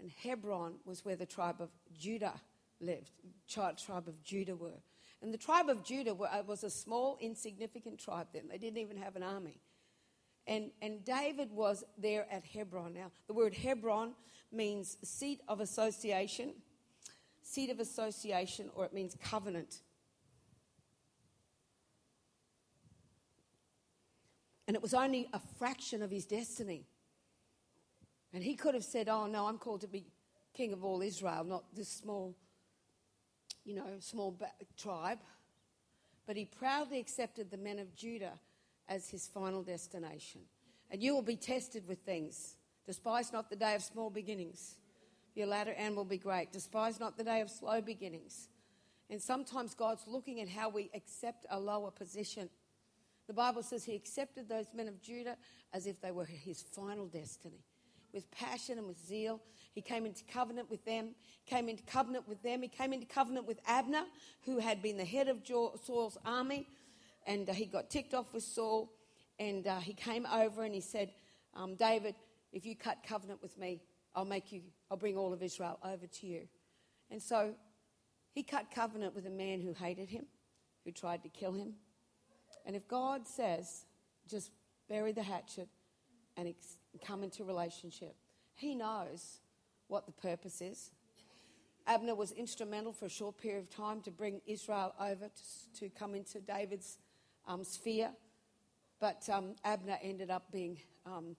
And 0.00 0.10
Hebron 0.24 0.74
was 0.84 1.04
where 1.04 1.16
the 1.16 1.26
tribe 1.26 1.60
of 1.60 1.68
Judah 1.96 2.34
lived, 2.80 3.12
tribe 3.48 4.08
of 4.08 4.20
Judah 4.24 4.56
were. 4.56 4.80
And 5.22 5.34
the 5.34 5.38
tribe 5.38 5.68
of 5.68 5.84
Judah 5.84 6.12
uh, 6.12 6.42
was 6.46 6.64
a 6.64 6.70
small, 6.70 7.18
insignificant 7.20 7.98
tribe 7.98 8.28
then. 8.32 8.44
They 8.48 8.58
didn't 8.58 8.78
even 8.78 8.96
have 8.96 9.16
an 9.16 9.22
army. 9.22 9.60
And, 10.46 10.70
and 10.80 11.04
David 11.04 11.52
was 11.52 11.84
there 11.98 12.26
at 12.30 12.44
Hebron. 12.44 12.94
Now, 12.94 13.10
the 13.26 13.34
word 13.34 13.54
Hebron 13.54 14.14
means 14.50 14.96
seat 15.04 15.40
of 15.46 15.60
association, 15.60 16.54
seat 17.42 17.70
of 17.70 17.80
association, 17.80 18.70
or 18.74 18.84
it 18.84 18.94
means 18.94 19.16
covenant. 19.22 19.80
And 24.66 24.74
it 24.74 24.82
was 24.82 24.94
only 24.94 25.28
a 25.32 25.40
fraction 25.58 26.02
of 26.02 26.10
his 26.10 26.24
destiny. 26.24 26.86
And 28.32 28.42
he 28.42 28.54
could 28.54 28.74
have 28.74 28.84
said, 28.84 29.08
Oh, 29.08 29.26
no, 29.26 29.46
I'm 29.46 29.58
called 29.58 29.82
to 29.82 29.88
be 29.88 30.06
king 30.54 30.72
of 30.72 30.84
all 30.84 31.02
Israel, 31.02 31.44
not 31.44 31.64
this 31.74 31.88
small 31.88 32.36
you 33.70 33.76
know, 33.76 33.86
small 34.00 34.36
tribe, 34.76 35.20
but 36.26 36.36
he 36.36 36.44
proudly 36.44 36.98
accepted 36.98 37.52
the 37.52 37.56
men 37.56 37.78
of 37.78 37.94
Judah 37.94 38.32
as 38.88 39.08
his 39.08 39.28
final 39.28 39.62
destination. 39.62 40.40
And 40.90 41.00
you 41.00 41.14
will 41.14 41.22
be 41.22 41.36
tested 41.36 41.86
with 41.86 42.00
things. 42.00 42.56
Despise 42.84 43.32
not 43.32 43.48
the 43.48 43.54
day 43.54 43.76
of 43.76 43.82
small 43.82 44.10
beginnings. 44.10 44.74
Your 45.36 45.46
latter 45.46 45.72
end 45.76 45.94
will 45.94 46.04
be 46.04 46.18
great. 46.18 46.50
Despise 46.50 46.98
not 46.98 47.16
the 47.16 47.22
day 47.22 47.42
of 47.42 47.48
slow 47.48 47.80
beginnings. 47.80 48.48
And 49.08 49.22
sometimes 49.22 49.74
God's 49.74 50.02
looking 50.08 50.40
at 50.40 50.48
how 50.48 50.68
we 50.68 50.90
accept 50.92 51.46
a 51.48 51.60
lower 51.60 51.92
position. 51.92 52.50
The 53.28 53.34
Bible 53.34 53.62
says 53.62 53.84
he 53.84 53.94
accepted 53.94 54.48
those 54.48 54.66
men 54.74 54.88
of 54.88 55.00
Judah 55.00 55.36
as 55.72 55.86
if 55.86 56.00
they 56.00 56.10
were 56.10 56.24
his 56.24 56.60
final 56.60 57.06
destiny 57.06 57.62
with 58.12 58.30
passion 58.30 58.78
and 58.78 58.86
with 58.86 58.98
zeal. 59.06 59.40
He 59.72 59.80
came 59.80 60.04
into 60.06 60.24
covenant 60.24 60.70
with 60.70 60.84
them, 60.84 61.14
came 61.46 61.68
into 61.68 61.82
covenant 61.84 62.28
with 62.28 62.42
them. 62.42 62.62
He 62.62 62.68
came 62.68 62.92
into 62.92 63.06
covenant 63.06 63.46
with 63.46 63.60
Abner, 63.66 64.04
who 64.44 64.58
had 64.58 64.82
been 64.82 64.96
the 64.96 65.04
head 65.04 65.28
of 65.28 65.38
Saul's 65.46 66.18
army, 66.24 66.66
and 67.26 67.48
uh, 67.48 67.52
he 67.52 67.66
got 67.66 67.90
ticked 67.90 68.14
off 68.14 68.32
with 68.32 68.42
Saul. 68.42 68.92
And 69.38 69.66
uh, 69.66 69.78
he 69.78 69.94
came 69.94 70.26
over 70.26 70.64
and 70.64 70.74
he 70.74 70.82
said, 70.82 71.12
um, 71.54 71.74
David, 71.74 72.14
if 72.52 72.66
you 72.66 72.76
cut 72.76 72.98
covenant 73.08 73.40
with 73.40 73.56
me, 73.56 73.80
I'll 74.14 74.26
make 74.26 74.52
you, 74.52 74.60
I'll 74.90 74.98
bring 74.98 75.16
all 75.16 75.32
of 75.32 75.42
Israel 75.42 75.78
over 75.82 76.06
to 76.06 76.26
you. 76.26 76.42
And 77.10 77.22
so 77.22 77.54
he 78.32 78.42
cut 78.42 78.66
covenant 78.74 79.14
with 79.14 79.26
a 79.26 79.30
man 79.30 79.60
who 79.60 79.72
hated 79.72 80.10
him, 80.10 80.26
who 80.84 80.92
tried 80.92 81.22
to 81.22 81.28
kill 81.28 81.52
him. 81.52 81.74
And 82.66 82.76
if 82.76 82.86
God 82.86 83.26
says, 83.26 83.86
just 84.28 84.50
bury 84.88 85.12
the 85.12 85.22
hatchet 85.22 85.68
and 86.36 86.48
ex- 86.48 86.76
come 86.98 87.22
into 87.22 87.44
relationship. 87.44 88.16
He 88.54 88.74
knows 88.74 89.40
what 89.88 90.06
the 90.06 90.12
purpose 90.12 90.60
is. 90.60 90.90
Abner 91.86 92.14
was 92.14 92.32
instrumental 92.32 92.92
for 92.92 93.06
a 93.06 93.10
short 93.10 93.38
period 93.38 93.62
of 93.62 93.70
time 93.70 94.00
to 94.02 94.10
bring 94.10 94.40
Israel 94.46 94.94
over 95.00 95.28
to, 95.28 95.80
to 95.80 95.88
come 95.88 96.14
into 96.14 96.40
David's 96.40 96.98
um, 97.48 97.64
sphere. 97.64 98.10
But 99.00 99.28
um, 99.32 99.56
Abner 99.64 99.98
ended 100.02 100.30
up 100.30 100.52
being 100.52 100.78
um, 101.06 101.36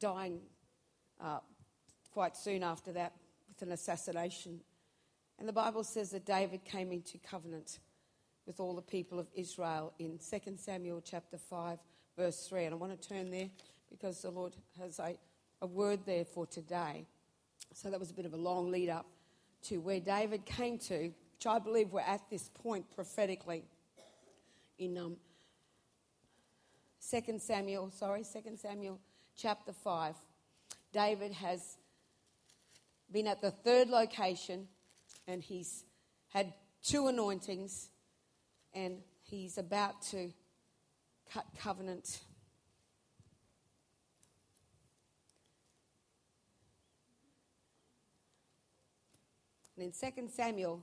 dying 0.00 0.40
uh, 1.20 1.40
quite 2.10 2.36
soon 2.36 2.62
after 2.62 2.92
that 2.92 3.12
with 3.48 3.62
an 3.62 3.72
assassination. 3.72 4.60
And 5.38 5.48
the 5.48 5.52
Bible 5.52 5.84
says 5.84 6.10
that 6.10 6.24
David 6.24 6.64
came 6.64 6.90
into 6.90 7.18
covenant 7.18 7.78
with 8.46 8.60
all 8.60 8.74
the 8.74 8.82
people 8.82 9.18
of 9.18 9.28
Israel 9.34 9.92
in 9.98 10.18
2 10.18 10.56
Samuel 10.56 11.00
chapter 11.04 11.38
5, 11.38 11.78
verse 12.16 12.46
3. 12.48 12.64
And 12.64 12.74
I 12.74 12.76
want 12.76 13.00
to 13.00 13.08
turn 13.08 13.30
there 13.30 13.48
because 13.92 14.22
the 14.22 14.30
Lord 14.30 14.54
has 14.80 14.98
a, 14.98 15.16
a 15.60 15.66
word 15.66 16.00
there 16.06 16.24
for 16.24 16.46
today. 16.46 17.06
So 17.74 17.90
that 17.90 18.00
was 18.00 18.10
a 18.10 18.14
bit 18.14 18.26
of 18.26 18.32
a 18.32 18.36
long 18.36 18.70
lead 18.70 18.88
up 18.88 19.06
to 19.64 19.78
where 19.78 20.00
David 20.00 20.44
came 20.44 20.78
to, 20.78 21.12
which 21.34 21.46
I 21.46 21.58
believe 21.58 21.92
we're 21.92 22.00
at 22.00 22.28
this 22.30 22.48
point 22.48 22.90
prophetically 22.94 23.64
in 24.78 24.98
um, 24.98 25.16
2 27.10 27.38
Samuel, 27.38 27.90
sorry, 27.90 28.24
2 28.24 28.56
Samuel 28.56 28.98
chapter 29.36 29.72
5. 29.72 30.14
David 30.92 31.32
has 31.32 31.76
been 33.10 33.26
at 33.26 33.40
the 33.40 33.50
third 33.50 33.88
location 33.88 34.68
and 35.26 35.42
he's 35.42 35.84
had 36.28 36.52
two 36.82 37.08
anointings 37.08 37.90
and 38.74 38.98
he's 39.22 39.58
about 39.58 40.02
to 40.02 40.32
cut 41.32 41.46
covenant 41.58 42.20
And 49.76 49.86
in 49.86 49.92
2 49.92 50.28
Samuel 50.28 50.82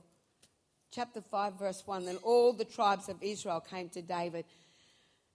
chapter 0.90 1.20
5, 1.20 1.58
verse 1.58 1.82
1, 1.86 2.06
then 2.06 2.16
all 2.22 2.52
the 2.52 2.64
tribes 2.64 3.08
of 3.08 3.16
Israel 3.20 3.60
came 3.60 3.88
to 3.90 4.02
David 4.02 4.44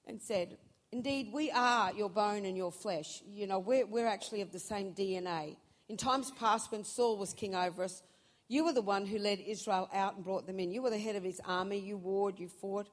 and 0.06 0.22
said, 0.22 0.58
Indeed, 0.92 1.30
we 1.34 1.52
are 1.52 1.94
your 1.94 2.10
bone 2.10 2.46
and 2.46 2.56
your 2.56 2.72
flesh. 2.72 3.22
You 3.28 3.48
know, 3.48 3.60
we're, 3.60 3.86
we're 3.86 4.08
actually 4.08 4.42
of 4.42 4.52
the 4.52 4.60
same 4.60 4.94
DNA. 4.94 5.56
In 5.88 5.98
times 5.98 6.32
past, 6.32 6.72
when 6.72 6.84
Saul 6.84 7.18
was 7.18 7.34
king 7.34 7.56
over 7.56 7.84
us, 7.84 8.02
you 8.48 8.66
were 8.66 8.74
the 8.74 8.82
one 8.82 9.06
who 9.06 9.18
led 9.18 9.40
Israel 9.40 9.90
out 9.94 10.16
and 10.16 10.24
brought 10.24 10.46
them 10.48 10.60
in. 10.60 10.72
You 10.72 10.82
were 10.82 10.90
the 10.90 11.00
head 11.00 11.16
of 11.16 11.24
his 11.24 11.42
army. 11.46 11.80
You 11.80 11.98
warred, 11.98 12.40
you 12.40 12.48
fought. 12.48 12.88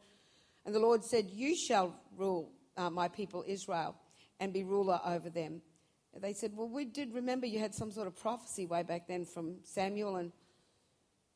And 0.64 0.74
the 0.74 0.80
Lord 0.80 1.04
said, 1.04 1.28
You 1.30 1.56
shall 1.56 1.94
rule 2.16 2.50
uh, 2.76 2.90
my 2.90 3.08
people 3.08 3.44
Israel 3.46 3.96
and 4.40 4.52
be 4.52 4.64
ruler 4.64 5.00
over 5.04 5.28
them. 5.28 5.60
And 6.14 6.22
they 6.22 6.32
said, 6.32 6.52
Well, 6.56 6.68
we 6.68 6.84
did 6.84 7.12
remember 7.12 7.46
you 7.46 7.58
had 7.58 7.74
some 7.74 7.90
sort 7.90 8.06
of 8.06 8.16
prophecy 8.16 8.66
way 8.66 8.82
back 8.82 9.06
then 9.08 9.24
from 9.24 9.56
Samuel 9.64 10.16
and 10.16 10.32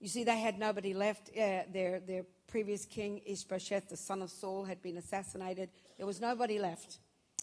you 0.01 0.09
see, 0.09 0.25
they 0.25 0.39
had 0.39 0.59
nobody 0.59 0.93
left. 0.93 1.31
Uh, 1.31 1.63
their, 1.73 2.01
their 2.01 2.25
previous 2.49 2.85
king, 2.85 3.23
Ishbosheth, 3.25 3.89
the 3.89 3.97
son 3.97 4.23
of 4.23 4.31
Saul, 4.31 4.65
had 4.65 4.83
been 4.83 4.99
assassinated. 4.99 5.71
There 5.97 6.07
was 6.07 6.21
nobody 6.21 6.59
left. 6.59 6.99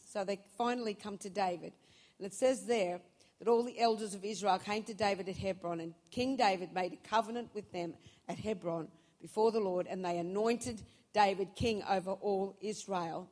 So 0.08 0.24
they 0.24 0.40
finally 0.58 0.94
come 0.94 1.18
to 1.20 1.30
David. 1.30 1.74
And 2.20 2.28
it 2.28 2.34
says 2.34 2.66
there 2.66 3.00
that 3.40 3.48
all 3.48 3.64
the 3.64 3.80
elders 3.80 4.14
of 4.14 4.24
Israel 4.24 4.60
came 4.60 4.84
to 4.84 4.94
David 4.94 5.28
at 5.28 5.38
Hebron, 5.38 5.80
and 5.80 5.94
King 6.12 6.38
David 6.38 6.74
made 6.74 6.94
a 6.94 7.08
covenant 7.08 7.50
with 7.56 7.72
them 7.72 7.96
at 8.30 8.38
Hebron 8.38 8.88
before 9.20 9.52
the 9.52 9.60
Lord, 9.60 9.88
and 9.88 10.06
they 10.06 10.20
anointed 10.20 10.82
David 11.14 11.56
king 11.56 11.84
over 11.90 12.12
all 12.12 12.56
Israel. 12.62 13.30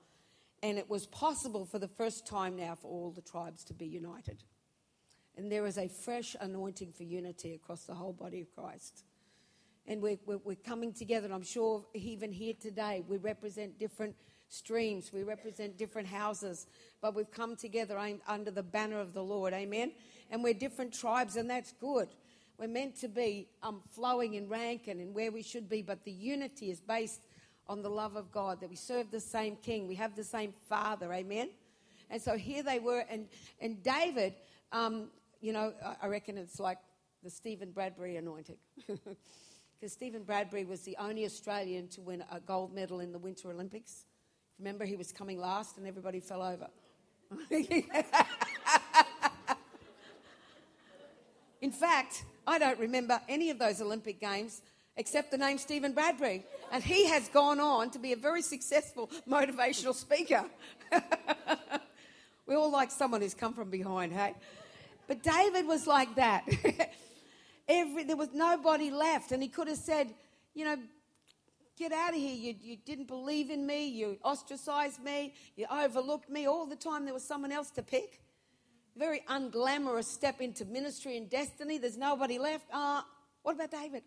And 0.64 0.78
it 0.78 0.90
was 0.90 1.06
possible 1.08 1.66
for 1.66 1.80
the 1.80 1.88
first 1.88 2.26
time 2.26 2.56
now 2.56 2.76
for 2.76 2.88
all 2.88 3.12
the 3.12 3.22
tribes 3.22 3.64
to 3.66 3.74
be 3.74 3.86
united. 3.86 4.44
And 5.38 5.52
there 5.52 5.66
is 5.66 5.78
a 5.78 5.88
fresh 5.88 6.36
anointing 6.40 6.94
for 6.94 7.04
unity 7.04 7.54
across 7.54 7.86
the 7.86 7.96
whole 7.96 8.14
body 8.14 8.42
of 8.42 8.54
Christ 8.56 9.04
and 9.88 10.02
we're, 10.02 10.18
we're, 10.26 10.40
we're 10.44 10.56
coming 10.56 10.94
together. 10.94 11.26
And 11.26 11.34
I'm 11.34 11.44
sure 11.44 11.86
even 11.94 12.32
here 12.32 12.54
today, 12.60 13.04
we 13.08 13.18
represent 13.18 13.80
different 13.80 14.16
streams. 14.50 15.12
We 15.14 15.24
represent 15.24 15.78
different 15.78 16.08
houses, 16.08 16.68
but 17.02 17.16
we've 17.16 17.32
come 17.32 17.56
together 17.56 17.98
under 18.28 18.52
the 18.52 18.64
banner 18.64 19.00
of 19.00 19.14
the 19.14 19.24
Lord. 19.24 19.54
Amen. 19.54 19.92
And 20.30 20.44
we're 20.44 20.54
different 20.54 20.94
tribes, 20.94 21.36
and 21.36 21.50
that's 21.50 21.72
good. 21.74 22.10
We're 22.58 22.68
meant 22.68 23.00
to 23.02 23.08
be 23.08 23.48
um, 23.64 23.82
flowing 23.90 24.36
in 24.36 24.48
rank 24.48 24.88
and 24.88 25.02
in 25.02 25.14
where 25.14 25.32
we 25.32 25.42
should 25.42 25.68
be, 25.68 25.82
but 25.82 26.04
the 26.04 26.12
unity 26.12 26.70
is 26.70 26.80
based 26.80 27.22
on 27.68 27.82
the 27.82 27.90
love 27.90 28.16
of 28.16 28.32
God, 28.32 28.60
that 28.62 28.70
we 28.70 28.76
serve 28.76 29.12
the 29.12 29.20
same 29.20 29.56
King, 29.56 29.88
we 29.88 29.96
have 29.96 30.16
the 30.16 30.24
same 30.24 30.54
Father. 30.68 31.12
Amen. 31.14 31.50
And 32.10 32.22
so 32.22 32.36
here 32.36 32.64
they 32.64 32.80
were, 32.80 33.06
and, 33.10 33.28
and 33.62 33.82
David, 33.82 34.34
um, 34.74 35.08
you 35.40 35.54
know, 35.54 35.74
I 36.02 36.08
reckon 36.08 36.38
it's 36.38 36.60
like 36.60 36.78
the 37.24 37.30
Steven 37.30 37.72
Bradbury 37.72 38.18
anointing. 38.18 38.58
Because 39.82 39.94
Steven 39.94 40.22
Bradbury 40.22 40.64
was 40.64 40.82
the 40.82 40.96
only 41.00 41.26
Australian 41.26 41.88
to 41.88 42.02
win 42.02 42.24
a 42.32 42.40
gold 42.40 42.72
medal 42.72 43.00
in 43.00 43.12
the 43.12 43.18
Winter 43.18 43.50
Olympics. 43.50 44.06
Remember, 44.60 44.86
he 44.86 44.96
was 44.96 45.12
coming 45.12 45.40
last 45.40 45.80
and 45.80 45.88
everybody 45.88 46.20
fell 46.20 46.44
over. 46.44 46.68
in 51.62 51.72
fact, 51.72 52.26
I 52.46 52.60
don't 52.60 52.78
remember 52.78 53.20
any 53.28 53.50
of 53.50 53.58
those 53.58 53.82
Olympic 53.82 54.20
Games 54.20 54.62
except 54.98 55.32
the 55.32 55.38
name 55.40 55.58
Steven 55.58 55.94
Bradbury. 55.94 56.46
And 56.72 56.84
he 56.84 57.08
has 57.08 57.28
gone 57.30 57.60
on 57.60 57.90
to 57.90 57.98
be 57.98 58.14
a 58.14 58.18
very 58.18 58.44
successful 58.44 59.10
motivational 59.28 59.96
speaker. 59.96 60.46
we 62.46 62.54
all 62.54 62.72
like 62.72 62.92
someone 62.92 63.22
who's 63.22 63.34
come 63.34 63.56
from 63.56 63.72
behind, 63.72 64.14
hey? 64.14 64.36
But 65.08 65.24
David 65.24 65.66
was 65.66 65.88
like 65.88 66.14
that. 66.18 66.48
Every, 67.68 68.04
there 68.04 68.18
was 68.18 68.34
nobody 68.34 68.92
left, 68.92 69.32
and 69.32 69.42
he 69.42 69.50
could 69.50 69.68
have 69.68 69.78
said, 69.78 70.14
you 70.54 70.66
know, 70.66 70.78
get 71.78 71.92
out 71.92 72.10
of 72.10 72.20
here. 72.20 72.36
You, 72.36 72.56
you 72.62 72.78
didn't 72.78 73.08
believe 73.08 73.50
in 73.50 73.66
me. 73.66 73.88
You 73.88 74.18
ostracized 74.24 75.04
me. 75.04 75.34
You 75.56 75.66
overlooked 75.72 76.30
me. 76.30 76.48
All 76.48 76.66
the 76.66 76.76
time 76.76 77.06
there 77.06 77.14
was 77.14 77.24
someone 77.24 77.52
else 77.52 77.72
to 77.72 77.84
pick. 77.84 78.22
Very 78.98 79.22
unglamorous 79.30 80.06
step 80.06 80.42
into 80.42 80.66
ministry 80.66 81.18
and 81.18 81.30
destiny. 81.30 81.78
There's 81.78 81.98
nobody 81.98 82.38
left. 82.38 82.66
Ah, 82.74 83.00
uh, 83.00 83.04
what 83.44 83.56
about 83.56 83.72
David? 83.72 84.04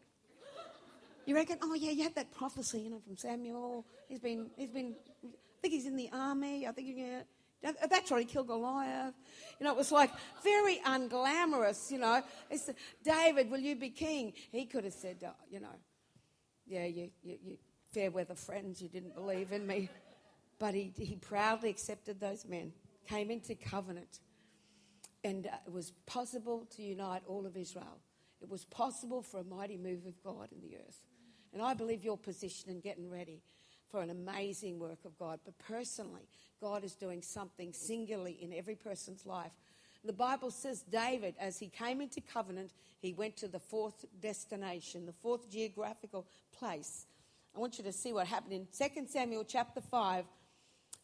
You 1.27 1.35
reckon? 1.35 1.59
Oh 1.63 1.75
yeah, 1.75 1.91
you 1.91 2.03
had 2.03 2.15
that 2.17 2.33
prophecy, 2.33 2.81
you 2.81 2.91
know, 2.91 3.01
from 3.01 3.17
Samuel. 3.17 3.87
He's 4.09 4.21
been, 4.21 4.51
he's 4.57 4.71
been. 4.71 4.95
I 5.25 5.29
think 5.63 5.75
he's 5.75 5.87
in 5.87 5.97
the 5.97 6.11
army. 6.13 6.67
I 6.67 6.73
think 6.73 6.89
yeah, 6.95 7.23
that's 7.65 8.11
right, 8.11 8.21
he 8.21 8.25
killed 8.25 8.49
Goliath. 8.49 9.15
You 9.59 9.65
know, 9.65 9.73
it 9.73 9.77
was 9.77 9.93
like 9.93 10.11
very 10.43 10.81
unglamorous, 10.87 11.91
you 11.91 11.99
know. 11.99 12.23
It's, 12.51 12.71
David, 13.03 13.51
will 13.51 13.61
you 13.61 13.77
be 13.77 13.91
king? 13.91 14.33
He 14.53 14.67
could 14.67 14.85
have 14.85 14.93
said, 14.93 15.17
oh, 15.27 15.33
you 15.51 15.61
know, 15.61 15.75
yeah, 16.67 16.87
you, 16.87 17.11
you, 17.23 17.39
you 17.43 17.57
fair 17.93 18.11
weather 18.11 18.35
friends, 18.35 18.83
you 18.83 18.89
didn't 18.89 19.15
believe 19.15 19.53
in 19.53 19.67
me. 19.67 19.89
But 20.59 20.75
he, 20.75 20.93
he 20.97 21.17
proudly 21.17 21.71
accepted 21.71 22.21
those 22.21 22.45
men, 22.47 22.73
came 23.09 23.31
into 23.31 23.55
covenant, 23.55 24.21
and 25.25 25.47
uh, 25.47 25.57
it 25.67 25.73
was 25.73 25.93
possible 26.07 26.67
to 26.77 26.83
unite 26.83 27.23
all 27.27 27.47
of 27.47 27.57
Israel. 27.57 27.99
It 28.41 28.49
was 28.49 28.65
possible 28.67 29.23
for 29.23 29.41
a 29.41 29.45
mighty 29.45 29.77
move 29.77 30.07
of 30.07 30.23
God 30.23 30.49
in 30.53 30.61
the 30.61 30.77
earth. 30.77 31.01
And 31.53 31.63
I 31.63 31.75
believe 31.75 32.05
your 32.05 32.19
position 32.19 32.71
in 32.71 32.81
getting 32.81 33.09
ready 33.09 33.43
for 33.91 34.03
an 34.03 34.11
amazing 34.11 34.79
work 34.79 35.05
of 35.05 35.19
God. 35.19 35.41
But 35.45 35.59
personally, 35.59 36.29
God 36.61 36.85
is 36.85 36.95
doing 36.95 37.23
something 37.23 37.73
singularly 37.73 38.39
in 38.41 38.53
every 38.53 38.75
person's 38.75 39.27
life. 39.27 39.53
The 40.05 40.13
Bible 40.13 40.51
says 40.51 40.83
David, 40.83 41.35
as 41.41 41.59
he 41.59 41.69
came 41.69 42.01
into 42.01 42.21
covenant, 42.21 42.73
he 43.01 43.15
went 43.15 43.37
to 43.39 43.49
the 43.49 43.59
fourth 43.59 44.05
destination, 44.21 45.07
the 45.07 45.13
fourth 45.13 45.51
geographical 45.51 46.27
place. 46.59 47.07
I 47.57 47.61
want 47.61 47.79
you 47.79 47.85
to 47.85 47.93
see 47.93 48.13
what 48.13 48.27
happened 48.27 48.53
in 48.53 48.67
2 48.77 49.07
Samuel 49.07 49.45
chapter 49.45 49.81
5. 49.81 50.25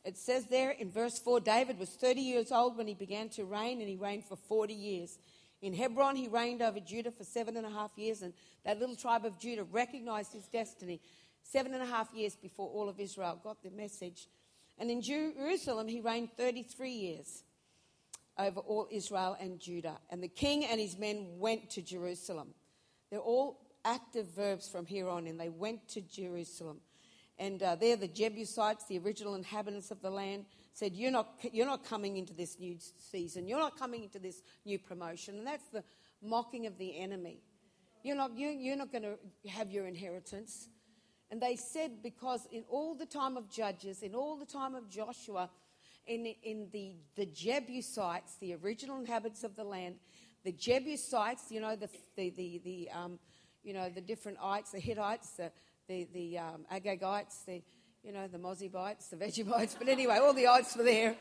It 0.05 0.19
says 0.19 0.47
there 0.47 0.71
in 0.71 0.91
verse 0.91 1.19
4 1.19 1.41
David 1.41 1.79
was 1.79 1.91
30 1.91 2.21
years 2.21 2.53
old 2.53 2.77
when 2.77 2.87
he 2.87 2.95
began 2.95 3.29
to 3.31 3.45
reign, 3.45 3.81
and 3.81 3.89
he 3.89 3.97
reigned 3.97 4.25
for 4.25 4.37
40 4.37 4.75
years. 4.75 5.19
In 5.63 5.75
Hebron, 5.75 6.17
he 6.17 6.29
reigned 6.29 6.63
over 6.63 6.81
Judah 6.81 7.11
for 7.11 7.25
seven 7.25 7.57
and 7.57 7.67
a 7.67 7.71
half 7.71 7.91
years, 7.97 8.23
and 8.23 8.33
that 8.65 8.79
little 8.81 8.97
tribe 8.97 9.25
of 9.25 9.39
Judah 9.39 9.65
recognized 9.65 10.33
his 10.33 10.47
destiny 10.47 11.01
seven 11.43 11.75
and 11.75 11.83
a 11.83 11.87
half 11.87 12.13
years 12.15 12.37
before 12.37 12.69
all 12.69 12.89
of 12.89 13.01
Israel 13.01 13.41
got 13.43 13.63
the 13.63 13.71
message. 13.71 14.29
And 14.79 14.91
in 14.91 15.03
Jerusalem, 15.03 15.89
he 15.89 16.01
reigned 16.01 16.31
33 16.37 16.91
years 16.91 17.43
over 18.39 18.61
all 18.61 18.89
Israel 18.91 19.37
and 19.41 19.61
Judah. 19.61 19.99
And 20.09 20.23
the 20.23 20.29
king 20.29 20.65
and 20.65 20.81
his 20.81 20.99
men 20.99 21.27
went 21.39 21.71
to 21.71 21.83
Jerusalem. 21.83 22.55
They're 23.11 23.21
all 23.21 23.61
active 23.85 24.27
verbs 24.35 24.69
from 24.69 24.87
here 24.87 25.09
on, 25.09 25.27
and 25.27 25.39
they 25.39 25.49
went 25.49 25.89
to 25.89 26.01
Jerusalem. 26.01 26.81
And 27.39 27.63
uh, 27.63 27.75
there, 27.75 27.97
the 27.97 28.09
Jebusites, 28.09 28.85
the 28.87 28.99
original 28.99 29.35
inhabitants 29.35 29.91
of 29.91 30.03
the 30.03 30.11
land, 30.11 30.45
said, 30.75 30.95
you're 30.95 31.11
not, 31.11 31.35
you're 31.53 31.67
not 31.67 31.85
coming 31.85 32.17
into 32.17 32.35
this 32.35 32.59
new 32.59 32.77
season. 32.99 33.49
You're 33.49 33.59
not 33.59 33.79
coming 33.79 34.03
into 34.05 34.19
this 34.19 34.43
new 34.65 34.79
promotion. 34.79 35.39
And 35.39 35.47
that's 35.47 35.69
the 35.73 35.83
mocking 36.23 36.67
of 36.67 36.77
the 36.79 36.99
enemy. 36.99 37.41
You're 38.03 38.17
not, 38.17 38.37
you, 38.37 38.49
you're 38.49 38.77
not 38.77 38.93
going 38.93 39.05
to 39.05 39.49
have 39.49 39.71
your 39.71 39.87
inheritance. 39.87 40.69
And 41.31 41.41
they 41.41 41.57
said, 41.57 42.03
because 42.03 42.47
in 42.51 42.65
all 42.69 42.95
the 42.95 43.07
time 43.07 43.37
of 43.37 43.49
Judges, 43.49 44.03
in 44.03 44.15
all 44.15 44.37
the 44.37 44.47
time 44.47 44.75
of 44.75 44.89
Joshua, 44.89 45.49
in, 46.07 46.27
in 46.43 46.69
the, 46.73 46.97
the 47.15 47.27
Jebusites, 47.27 48.37
the 48.41 48.55
original 48.55 48.99
inhabitants 48.99 49.45
of 49.45 49.55
the 49.55 49.65
land, 49.65 49.97
the 50.45 50.53
Jebusites, 50.53 51.51
you 51.51 51.61
know, 51.61 51.77
the, 51.77 51.89
the, 52.17 52.31
the, 52.31 52.61
the 52.65 52.89
um, 52.93 53.19
you 53.63 53.75
know, 53.75 53.91
the 53.91 54.01
different 54.01 54.39
ites, 54.43 54.73
the 54.73 54.81
Hittites, 54.81 55.31
the, 55.31 55.53
the, 55.87 56.09
the 56.13 56.39
um, 56.39 56.65
Agagites, 56.73 57.45
the, 57.47 57.63
you 58.03 58.13
know, 58.13 58.27
the 58.27 58.39
Mozibites, 58.39 59.11
the 59.11 59.17
Vegebites, 59.17 59.77
but 59.79 59.89
anyway, 59.89 60.17
all 60.17 60.33
the 60.33 60.47
ites 60.47 60.77
were 60.77 60.85
there. 60.85 61.15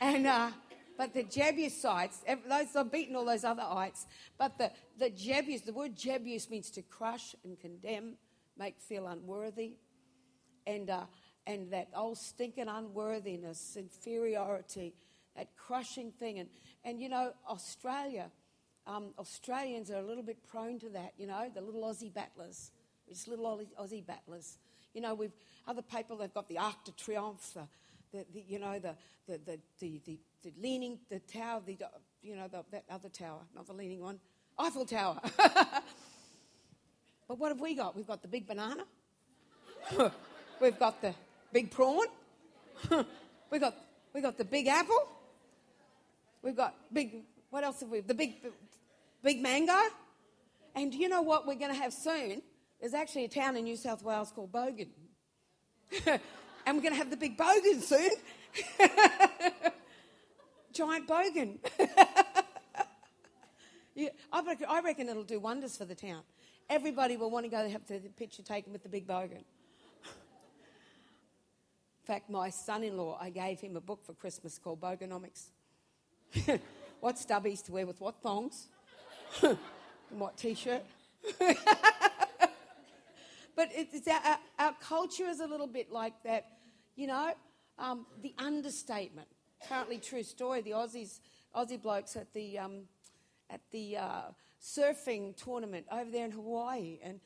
And, 0.00 0.26
uh, 0.26 0.50
but 0.96 1.12
the 1.12 1.22
Jebusites, 1.22 2.24
those, 2.48 2.74
I've 2.74 2.90
beaten 2.90 3.14
all 3.14 3.26
those 3.26 3.44
other 3.44 3.62
ites, 3.62 4.06
but 4.38 4.56
the, 4.56 4.72
the 4.98 5.10
Jebus, 5.10 5.64
the 5.64 5.74
word 5.74 5.94
Jebus 5.94 6.48
means 6.50 6.70
to 6.70 6.82
crush 6.82 7.34
and 7.44 7.60
condemn 7.60 8.14
make 8.58 8.80
feel 8.80 9.06
unworthy. 9.06 9.74
And, 10.66 10.90
uh, 10.90 11.04
and 11.46 11.70
that 11.72 11.88
old 11.94 12.18
stinking 12.18 12.68
unworthiness, 12.68 13.76
inferiority, 13.76 14.94
that 15.36 15.48
crushing 15.56 16.10
thing. 16.12 16.40
And, 16.40 16.48
and 16.84 17.00
you 17.00 17.08
know, 17.08 17.32
Australia, 17.48 18.30
um, 18.86 19.14
Australians 19.18 19.90
are 19.90 19.98
a 19.98 20.02
little 20.06 20.22
bit 20.22 20.38
prone 20.46 20.78
to 20.80 20.88
that, 20.90 21.12
you 21.16 21.26
know, 21.26 21.50
the 21.54 21.60
little 21.60 21.82
Aussie 21.82 22.12
battlers. 22.12 22.72
It's 23.08 23.28
little 23.28 23.60
Aussie 23.80 24.04
battlers. 24.04 24.58
You 24.94 25.00
know, 25.00 25.14
we've 25.14 25.32
other 25.68 25.82
people, 25.82 26.16
they've 26.16 26.32
got 26.32 26.48
the 26.48 26.58
Arc 26.58 26.84
de 26.84 26.92
Triomphe, 26.92 27.54
the, 27.54 27.68
the, 28.12 28.26
the 28.32 28.44
you 28.48 28.58
know, 28.58 28.78
the, 28.78 28.96
the, 29.26 29.38
the, 29.44 29.58
the, 29.78 30.00
the, 30.04 30.18
the 30.42 30.52
leaning, 30.60 30.98
the 31.10 31.18
tower, 31.20 31.60
the, 31.64 31.78
you 32.22 32.36
know, 32.36 32.48
the, 32.48 32.64
that 32.72 32.84
other 32.90 33.08
tower, 33.08 33.40
not 33.54 33.66
the 33.66 33.72
leaning 33.72 34.00
one, 34.00 34.18
Eiffel 34.58 34.86
Tower. 34.86 35.20
But 37.28 37.38
what 37.38 37.48
have 37.50 37.60
we 37.60 37.74
got? 37.74 37.96
We've 37.96 38.06
got 38.06 38.22
the 38.22 38.28
big 38.28 38.46
banana. 38.46 38.84
We've 40.60 40.78
got 40.78 41.00
the 41.02 41.14
big 41.52 41.70
prawn. 41.70 42.06
we've 43.50 43.60
got 43.60 43.74
we 44.14 44.20
got 44.20 44.38
the 44.38 44.44
big 44.44 44.66
apple. 44.68 45.08
We've 46.42 46.56
got 46.56 46.74
big. 46.92 47.24
What 47.50 47.64
else 47.64 47.80
have 47.80 47.90
we? 47.90 48.00
The 48.00 48.14
big, 48.14 48.34
big 49.22 49.42
mango. 49.42 49.78
And 50.74 50.94
you 50.94 51.08
know 51.08 51.22
what 51.22 51.46
we're 51.46 51.54
going 51.56 51.72
to 51.72 51.80
have 51.80 51.92
soon? 51.92 52.42
There's 52.80 52.94
actually 52.94 53.24
a 53.24 53.28
town 53.28 53.56
in 53.56 53.64
New 53.64 53.76
South 53.76 54.02
Wales 54.02 54.30
called 54.34 54.52
Bogan. 54.52 54.88
and 56.06 56.76
we're 56.76 56.82
going 56.82 56.92
to 56.92 56.98
have 56.98 57.10
the 57.10 57.16
big 57.16 57.36
bogan 57.36 57.80
soon. 57.80 58.10
Giant 60.72 61.08
bogan. 61.08 61.58
yeah, 63.94 64.08
I 64.32 64.80
reckon 64.84 65.08
it'll 65.08 65.24
do 65.24 65.40
wonders 65.40 65.76
for 65.76 65.84
the 65.86 65.94
town. 65.94 66.22
Everybody 66.68 67.16
will 67.16 67.30
want 67.30 67.44
to 67.44 67.50
go 67.50 67.68
have 67.68 67.86
the 67.86 68.00
picture 68.16 68.42
taken 68.42 68.72
with 68.72 68.82
the 68.82 68.88
big 68.88 69.06
bogan. 69.06 69.44
In 72.06 72.14
fact, 72.14 72.28
my 72.30 72.50
son 72.50 72.82
in 72.84 72.96
law, 72.96 73.18
I 73.20 73.30
gave 73.30 73.60
him 73.60 73.76
a 73.76 73.80
book 73.80 74.04
for 74.04 74.12
Christmas 74.14 74.58
called 74.58 74.80
Boganomics. 74.80 75.46
what 77.00 77.16
stubbies 77.16 77.64
to 77.64 77.72
wear 77.72 77.86
with 77.86 78.00
what 78.00 78.22
thongs? 78.22 78.66
and 79.42 79.58
what 80.10 80.36
t 80.36 80.54
shirt? 80.54 80.84
but 83.56 83.70
it's 83.72 84.06
our, 84.06 84.38
our, 84.58 84.74
culture 84.80 85.26
is 85.26 85.40
a 85.40 85.46
little 85.46 85.66
bit 85.66 85.90
like 85.90 86.14
that, 86.22 86.46
you 86.94 87.08
know, 87.08 87.32
um, 87.78 88.06
the 88.22 88.32
understatement. 88.38 89.26
Apparently, 89.64 89.98
true 89.98 90.22
story. 90.22 90.60
The 90.60 90.70
Aussies, 90.72 91.18
Aussie 91.56 91.80
blokes 91.80 92.14
at 92.14 92.32
the 92.32 92.58
um, 92.58 92.82
at 93.50 93.60
the 93.72 93.96
uh, 93.96 94.20
surfing 94.62 95.36
tournament 95.36 95.86
over 95.90 96.10
there 96.10 96.24
in 96.24 96.30
Hawaii. 96.30 96.98
And, 97.02 97.20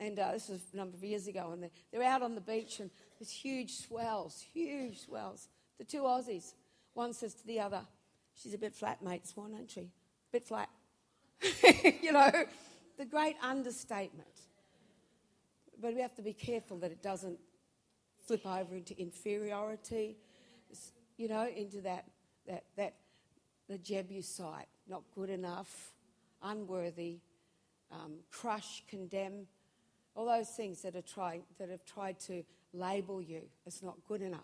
and 0.00 0.18
uh, 0.18 0.32
this 0.32 0.48
was 0.48 0.60
a 0.72 0.76
number 0.76 0.96
of 0.96 1.04
years 1.04 1.26
ago. 1.26 1.50
And 1.52 1.62
they're, 1.62 1.70
they're 1.92 2.02
out 2.02 2.22
on 2.22 2.34
the 2.34 2.40
beach 2.40 2.80
and 2.80 2.90
there's 3.18 3.30
huge 3.30 3.76
swells, 3.76 4.44
huge 4.52 5.00
swells. 5.00 5.48
The 5.78 5.84
two 5.84 6.02
Aussies, 6.02 6.54
one 6.94 7.12
says 7.12 7.34
to 7.34 7.46
the 7.46 7.60
other, 7.60 7.82
She's 8.36 8.54
a 8.54 8.58
bit 8.58 8.74
flat, 8.74 9.02
mate, 9.02 9.26
Swan, 9.26 9.54
ain't 9.56 9.70
she? 9.70 9.80
A 9.80 9.88
bit 10.32 10.44
flat. 10.44 10.68
you 12.02 12.12
know, 12.12 12.30
the 12.98 13.04
great 13.04 13.36
understatement. 13.42 14.28
But 15.80 15.94
we 15.94 16.00
have 16.00 16.14
to 16.16 16.22
be 16.22 16.32
careful 16.32 16.78
that 16.78 16.90
it 16.90 17.02
doesn't 17.02 17.38
flip 18.26 18.46
over 18.46 18.74
into 18.74 18.98
inferiority, 18.98 20.16
you 21.16 21.28
know, 21.28 21.46
into 21.46 21.80
that, 21.82 22.06
that, 22.46 22.64
that 22.76 22.94
the 23.68 23.78
Jebusite, 23.78 24.68
not 24.88 25.02
good 25.14 25.30
enough, 25.30 25.93
unworthy, 26.42 27.18
um, 27.90 28.18
crush, 28.30 28.82
condemn, 28.88 29.46
all 30.14 30.26
those 30.26 30.50
things 30.50 30.82
that 30.82 30.94
are 30.94 31.02
trying 31.02 31.42
that 31.58 31.68
have 31.68 31.84
tried 31.84 32.18
to 32.20 32.44
label 32.72 33.20
you 33.20 33.42
as 33.66 33.82
not 33.82 33.96
good 34.06 34.22
enough. 34.22 34.40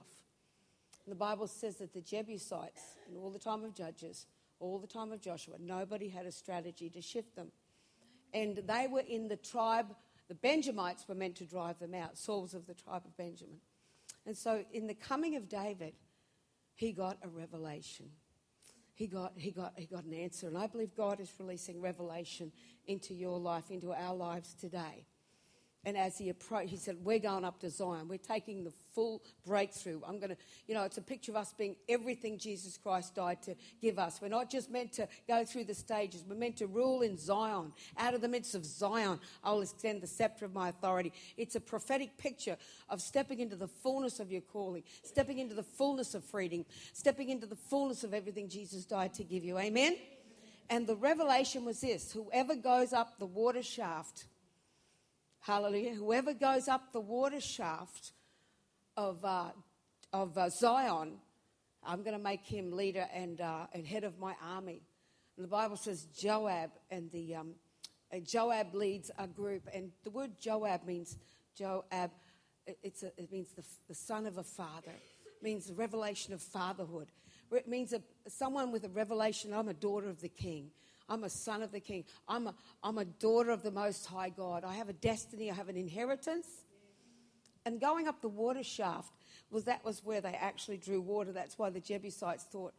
And 1.04 1.12
the 1.12 1.18
Bible 1.18 1.46
says 1.46 1.76
that 1.76 1.92
the 1.92 2.00
Jebusites, 2.00 2.82
in 3.08 3.16
all 3.16 3.30
the 3.30 3.38
time 3.38 3.64
of 3.64 3.74
Judges, 3.74 4.26
all 4.58 4.78
the 4.78 4.86
time 4.86 5.12
of 5.12 5.20
Joshua, 5.20 5.54
nobody 5.58 6.08
had 6.08 6.26
a 6.26 6.32
strategy 6.32 6.90
to 6.90 7.00
shift 7.00 7.34
them. 7.34 7.48
And 8.32 8.56
they 8.66 8.86
were 8.86 9.00
in 9.00 9.28
the 9.28 9.36
tribe, 9.36 9.94
the 10.28 10.34
Benjamites 10.34 11.08
were 11.08 11.14
meant 11.14 11.36
to 11.36 11.44
drive 11.44 11.78
them 11.78 11.94
out. 11.94 12.16
Saul's 12.16 12.54
of 12.54 12.66
the 12.66 12.74
tribe 12.74 13.02
of 13.04 13.16
Benjamin. 13.16 13.58
And 14.26 14.36
so 14.36 14.64
in 14.72 14.86
the 14.86 14.94
coming 14.94 15.36
of 15.36 15.48
David, 15.48 15.94
he 16.74 16.92
got 16.92 17.18
a 17.22 17.28
revelation. 17.28 18.10
He 19.00 19.06
got, 19.06 19.32
he, 19.34 19.50
got, 19.50 19.72
he 19.76 19.86
got 19.86 20.04
an 20.04 20.12
answer. 20.12 20.46
And 20.46 20.58
I 20.58 20.66
believe 20.66 20.94
God 20.94 21.20
is 21.20 21.32
releasing 21.38 21.80
revelation 21.80 22.52
into 22.86 23.14
your 23.14 23.38
life, 23.38 23.70
into 23.70 23.94
our 23.94 24.14
lives 24.14 24.52
today. 24.52 25.06
And 25.84 25.96
as 25.96 26.18
he 26.18 26.28
approached, 26.28 26.70
he 26.70 26.76
said, 26.76 26.96
We're 27.02 27.18
going 27.18 27.44
up 27.44 27.60
to 27.60 27.70
Zion. 27.70 28.06
We're 28.06 28.18
taking 28.18 28.64
the 28.64 28.72
full 28.94 29.22
breakthrough. 29.46 30.00
I'm 30.06 30.18
going 30.18 30.30
to, 30.30 30.36
you 30.68 30.74
know, 30.74 30.82
it's 30.82 30.98
a 30.98 31.02
picture 31.02 31.32
of 31.32 31.36
us 31.36 31.54
being 31.56 31.74
everything 31.88 32.36
Jesus 32.36 32.76
Christ 32.76 33.14
died 33.14 33.40
to 33.42 33.54
give 33.80 33.98
us. 33.98 34.20
We're 34.20 34.28
not 34.28 34.50
just 34.50 34.70
meant 34.70 34.92
to 34.94 35.08
go 35.26 35.44
through 35.44 35.64
the 35.64 35.74
stages, 35.74 36.22
we're 36.28 36.36
meant 36.36 36.58
to 36.58 36.66
rule 36.66 37.00
in 37.00 37.16
Zion. 37.16 37.72
Out 37.96 38.12
of 38.12 38.20
the 38.20 38.28
midst 38.28 38.54
of 38.54 38.66
Zion, 38.66 39.20
I 39.42 39.52
will 39.52 39.62
extend 39.62 40.02
the 40.02 40.06
scepter 40.06 40.44
of 40.44 40.52
my 40.52 40.68
authority. 40.68 41.14
It's 41.38 41.56
a 41.56 41.60
prophetic 41.60 42.18
picture 42.18 42.58
of 42.90 43.00
stepping 43.00 43.40
into 43.40 43.56
the 43.56 43.68
fullness 43.68 44.20
of 44.20 44.30
your 44.30 44.42
calling, 44.42 44.82
stepping 45.02 45.38
into 45.38 45.54
the 45.54 45.62
fullness 45.62 46.14
of 46.14 46.24
freedom, 46.24 46.66
stepping 46.92 47.30
into 47.30 47.46
the 47.46 47.56
fullness 47.56 48.04
of 48.04 48.12
everything 48.12 48.48
Jesus 48.48 48.84
died 48.84 49.14
to 49.14 49.24
give 49.24 49.44
you. 49.44 49.58
Amen? 49.58 49.96
And 50.68 50.86
the 50.86 50.94
revelation 50.94 51.64
was 51.64 51.80
this 51.80 52.12
whoever 52.12 52.54
goes 52.54 52.92
up 52.92 53.18
the 53.18 53.26
water 53.26 53.62
shaft, 53.62 54.26
Hallelujah. 55.42 55.94
Whoever 55.94 56.34
goes 56.34 56.68
up 56.68 56.92
the 56.92 57.00
water 57.00 57.40
shaft 57.40 58.12
of, 58.94 59.24
uh, 59.24 59.48
of 60.12 60.36
uh, 60.36 60.50
Zion, 60.50 61.14
I'm 61.82 62.02
going 62.02 62.16
to 62.16 62.22
make 62.22 62.44
him 62.44 62.72
leader 62.72 63.06
and, 63.14 63.40
uh, 63.40 63.66
and 63.72 63.86
head 63.86 64.04
of 64.04 64.18
my 64.18 64.34
army. 64.46 64.82
And 65.36 65.44
the 65.44 65.48
Bible 65.48 65.76
says 65.76 66.04
Joab, 66.14 66.72
and 66.90 67.10
the 67.10 67.36
um, 67.36 67.54
Joab 68.22 68.74
leads 68.74 69.10
a 69.18 69.26
group. 69.26 69.66
And 69.72 69.92
the 70.04 70.10
word 70.10 70.32
Joab 70.38 70.84
means 70.84 71.16
Joab. 71.56 72.10
It's 72.82 73.02
a, 73.02 73.06
it 73.16 73.32
means 73.32 73.48
the, 73.56 73.64
the 73.88 73.94
son 73.94 74.26
of 74.26 74.36
a 74.36 74.44
father. 74.44 74.92
It 74.92 75.42
means 75.42 75.68
the 75.68 75.74
revelation 75.74 76.34
of 76.34 76.42
fatherhood. 76.42 77.08
It 77.50 77.66
means 77.66 77.94
a, 77.94 78.02
someone 78.28 78.72
with 78.72 78.84
a 78.84 78.90
revelation. 78.90 79.54
I'm 79.54 79.68
a 79.68 79.74
daughter 79.74 80.10
of 80.10 80.20
the 80.20 80.28
king. 80.28 80.70
I'm 81.10 81.24
a 81.24 81.28
son 81.28 81.62
of 81.62 81.72
the 81.72 81.80
king. 81.80 82.04
I'm 82.28 82.46
a, 82.46 82.54
I'm 82.84 82.98
a 82.98 83.04
daughter 83.04 83.50
of 83.50 83.64
the 83.64 83.72
Most 83.72 84.06
High 84.06 84.30
God. 84.30 84.64
I 84.64 84.74
have 84.74 84.88
a 84.88 84.94
destiny, 84.94 85.50
I 85.50 85.54
have 85.54 85.68
an 85.68 85.76
inheritance. 85.76 86.46
And 87.66 87.80
going 87.80 88.08
up 88.08 88.22
the 88.22 88.28
water 88.28 88.62
shaft 88.62 89.12
was 89.50 89.64
that 89.64 89.84
was 89.84 90.02
where 90.04 90.20
they 90.20 90.32
actually 90.32 90.78
drew 90.78 91.00
water. 91.00 91.32
That's 91.32 91.58
why 91.58 91.68
the 91.68 91.80
Jebusites 91.80 92.44
thought, 92.44 92.72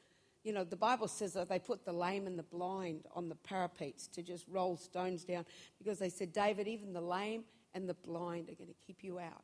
you 0.43 0.53
know, 0.53 0.63
the 0.63 0.77
Bible 0.77 1.07
says 1.07 1.33
that 1.33 1.49
they 1.49 1.59
put 1.59 1.85
the 1.85 1.91
lame 1.91 2.25
and 2.25 2.39
the 2.39 2.43
blind 2.43 3.05
on 3.13 3.29
the 3.29 3.35
parapets 3.35 4.07
to 4.07 4.23
just 4.23 4.45
roll 4.47 4.77
stones 4.77 5.23
down 5.23 5.45
because 5.77 5.99
they 5.99 6.09
said, 6.09 6.33
David, 6.33 6.67
even 6.67 6.93
the 6.93 7.01
lame 7.01 7.43
and 7.75 7.87
the 7.87 7.93
blind 7.93 8.49
are 8.49 8.55
going 8.55 8.69
to 8.69 8.87
keep 8.87 9.03
you 9.03 9.19
out. 9.19 9.43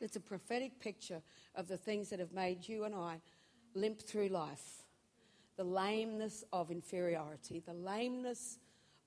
It's 0.00 0.16
a 0.16 0.20
prophetic 0.20 0.78
picture 0.80 1.22
of 1.54 1.68
the 1.68 1.76
things 1.76 2.10
that 2.10 2.18
have 2.18 2.32
made 2.32 2.68
you 2.68 2.84
and 2.84 2.94
I 2.94 3.20
limp 3.74 4.02
through 4.02 4.28
life 4.28 4.82
the 5.58 5.64
lameness 5.64 6.44
of 6.52 6.70
inferiority, 6.70 7.60
the 7.66 7.74
lameness 7.74 8.58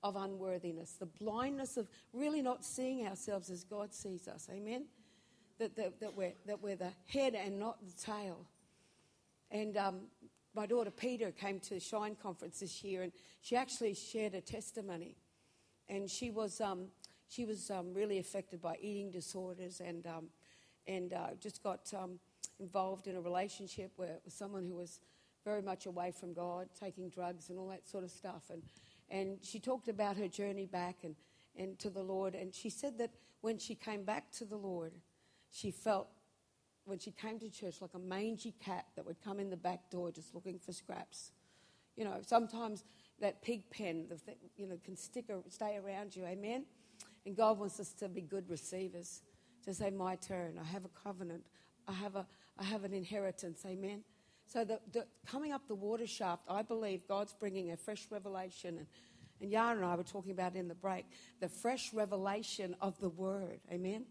of 0.02 0.16
unworthiness, 0.16 0.92
the 0.92 1.06
blindness 1.06 1.78
of 1.78 1.88
really 2.12 2.42
not 2.42 2.62
seeing 2.62 3.06
ourselves 3.06 3.50
as 3.50 3.64
God 3.64 3.92
sees 3.94 4.28
us. 4.28 4.48
Amen? 4.52 4.84
That, 5.58 5.74
that, 5.76 5.98
that, 6.00 6.14
we're, 6.14 6.34
that 6.46 6.62
we're 6.62 6.76
the 6.76 6.92
head 7.06 7.34
and 7.34 7.58
not 7.58 7.78
the 7.84 7.92
tail. 7.92 8.46
And 9.50 9.76
um, 9.78 10.00
my 10.54 10.66
daughter 10.66 10.90
Peter 10.90 11.30
came 11.30 11.58
to 11.60 11.74
the 11.74 11.80
Shine 11.80 12.16
conference 12.22 12.60
this 12.60 12.84
year 12.84 13.02
and 13.02 13.12
she 13.40 13.56
actually 13.56 13.94
shared 13.94 14.34
a 14.34 14.42
testimony. 14.42 15.16
And 15.88 16.10
she 16.10 16.30
was, 16.30 16.60
um, 16.60 16.88
she 17.28 17.46
was 17.46 17.70
um, 17.70 17.94
really 17.94 18.18
affected 18.18 18.60
by 18.60 18.76
eating 18.82 19.10
disorders 19.10 19.80
and, 19.80 20.06
um, 20.06 20.26
and 20.86 21.14
uh, 21.14 21.28
just 21.40 21.62
got 21.62 21.90
um, 21.98 22.18
involved 22.60 23.06
in 23.06 23.16
a 23.16 23.20
relationship 23.20 23.92
where, 23.96 24.18
with 24.22 24.34
someone 24.34 24.66
who 24.66 24.74
was 24.74 25.00
very 25.44 25.62
much 25.62 25.86
away 25.86 26.12
from 26.12 26.32
God, 26.32 26.68
taking 26.78 27.08
drugs 27.08 27.50
and 27.50 27.58
all 27.58 27.68
that 27.68 27.88
sort 27.88 28.04
of 28.04 28.10
stuff. 28.10 28.44
And, 28.50 28.62
and 29.10 29.38
she 29.42 29.58
talked 29.58 29.88
about 29.88 30.16
her 30.16 30.28
journey 30.28 30.66
back 30.66 30.98
and, 31.02 31.14
and 31.56 31.78
to 31.80 31.90
the 31.90 32.02
Lord. 32.02 32.34
And 32.34 32.54
she 32.54 32.70
said 32.70 32.98
that 32.98 33.10
when 33.40 33.58
she 33.58 33.74
came 33.74 34.04
back 34.04 34.30
to 34.32 34.44
the 34.44 34.56
Lord, 34.56 34.92
she 35.50 35.70
felt, 35.70 36.08
when 36.84 36.98
she 36.98 37.10
came 37.10 37.38
to 37.40 37.50
church, 37.50 37.76
like 37.80 37.94
a 37.94 37.98
mangy 37.98 38.54
cat 38.64 38.86
that 38.96 39.04
would 39.04 39.20
come 39.22 39.38
in 39.38 39.50
the 39.50 39.56
back 39.56 39.90
door 39.90 40.10
just 40.10 40.34
looking 40.34 40.58
for 40.58 40.72
scraps. 40.72 41.32
You 41.96 42.04
know, 42.04 42.20
sometimes 42.22 42.84
that 43.20 43.42
pig 43.42 43.68
pen, 43.70 44.06
the 44.08 44.18
you 44.56 44.66
know, 44.66 44.78
can 44.84 44.96
stick 44.96 45.26
or 45.28 45.42
stay 45.48 45.76
around 45.76 46.16
you. 46.16 46.24
Amen? 46.24 46.64
And 47.26 47.36
God 47.36 47.58
wants 47.58 47.78
us 47.78 47.92
to 47.94 48.08
be 48.08 48.22
good 48.22 48.48
receivers, 48.48 49.22
to 49.64 49.74
say, 49.74 49.90
my 49.90 50.16
turn. 50.16 50.58
I 50.60 50.64
have 50.64 50.84
a 50.84 50.90
covenant. 51.04 51.44
I 51.86 51.92
have, 51.92 52.16
a, 52.16 52.26
I 52.58 52.64
have 52.64 52.84
an 52.84 52.92
inheritance. 52.92 53.64
Amen? 53.66 54.02
So 54.52 54.66
the, 54.66 54.80
the, 54.92 55.06
coming 55.26 55.52
up 55.52 55.66
the 55.66 55.74
water 55.74 56.06
shaft, 56.06 56.42
I 56.46 56.60
believe 56.60 57.08
God's 57.08 57.32
bringing 57.32 57.70
a 57.70 57.76
fresh 57.78 58.06
revelation. 58.10 58.76
And, 58.76 58.86
and 59.40 59.50
Yara 59.50 59.76
and 59.76 59.84
I 59.84 59.94
were 59.94 60.02
talking 60.02 60.32
about 60.32 60.56
in 60.56 60.68
the 60.68 60.74
break 60.74 61.06
the 61.40 61.48
fresh 61.48 61.94
revelation 61.94 62.76
of 62.82 63.00
the 63.00 63.08
Word. 63.08 63.60
Amen. 63.72 64.04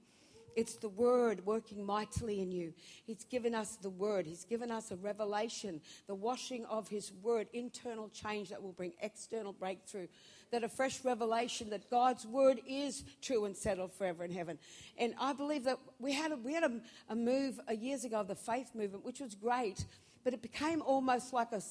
It's 0.55 0.77
the 0.77 0.89
Word 0.89 1.45
working 1.45 1.85
mightily 1.85 2.41
in 2.41 2.51
you. 2.51 2.73
He's 3.05 3.23
given 3.25 3.53
us 3.53 3.77
the 3.83 3.91
Word. 3.91 4.25
He's 4.25 4.43
given 4.43 4.71
us 4.71 4.89
a 4.89 4.95
revelation, 4.95 5.79
the 6.07 6.15
washing 6.15 6.65
of 6.65 6.89
His 6.89 7.11
Word, 7.21 7.47
internal 7.53 8.09
change 8.09 8.49
that 8.49 8.63
will 8.63 8.73
bring 8.73 8.93
external 8.99 9.53
breakthrough. 9.53 10.07
That 10.49 10.63
a 10.63 10.69
fresh 10.69 11.05
revelation 11.05 11.69
that 11.69 11.91
God's 11.91 12.25
Word 12.25 12.61
is 12.67 13.03
true 13.21 13.45
and 13.45 13.55
settled 13.55 13.93
forever 13.93 14.23
in 14.23 14.31
heaven. 14.31 14.57
And 14.97 15.13
I 15.19 15.33
believe 15.33 15.65
that 15.65 15.77
we 15.99 16.13
had 16.13 16.31
a, 16.31 16.35
we 16.37 16.53
had 16.53 16.63
a, 16.63 16.81
a 17.09 17.15
move 17.15 17.59
a 17.67 17.75
years 17.75 18.05
ago 18.05 18.21
of 18.21 18.27
the 18.27 18.35
faith 18.35 18.71
movement, 18.73 19.05
which 19.05 19.19
was 19.19 19.35
great 19.35 19.85
but 20.23 20.33
it 20.33 20.41
became 20.41 20.81
almost 20.81 21.33
like 21.33 21.51
a, 21.51 21.61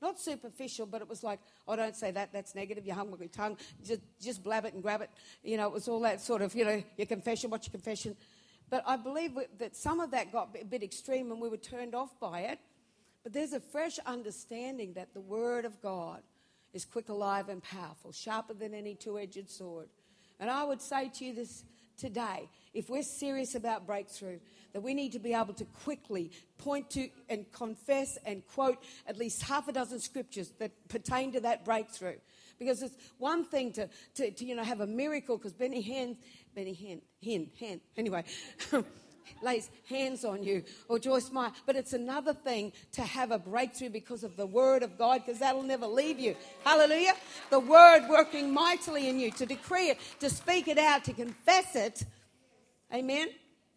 not 0.00 0.20
superficial, 0.20 0.86
but 0.86 1.00
it 1.00 1.08
was 1.08 1.22
like, 1.22 1.40
oh, 1.68 1.76
don't 1.76 1.96
say 1.96 2.10
that, 2.10 2.32
that's 2.32 2.54
negative, 2.54 2.86
you 2.86 2.92
hung 2.92 3.10
with 3.10 3.20
your 3.20 3.28
tongue, 3.28 3.56
just, 3.84 4.00
just 4.20 4.42
blab 4.42 4.64
it 4.64 4.74
and 4.74 4.82
grab 4.82 5.02
it. 5.02 5.10
You 5.42 5.56
know, 5.56 5.66
it 5.66 5.72
was 5.72 5.88
all 5.88 6.00
that 6.00 6.20
sort 6.20 6.42
of, 6.42 6.54
you 6.54 6.64
know, 6.64 6.82
your 6.96 7.06
confession, 7.06 7.50
what's 7.50 7.66
your 7.66 7.72
confession? 7.72 8.16
But 8.70 8.82
I 8.86 8.96
believe 8.96 9.32
that 9.58 9.76
some 9.76 10.00
of 10.00 10.10
that 10.12 10.32
got 10.32 10.56
a 10.60 10.64
bit 10.64 10.82
extreme 10.82 11.30
and 11.30 11.40
we 11.40 11.48
were 11.48 11.58
turned 11.58 11.94
off 11.94 12.18
by 12.18 12.40
it. 12.40 12.58
But 13.22 13.32
there's 13.32 13.52
a 13.52 13.60
fresh 13.60 13.98
understanding 14.06 14.94
that 14.94 15.14
the 15.14 15.20
Word 15.20 15.64
of 15.64 15.80
God 15.80 16.22
is 16.72 16.84
quick, 16.84 17.08
alive, 17.08 17.48
and 17.48 17.62
powerful, 17.62 18.12
sharper 18.12 18.54
than 18.54 18.74
any 18.74 18.94
two 18.94 19.18
edged 19.18 19.50
sword. 19.50 19.88
And 20.40 20.50
I 20.50 20.64
would 20.64 20.80
say 20.80 21.10
to 21.16 21.24
you 21.24 21.34
this 21.34 21.64
today, 21.96 22.48
if 22.74 22.88
we're 22.88 23.02
serious 23.02 23.54
about 23.54 23.86
breakthrough, 23.86 24.38
that 24.72 24.82
we 24.82 24.94
need 24.94 25.12
to 25.12 25.18
be 25.18 25.34
able 25.34 25.54
to 25.54 25.64
quickly 25.84 26.30
point 26.58 26.90
to 26.90 27.08
and 27.28 27.50
confess 27.52 28.18
and 28.24 28.46
quote 28.46 28.82
at 29.06 29.18
least 29.18 29.42
half 29.42 29.68
a 29.68 29.72
dozen 29.72 30.00
scriptures 30.00 30.52
that 30.58 30.72
pertain 30.88 31.32
to 31.32 31.40
that 31.40 31.64
breakthrough. 31.64 32.16
Because 32.58 32.82
it's 32.82 32.94
one 33.18 33.44
thing 33.44 33.72
to, 33.72 33.88
to, 34.14 34.30
to 34.30 34.44
you 34.44 34.54
know, 34.54 34.62
have 34.62 34.80
a 34.80 34.86
miracle, 34.86 35.36
because 35.36 35.52
Benny 35.52 35.82
Hinn, 35.82 36.16
Benny 36.54 36.74
Hinn, 36.74 37.00
Hinn, 37.26 37.48
Hinn, 37.60 37.80
anyway, 37.96 38.24
lays 39.42 39.68
hands 39.88 40.24
on 40.24 40.44
you, 40.44 40.62
or 40.88 40.98
Joyce 40.98 41.32
Meyer. 41.32 41.50
But 41.66 41.76
it's 41.76 41.92
another 41.92 42.32
thing 42.32 42.72
to 42.92 43.02
have 43.02 43.32
a 43.32 43.38
breakthrough 43.38 43.90
because 43.90 44.22
of 44.22 44.36
the 44.36 44.46
Word 44.46 44.82
of 44.82 44.96
God, 44.96 45.22
because 45.24 45.40
that'll 45.40 45.62
never 45.64 45.86
leave 45.86 46.20
you. 46.20 46.36
Hallelujah. 46.64 47.14
The 47.50 47.60
Word 47.60 48.06
working 48.08 48.52
mightily 48.52 49.08
in 49.08 49.18
you, 49.18 49.32
to 49.32 49.46
decree 49.46 49.88
it, 49.88 49.98
to 50.20 50.30
speak 50.30 50.68
it 50.68 50.78
out, 50.78 51.04
to 51.04 51.12
confess 51.12 51.74
it. 51.74 52.04
Amen. 52.94 53.28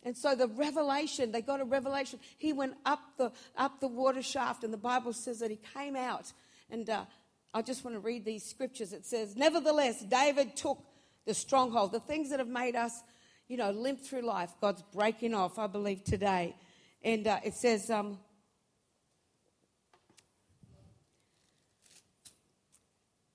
And 0.06 0.16
so 0.16 0.36
the 0.36 0.48
revelation, 0.48 1.32
they 1.32 1.42
got 1.42 1.60
a 1.60 1.66
revelation. 1.66 2.20
He 2.38 2.54
went 2.54 2.76
up 2.86 3.02
the, 3.18 3.32
up 3.58 3.80
the 3.80 3.88
water 3.88 4.22
shaft, 4.22 4.64
and 4.64 4.72
the 4.72 4.78
Bible 4.78 5.14
says 5.14 5.40
that 5.40 5.50
he 5.50 5.60
came 5.74 5.96
out. 5.96 6.32
And 6.70 6.88
uh, 6.88 7.06
I 7.56 7.64
just 7.64 7.84
want 7.84 7.96
to 7.96 8.00
read 8.00 8.24
these 8.24 8.44
scriptures. 8.44 8.94
It 8.94 9.04
says, 9.04 9.36
Nevertheless, 9.36 10.04
David 10.04 10.56
took 10.56 10.78
the 11.26 11.34
stronghold, 11.34 11.92
the 11.92 12.00
things 12.00 12.30
that 12.30 12.38
have 12.38 12.48
made 12.48 12.76
us, 12.76 13.02
you 13.48 13.58
know, 13.58 13.72
limp 13.72 14.00
through 14.00 14.22
life. 14.22 14.52
God's 14.62 14.84
breaking 14.94 15.34
off, 15.34 15.58
I 15.58 15.66
believe, 15.66 16.04
today. 16.04 16.56
And 17.04 17.26
uh, 17.26 17.40
it 17.44 17.56
says, 17.56 17.90
um, 17.90 18.20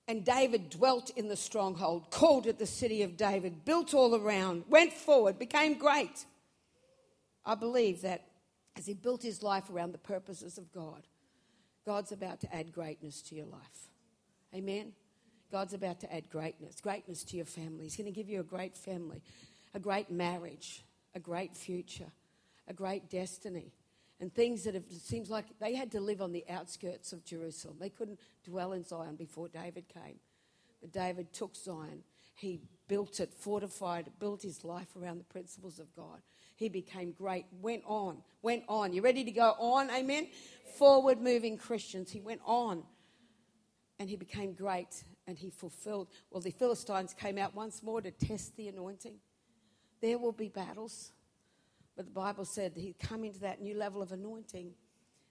And 0.07 0.25
David 0.25 0.69
dwelt 0.69 1.09
in 1.11 1.29
the 1.29 1.37
stronghold, 1.37 2.11
called 2.11 2.45
it 2.45 2.59
the 2.59 2.65
city 2.65 3.01
of 3.01 3.15
David, 3.15 3.63
built 3.63 3.93
all 3.93 4.13
around, 4.13 4.65
went 4.69 4.91
forward, 4.91 5.39
became 5.39 5.77
great. 5.77 6.25
I 7.45 7.55
believe 7.55 8.01
that 8.01 8.25
as 8.77 8.85
he 8.85 8.93
built 8.93 9.21
his 9.21 9.43
life 9.43 9.69
around 9.69 9.91
the 9.91 9.97
purposes 9.97 10.57
of 10.57 10.71
God, 10.71 11.07
God's 11.85 12.11
about 12.11 12.41
to 12.41 12.55
add 12.55 12.71
greatness 12.71 13.21
to 13.23 13.35
your 13.35 13.47
life. 13.47 13.89
Amen? 14.53 14.93
God's 15.51 15.73
about 15.73 15.99
to 16.01 16.13
add 16.13 16.29
greatness, 16.29 16.79
greatness 16.79 17.23
to 17.25 17.37
your 17.37 17.45
family. 17.45 17.83
He's 17.83 17.97
going 17.97 18.05
to 18.05 18.11
give 18.11 18.29
you 18.29 18.39
a 18.39 18.43
great 18.43 18.75
family, 18.75 19.21
a 19.73 19.79
great 19.79 20.09
marriage, 20.09 20.83
a 21.15 21.19
great 21.19 21.55
future, 21.55 22.11
a 22.67 22.73
great 22.73 23.09
destiny. 23.09 23.73
And 24.19 24.33
things 24.33 24.63
that 24.63 24.75
have, 24.75 24.85
seems 24.85 25.29
like 25.29 25.45
they 25.59 25.73
had 25.73 25.91
to 25.91 25.99
live 25.99 26.21
on 26.21 26.31
the 26.31 26.45
outskirts 26.47 27.11
of 27.11 27.25
Jerusalem. 27.25 27.77
They 27.79 27.89
couldn't 27.89 28.19
dwell 28.45 28.73
in 28.73 28.83
Zion 28.83 29.15
before 29.15 29.49
David 29.49 29.85
came. 29.89 30.19
But 30.79 30.93
David 30.93 31.33
took 31.33 31.55
Zion. 31.55 32.03
He 32.35 32.61
built 32.87 33.19
it, 33.19 33.33
fortified 33.33 34.07
it, 34.07 34.19
built 34.19 34.43
his 34.43 34.63
life 34.63 34.95
around 34.95 35.17
the 35.17 35.25
principles 35.25 35.79
of 35.79 35.93
God. 35.95 36.21
He 36.61 36.69
became 36.69 37.11
great, 37.13 37.47
went 37.59 37.81
on, 37.87 38.21
went 38.43 38.65
on. 38.69 38.93
You 38.93 39.01
ready 39.01 39.23
to 39.23 39.31
go 39.31 39.55
on? 39.57 39.89
Amen? 39.89 40.27
Forward 40.77 41.19
moving 41.19 41.57
Christians. 41.57 42.11
He 42.11 42.21
went 42.21 42.39
on 42.45 42.83
and 43.97 44.07
he 44.07 44.15
became 44.15 44.53
great 44.53 45.03
and 45.25 45.39
he 45.39 45.49
fulfilled. 45.49 46.09
Well, 46.29 46.39
the 46.39 46.51
Philistines 46.51 47.15
came 47.15 47.39
out 47.39 47.55
once 47.55 47.81
more 47.81 47.99
to 47.99 48.11
test 48.11 48.55
the 48.57 48.67
anointing. 48.67 49.15
There 50.03 50.19
will 50.19 50.33
be 50.33 50.49
battles, 50.49 51.13
but 51.97 52.05
the 52.05 52.11
Bible 52.11 52.45
said 52.45 52.73
he'd 52.75 52.99
come 52.99 53.23
into 53.23 53.39
that 53.39 53.59
new 53.59 53.75
level 53.75 54.03
of 54.03 54.11
anointing 54.11 54.75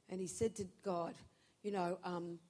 and 0.08 0.20
he 0.20 0.26
said 0.26 0.56
to 0.56 0.64
God, 0.84 1.14
You 1.62 1.70
know, 1.70 1.98
um, 2.02 2.40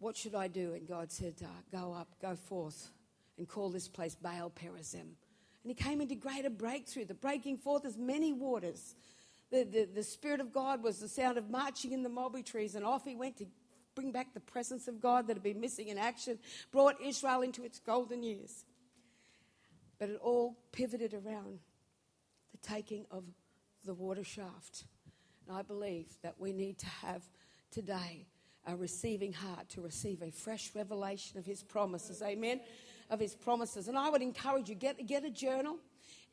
what 0.00 0.16
should 0.16 0.34
I 0.34 0.48
do? 0.48 0.74
And 0.74 0.88
God 0.88 1.12
said, 1.12 1.34
uh, 1.40 1.46
Go 1.70 1.94
up, 1.94 2.08
go 2.20 2.34
forth, 2.34 2.90
and 3.38 3.46
call 3.46 3.70
this 3.70 3.86
place 3.86 4.16
Baal 4.16 4.50
Perazim. 4.50 5.12
And 5.66 5.76
he 5.76 5.82
came 5.82 6.00
into 6.00 6.14
greater 6.14 6.48
breakthrough, 6.48 7.06
the 7.06 7.14
breaking 7.14 7.56
forth 7.56 7.84
as 7.84 7.98
many 7.98 8.32
waters. 8.32 8.94
The, 9.50 9.64
the, 9.64 9.88
the 9.96 10.02
Spirit 10.04 10.40
of 10.40 10.52
God 10.52 10.80
was 10.80 11.00
the 11.00 11.08
sound 11.08 11.38
of 11.38 11.50
marching 11.50 11.90
in 11.90 12.04
the 12.04 12.08
mulberry 12.08 12.44
trees, 12.44 12.76
and 12.76 12.84
off 12.84 13.04
he 13.04 13.16
went 13.16 13.36
to 13.38 13.46
bring 13.96 14.12
back 14.12 14.32
the 14.32 14.38
presence 14.38 14.86
of 14.86 15.00
God 15.00 15.26
that 15.26 15.34
had 15.34 15.42
been 15.42 15.58
missing 15.58 15.88
in 15.88 15.98
action, 15.98 16.38
brought 16.70 17.00
Israel 17.02 17.42
into 17.42 17.64
its 17.64 17.80
golden 17.80 18.22
years. 18.22 18.64
But 19.98 20.10
it 20.10 20.20
all 20.22 20.56
pivoted 20.70 21.14
around 21.14 21.58
the 22.52 22.58
taking 22.58 23.04
of 23.10 23.24
the 23.84 23.94
water 23.94 24.22
shaft. 24.22 24.84
And 25.48 25.56
I 25.56 25.62
believe 25.62 26.06
that 26.22 26.36
we 26.38 26.52
need 26.52 26.78
to 26.78 26.86
have 26.86 27.24
today 27.72 28.28
a 28.68 28.76
receiving 28.76 29.32
heart 29.32 29.68
to 29.70 29.80
receive 29.80 30.22
a 30.22 30.30
fresh 30.30 30.70
revelation 30.76 31.40
of 31.40 31.44
his 31.44 31.64
promises. 31.64 32.22
Amen. 32.22 32.60
Of 33.08 33.20
his 33.20 33.34
promises. 33.34 33.88
And 33.88 33.96
I 33.96 34.10
would 34.10 34.22
encourage 34.22 34.68
you 34.68 34.74
get, 34.74 35.06
get 35.06 35.24
a 35.24 35.30
journal. 35.30 35.78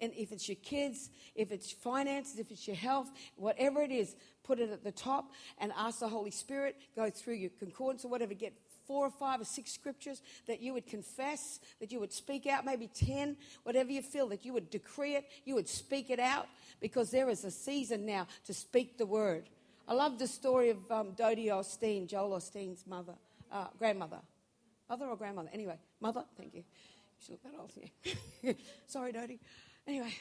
And 0.01 0.11
if 0.15 0.31
it's 0.31 0.49
your 0.49 0.57
kids, 0.63 1.09
if 1.35 1.51
it's 1.51 1.71
finances, 1.71 2.39
if 2.39 2.51
it's 2.51 2.67
your 2.67 2.75
health, 2.75 3.09
whatever 3.35 3.81
it 3.81 3.91
is, 3.91 4.15
put 4.43 4.59
it 4.59 4.69
at 4.69 4.83
the 4.83 4.91
top 4.91 5.31
and 5.59 5.71
ask 5.77 5.99
the 5.99 6.07
Holy 6.07 6.31
Spirit, 6.31 6.75
go 6.95 7.09
through 7.09 7.35
your 7.35 7.51
concordance 7.59 8.03
or 8.03 8.09
whatever, 8.09 8.33
get 8.33 8.53
four 8.85 9.05
or 9.05 9.09
five 9.09 9.39
or 9.39 9.45
six 9.45 9.71
scriptures 9.71 10.21
that 10.47 10.61
you 10.61 10.73
would 10.73 10.85
confess, 10.85 11.59
that 11.79 11.91
you 11.91 11.99
would 11.99 12.11
speak 12.11 12.47
out, 12.47 12.65
maybe 12.65 12.87
10, 12.87 13.37
whatever 13.63 13.91
you 13.91 14.01
feel, 14.01 14.27
that 14.27 14.45
you 14.45 14.53
would 14.53 14.69
decree 14.69 15.15
it, 15.15 15.25
you 15.45 15.55
would 15.55 15.67
speak 15.67 16.09
it 16.09 16.19
out, 16.19 16.47
because 16.81 17.11
there 17.11 17.29
is 17.29 17.43
a 17.45 17.51
season 17.51 18.05
now 18.05 18.27
to 18.45 18.53
speak 18.53 18.97
the 18.97 19.05
word. 19.05 19.49
I 19.87 19.93
love 19.93 20.19
the 20.19 20.27
story 20.27 20.69
of 20.69 20.91
um, 20.91 21.11
Dodie 21.11 21.47
Osteen, 21.47 22.07
Joel 22.07 22.37
Osteen's 22.37 22.85
mother, 22.87 23.15
uh, 23.51 23.67
grandmother. 23.77 24.19
Mother 24.89 25.05
or 25.05 25.15
grandmother? 25.15 25.49
Anyway, 25.53 25.77
mother, 26.03 26.23
thank 26.37 26.53
you. 26.53 26.63
She 27.17 27.31
looked 27.31 27.43
that 27.45 27.53
old, 27.59 27.71
yeah. 28.43 28.53
Sorry, 28.85 29.11
Dodie. 29.11 29.39
Anyway, 29.87 30.13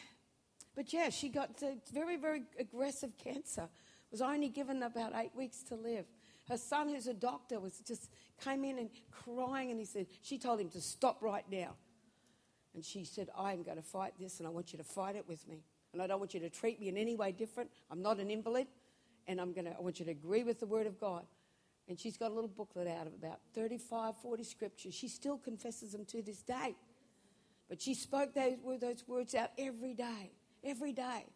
but 0.74 0.92
yeah, 0.92 1.10
she 1.10 1.28
got 1.28 1.62
very, 1.92 2.16
very 2.16 2.44
aggressive 2.58 3.18
cancer. 3.18 3.68
Was 4.10 4.22
only 4.22 4.48
given 4.48 4.82
about 4.82 5.12
eight 5.16 5.34
weeks 5.34 5.62
to 5.64 5.74
live. 5.74 6.06
Her 6.48 6.56
son, 6.56 6.88
who's 6.88 7.06
a 7.06 7.14
doctor, 7.14 7.60
was 7.60 7.78
just 7.86 8.10
came 8.44 8.64
in 8.64 8.78
and 8.78 8.90
crying, 9.10 9.70
and 9.70 9.78
he 9.78 9.86
said, 9.86 10.06
she 10.22 10.38
told 10.38 10.60
him 10.60 10.68
to 10.70 10.80
stop 10.80 11.22
right 11.22 11.44
now. 11.50 11.74
And 12.74 12.84
she 12.84 13.04
said, 13.04 13.28
I 13.36 13.52
am 13.52 13.62
going 13.62 13.76
to 13.76 13.82
fight 13.82 14.12
this, 14.18 14.38
and 14.38 14.46
I 14.46 14.50
want 14.50 14.72
you 14.72 14.78
to 14.78 14.84
fight 14.84 15.16
it 15.16 15.26
with 15.28 15.46
me. 15.48 15.64
And 15.92 16.00
I 16.00 16.06
don't 16.06 16.20
want 16.20 16.34
you 16.34 16.40
to 16.40 16.50
treat 16.50 16.80
me 16.80 16.88
in 16.88 16.96
any 16.96 17.16
way 17.16 17.32
different. 17.32 17.70
I'm 17.90 18.02
not 18.02 18.18
an 18.18 18.30
invalid 18.30 18.66
and 19.26 19.40
I'm 19.40 19.52
going 19.52 19.66
to, 19.66 19.72
I 19.72 19.80
want 19.80 19.98
you 19.98 20.04
to 20.06 20.10
agree 20.10 20.42
with 20.42 20.60
the 20.60 20.66
Word 20.66 20.86
of 20.86 20.98
God. 20.98 21.24
And 21.92 22.00
she's 22.00 22.16
got 22.16 22.30
a 22.30 22.34
little 22.34 22.48
booklet 22.48 22.88
out 22.88 23.06
of 23.06 23.12
about 23.12 23.40
35, 23.54 24.14
40 24.22 24.44
scriptures. 24.44 24.94
She 24.94 25.08
still 25.08 25.36
confesses 25.36 25.92
them 25.92 26.06
to 26.06 26.22
this 26.22 26.40
day. 26.40 26.74
But 27.68 27.82
she 27.82 27.92
spoke 27.92 28.32
those, 28.32 28.54
those 28.80 29.04
words 29.06 29.34
out 29.34 29.50
every 29.58 29.92
day, 29.92 30.30
every 30.64 30.94
day, 30.94 31.26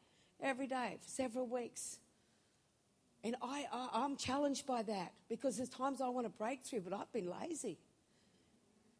every 0.41 0.67
day 0.67 0.97
for 1.03 1.09
several 1.11 1.47
weeks. 1.47 1.99
And 3.23 3.37
I, 3.43 3.67
I, 3.71 4.03
am 4.07 4.17
challenged 4.17 4.67
by 4.67 4.83
that 4.85 5.13
because 5.29 5.59
there's 5.59 5.69
times 5.69 6.01
I 6.01 6.09
want 6.09 6.25
to 6.25 6.31
break 6.31 6.65
through, 6.65 6.81
but 6.81 6.95
I've 6.95 7.13
been 7.13 7.31
lazy. 7.31 7.77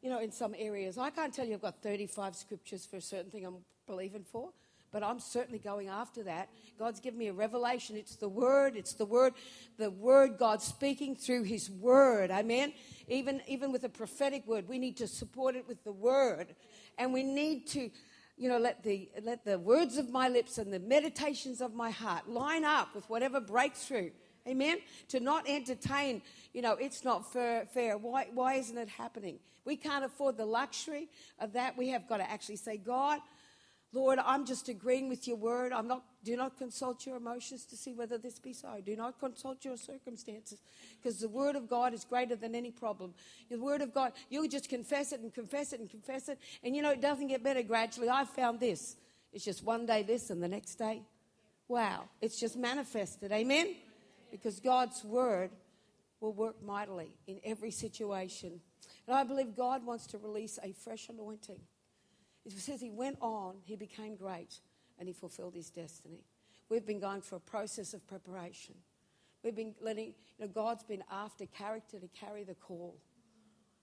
You 0.03 0.11
know, 0.11 0.21
in 0.21 0.31
some 0.33 0.55
areas. 0.59 0.99
I 0.99 1.09
can't 1.09 1.33
tell 1.33 1.47
you 1.47 1.55
I've 1.55 1.63
got 1.63 1.83
35 1.83 2.37
scriptures 2.37 2.85
for 2.85 2.99
a 2.99 3.01
certain 3.01 3.31
thing 3.31 3.47
I'm 3.47 3.65
believing 3.87 4.25
for 4.31 4.51
but 4.93 5.03
I'm 5.03 5.19
certainly 5.21 5.59
going 5.59 5.89
after 5.89 6.23
that. 6.25 6.49
God's 6.79 7.01
given 7.01 7.19
me 7.19 7.29
a 7.29 7.33
revelation. 7.33 7.97
It's 7.97 8.17
the 8.17 8.29
Word. 8.29 8.77
It's 8.77 8.95
the 8.95 9.05
Word. 9.05 9.35
The 9.79 9.91
Word 9.91 10.39
God 10.39 10.63
speaking 10.63 11.17
through 11.17 11.45
His 11.45 11.71
Word. 11.71 12.31
Amen. 12.31 12.73
Even 13.09 13.41
even 13.47 13.73
with 13.73 13.85
a 13.85 13.89
prophetic 13.89 14.47
word, 14.47 14.69
we 14.69 14.79
need 14.79 14.97
to 14.99 15.07
support 15.07 15.55
it 15.57 15.67
with 15.69 15.83
the 15.85 15.93
Word, 15.93 16.55
and 16.99 17.13
we 17.13 17.23
need 17.23 17.67
to, 17.69 17.91
you 18.37 18.49
know, 18.49 18.59
let 18.59 18.83
the 18.83 19.09
let 19.23 19.45
the 19.45 19.59
words 19.59 19.97
of 19.97 20.11
my 20.11 20.29
lips 20.29 20.59
and 20.59 20.73
the 20.73 20.81
meditations 20.81 21.61
of 21.61 21.75
my 21.75 21.91
heart 21.91 22.29
line 22.29 22.65
up 22.65 22.95
with 22.95 23.09
whatever 23.09 23.41
breakthrough. 23.41 24.11
Amen. 24.49 24.79
To 25.09 25.21
not 25.21 25.49
entertain, 25.49 26.23
you 26.53 26.63
know, 26.63 26.75
it's 26.75 27.05
not 27.05 27.33
fair. 27.33 27.67
fair. 27.67 27.99
Why, 27.99 28.29
why 28.33 28.55
isn't 28.55 28.79
it 28.79 28.89
happening? 28.89 29.41
We 29.65 29.75
can't 29.75 30.05
afford 30.05 30.37
the 30.37 30.47
luxury 30.47 31.09
of 31.41 31.55
that. 31.55 31.77
We 31.77 31.89
have 31.89 32.09
got 32.09 32.19
to 32.19 32.31
actually 32.31 32.57
say, 32.57 32.77
God, 32.77 33.19
Lord, 33.93 34.19
I'm 34.19 34.45
just 34.45 34.69
agreeing 34.69 35.09
with 35.09 35.27
your 35.27 35.37
word. 35.37 35.73
I'm 35.73 35.87
not, 35.87 36.03
do 36.25 36.37
not 36.37 36.59
consult 36.59 37.07
your 37.07 37.17
emotions 37.17 37.65
to 37.67 37.77
see 37.77 37.95
whether 37.95 38.19
this 38.19 38.39
be 38.39 38.53
so. 38.53 38.69
Do 38.85 38.97
not 38.97 39.19
consult 39.21 39.65
your 39.65 39.77
circumstances 39.77 40.61
because 41.01 41.21
the 41.21 41.29
word 41.29 41.57
of 41.57 41.69
God 41.69 41.95
is 41.95 42.05
greater 42.05 42.37
than 42.37 42.55
any 42.55 42.71
problem. 42.71 43.15
The 43.49 43.59
word 43.59 43.83
of 43.83 43.95
God, 43.95 44.13
you 44.29 44.47
just 44.49 44.69
confess 44.69 45.13
it 45.13 45.21
and 45.21 45.33
confess 45.33 45.73
it 45.73 45.81
and 45.81 45.89
confess 45.89 46.29
it. 46.29 46.39
And 46.63 46.75
you 46.75 46.83
know, 46.83 46.91
it 46.91 47.01
doesn't 47.01 47.29
get 47.29 47.43
better 47.43 47.63
gradually. 47.63 48.11
I 48.11 48.25
found 48.25 48.61
this. 48.61 48.97
It's 49.33 49.45
just 49.45 49.65
one 49.65 49.87
day 49.87 50.03
this 50.03 50.31
and 50.31 50.43
the 50.43 50.49
next 50.49 50.77
day, 50.77 51.03
wow, 51.69 52.05
it's 52.21 52.39
just 52.39 52.57
manifested. 52.57 53.33
Amen? 53.33 53.77
Because 54.31 54.61
God's 54.61 55.05
word 55.05 55.51
will 56.21 56.33
work 56.33 56.63
mightily 56.63 57.09
in 57.27 57.41
every 57.45 57.71
situation. 57.71 58.61
And 59.07 59.17
I 59.17 59.23
believe 59.25 59.55
God 59.57 59.87
wants 59.87 60.07
to 60.09 60.19
release 60.19 60.59
a 60.63 60.73
fresh 60.73 61.09
anointing 61.09 61.61
it 62.55 62.61
says 62.61 62.81
he 62.81 62.91
went 62.91 63.19
on, 63.21 63.57
he 63.65 63.77
became 63.77 64.17
great, 64.17 64.61
and 64.99 65.09
he 65.09 65.13
fulfilled 65.13 65.55
his 65.55 65.71
destiny. 65.71 66.25
We've 66.69 66.87
been 66.87 67.01
going 67.01 67.21
through 67.21 67.39
a 67.39 67.41
process 67.51 67.95
of 67.95 68.07
preparation. 68.07 68.75
We've 69.43 69.55
been 69.55 69.75
letting, 69.81 70.15
you 70.39 70.47
know, 70.47 70.49
God's 70.49 70.85
been 70.85 71.05
after 71.11 71.47
character 71.47 71.99
to 71.99 72.09
carry 72.09 72.45
the 72.45 72.55
call. 72.55 72.97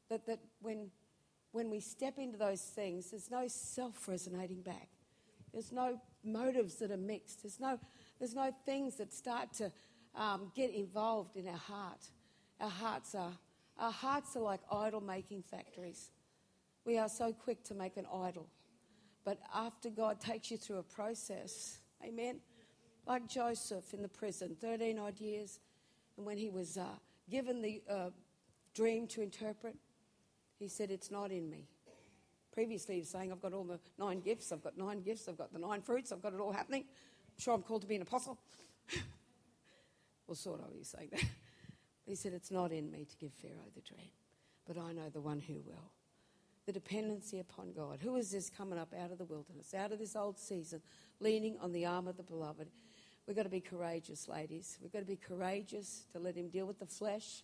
That, 0.10 0.26
that 0.28 0.40
when, 0.62 0.92
when 1.52 1.70
we 1.70 1.80
step 1.80 2.18
into 2.18 2.38
those 2.38 2.62
things, 2.62 3.12
there's 3.12 3.32
no 3.32 3.48
self 3.48 4.08
resonating 4.08 4.62
back. 4.62 4.90
There's 5.54 5.72
no 5.72 6.00
motives 6.24 6.76
that 6.76 6.92
are 6.92 6.98
mixed. 6.98 7.44
There's 7.44 7.60
no, 7.60 7.80
there's 8.20 8.34
no 8.34 8.52
things 8.66 8.96
that 8.96 9.14
start 9.14 9.54
to 9.54 9.72
um, 10.16 10.52
get 10.56 10.74
involved 10.74 11.38
in 11.38 11.48
our 11.48 11.58
heart. 11.58 12.10
Our 12.60 12.70
hearts 12.70 13.16
are, 13.16 13.34
our 13.78 13.92
hearts 13.92 14.36
are 14.36 14.42
like 14.42 14.62
idol 14.72 15.02
making 15.02 15.44
factories. 15.44 16.12
We 16.86 16.98
are 16.98 17.10
so 17.10 17.32
quick 17.32 17.64
to 17.66 17.74
make 17.74 17.96
an 17.98 18.06
idol. 18.14 18.48
But 19.24 19.40
after 19.56 19.90
God 19.90 20.20
takes 20.20 20.52
you 20.52 20.58
through 20.58 20.80
a 20.80 20.84
process, 20.84 21.80
amen, 22.06 22.40
like 23.08 23.28
Joseph 23.28 23.94
in 23.94 24.02
the 24.02 24.10
prison, 24.10 24.58
13 24.60 25.00
odd 25.00 25.20
years, 25.20 25.60
and 26.18 26.26
when 26.26 26.38
he 26.38 26.50
was 26.50 26.78
uh, 26.78 26.86
given 27.30 27.62
the 27.62 27.82
uh, 27.90 28.10
dream 28.74 29.08
to 29.08 29.22
interpret, 29.22 29.76
he 30.60 30.68
said, 30.68 30.92
It's 30.92 31.10
not 31.10 31.32
in 31.32 31.50
me. 31.50 31.68
Previously, 32.52 32.96
he 32.96 33.02
was 33.02 33.10
saying, 33.10 33.32
I've 33.32 33.42
got 33.42 33.54
all 33.54 33.64
the 33.64 33.80
nine 33.98 34.20
gifts, 34.20 34.52
I've 34.52 34.64
got 34.64 34.78
nine 34.78 35.02
gifts, 35.02 35.28
I've 35.28 35.38
got 35.38 35.54
the 35.54 35.60
nine 35.60 35.82
fruits, 35.82 36.12
I've 36.12 36.22
got 36.22 36.34
it 36.34 36.40
all 36.40 36.52
happening. 36.52 36.82
I'm 36.84 37.40
sure 37.40 37.54
I'm 37.54 37.64
called 37.64 37.82
to 37.82 37.88
be 37.88 37.96
an 37.96 38.02
apostle. 38.02 38.38
well, 40.28 40.36
sort 40.36 40.60
of, 40.60 40.68
he's 40.76 40.90
saying 40.90 41.10
that. 41.12 41.24
He 42.06 42.16
said, 42.16 42.34
It's 42.34 42.52
not 42.52 42.74
in 42.74 42.92
me 42.92 43.06
to 43.06 43.16
give 43.16 43.32
Pharaoh 43.32 43.72
the 43.74 43.80
dream, 43.80 44.10
but 44.68 44.78
I 44.78 44.92
know 44.92 45.08
the 45.10 45.22
one 45.22 45.40
who 45.40 45.54
will 45.66 45.90
the 46.66 46.72
dependency 46.72 47.40
upon 47.40 47.74
God. 47.74 48.00
Who 48.02 48.16
is 48.16 48.32
this 48.32 48.50
coming 48.50 48.80
up 48.80 48.94
out 48.98 49.12
of 49.12 49.18
the 49.18 49.26
wilderness, 49.26 49.74
out 49.74 49.92
of 49.92 50.00
this 50.00 50.16
old 50.16 50.40
season, 50.40 50.82
leaning 51.20 51.58
on 51.60 51.72
the 51.72 51.86
arm 51.86 52.08
of 52.08 52.18
the 52.18 52.24
beloved? 52.24 52.70
We've 53.28 53.36
got 53.36 53.44
to 53.44 53.50
be 53.50 53.62
courageous, 53.62 54.28
ladies. 54.28 54.78
We've 54.82 54.92
got 54.92 55.00
to 55.00 55.06
be 55.06 55.16
courageous 55.16 56.06
to 56.14 56.20
let 56.20 56.36
Him 56.36 56.50
deal 56.50 56.66
with 56.66 56.80
the 56.80 56.86
flesh, 56.86 57.44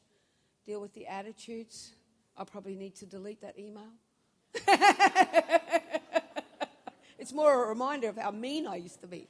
deal 0.66 0.82
with 0.82 0.94
the 0.94 1.08
attitudes. 1.08 1.94
I 2.38 2.44
probably 2.44 2.76
need 2.76 2.96
to 2.96 3.06
delete 3.06 3.42
that 3.42 3.58
email. 3.58 3.84
it's 7.20 7.34
more 7.34 7.66
a 7.66 7.68
reminder 7.68 8.10
of 8.10 8.18
how 8.18 8.32
mean 8.32 8.68
I 8.68 8.78
used 8.78 9.02
to 9.02 9.08
be. 9.08 9.28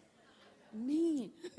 Mean. 0.74 1.32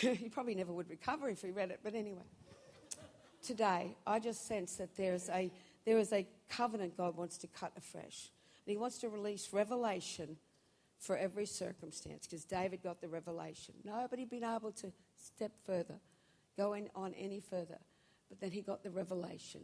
he 0.00 0.28
probably 0.28 0.54
never 0.54 0.72
would 0.72 0.90
recover 0.90 1.28
if 1.28 1.42
he 1.42 1.50
read 1.50 1.70
it, 1.70 1.80
but 1.82 1.94
anyway. 1.94 2.22
Today, 3.42 3.96
I 4.06 4.18
just 4.18 4.46
sense 4.46 4.76
that 4.76 4.96
there's 4.96 5.28
a, 5.28 5.50
there 5.86 5.98
is 5.98 6.12
a 6.12 6.26
covenant 6.50 6.96
God 6.96 7.16
wants 7.16 7.38
to 7.38 7.46
cut 7.46 7.72
afresh. 7.76 8.30
And 8.66 8.72
he 8.72 8.76
wants 8.76 8.98
to 8.98 9.08
release 9.08 9.50
revelation 9.52 10.36
for 10.98 11.16
every 11.16 11.46
circumstance 11.46 12.26
because 12.26 12.44
David 12.44 12.82
got 12.82 13.00
the 13.00 13.08
revelation. 13.08 13.74
Nobody 13.84 14.24
been 14.24 14.44
able 14.44 14.72
to 14.72 14.92
step 15.16 15.52
further, 15.64 16.00
going 16.56 16.90
on 16.94 17.14
any 17.14 17.40
further. 17.40 17.78
But 18.28 18.40
then 18.40 18.50
he 18.50 18.60
got 18.60 18.82
the 18.82 18.90
revelation, 18.90 19.60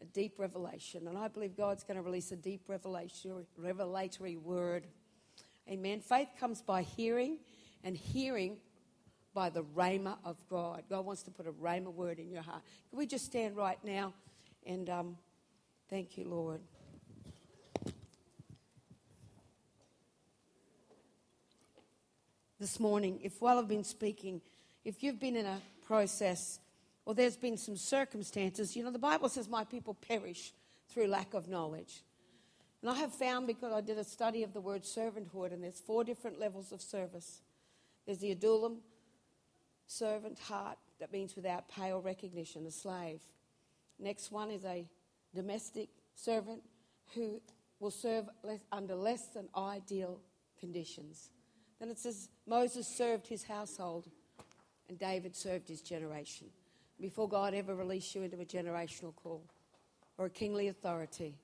a 0.00 0.04
deep 0.04 0.38
revelation. 0.38 1.08
And 1.08 1.18
I 1.18 1.28
believe 1.28 1.56
God's 1.56 1.82
going 1.82 1.96
to 1.96 2.02
release 2.02 2.30
a 2.30 2.36
deep 2.36 2.68
revelation, 2.68 3.44
revelatory 3.56 4.36
word. 4.36 4.86
Amen. 5.68 6.00
Faith 6.00 6.28
comes 6.38 6.62
by 6.62 6.82
hearing, 6.82 7.38
and 7.82 7.96
hearing 7.96 8.58
by 9.34 9.50
the 9.50 9.62
rhema 9.62 10.16
of 10.24 10.36
God. 10.48 10.84
God 10.88 11.04
wants 11.04 11.22
to 11.24 11.30
put 11.30 11.46
a 11.46 11.52
rhema 11.52 11.92
word 11.92 12.20
in 12.20 12.30
your 12.30 12.42
heart. 12.42 12.62
Can 12.90 12.98
we 12.98 13.06
just 13.06 13.24
stand 13.24 13.56
right 13.56 13.78
now? 13.84 14.14
And 14.64 14.88
um, 14.88 15.16
thank 15.88 16.18
you, 16.18 16.24
Lord. 16.24 16.60
This 22.58 22.80
morning, 22.80 23.20
if 23.22 23.40
while 23.40 23.58
I've 23.58 23.68
been 23.68 23.84
speaking, 23.84 24.40
if 24.84 25.02
you've 25.02 25.20
been 25.20 25.36
in 25.36 25.46
a 25.46 25.60
process 25.86 26.58
or 27.04 27.14
there's 27.14 27.36
been 27.36 27.56
some 27.56 27.76
circumstances, 27.76 28.74
you 28.74 28.82
know, 28.82 28.90
the 28.90 28.98
Bible 28.98 29.28
says, 29.28 29.48
My 29.48 29.64
people 29.64 29.94
perish 29.94 30.52
through 30.88 31.06
lack 31.08 31.34
of 31.34 31.48
knowledge. 31.48 32.02
And 32.82 32.90
I 32.90 32.94
have 32.94 33.12
found 33.12 33.46
because 33.46 33.72
I 33.72 33.80
did 33.80 33.98
a 33.98 34.04
study 34.04 34.42
of 34.42 34.52
the 34.52 34.60
word 34.60 34.82
servanthood, 34.82 35.52
and 35.52 35.62
there's 35.62 35.80
four 35.80 36.04
different 36.04 36.38
levels 36.38 36.72
of 36.72 36.80
service. 36.80 37.40
There's 38.06 38.18
the 38.18 38.34
adulam, 38.34 38.76
servant 39.86 40.38
heart, 40.38 40.78
that 41.00 41.12
means 41.12 41.36
without 41.36 41.68
pay 41.68 41.92
or 41.92 42.00
recognition, 42.00 42.66
a 42.66 42.70
slave. 42.70 43.20
Next 43.98 44.30
one 44.30 44.50
is 44.50 44.64
a 44.64 44.86
domestic 45.36 45.88
servant 46.14 46.62
who 47.14 47.40
will 47.78 47.90
serve 47.90 48.28
less, 48.42 48.60
under 48.72 48.94
less 48.94 49.26
than 49.28 49.48
ideal 49.56 50.18
conditions. 50.58 51.30
Then 51.78 51.90
it 51.90 51.98
says 51.98 52.28
Moses 52.46 52.86
served 52.86 53.26
his 53.26 53.44
household 53.44 54.08
and 54.88 54.98
David 54.98 55.36
served 55.36 55.68
his 55.68 55.82
generation. 55.82 56.48
Before 57.00 57.28
God 57.28 57.52
ever 57.52 57.74
released 57.74 58.14
you 58.14 58.22
into 58.22 58.40
a 58.40 58.44
generational 58.44 59.14
call 59.14 59.44
or 60.16 60.26
a 60.26 60.30
kingly 60.30 60.68
authority, 60.68 61.34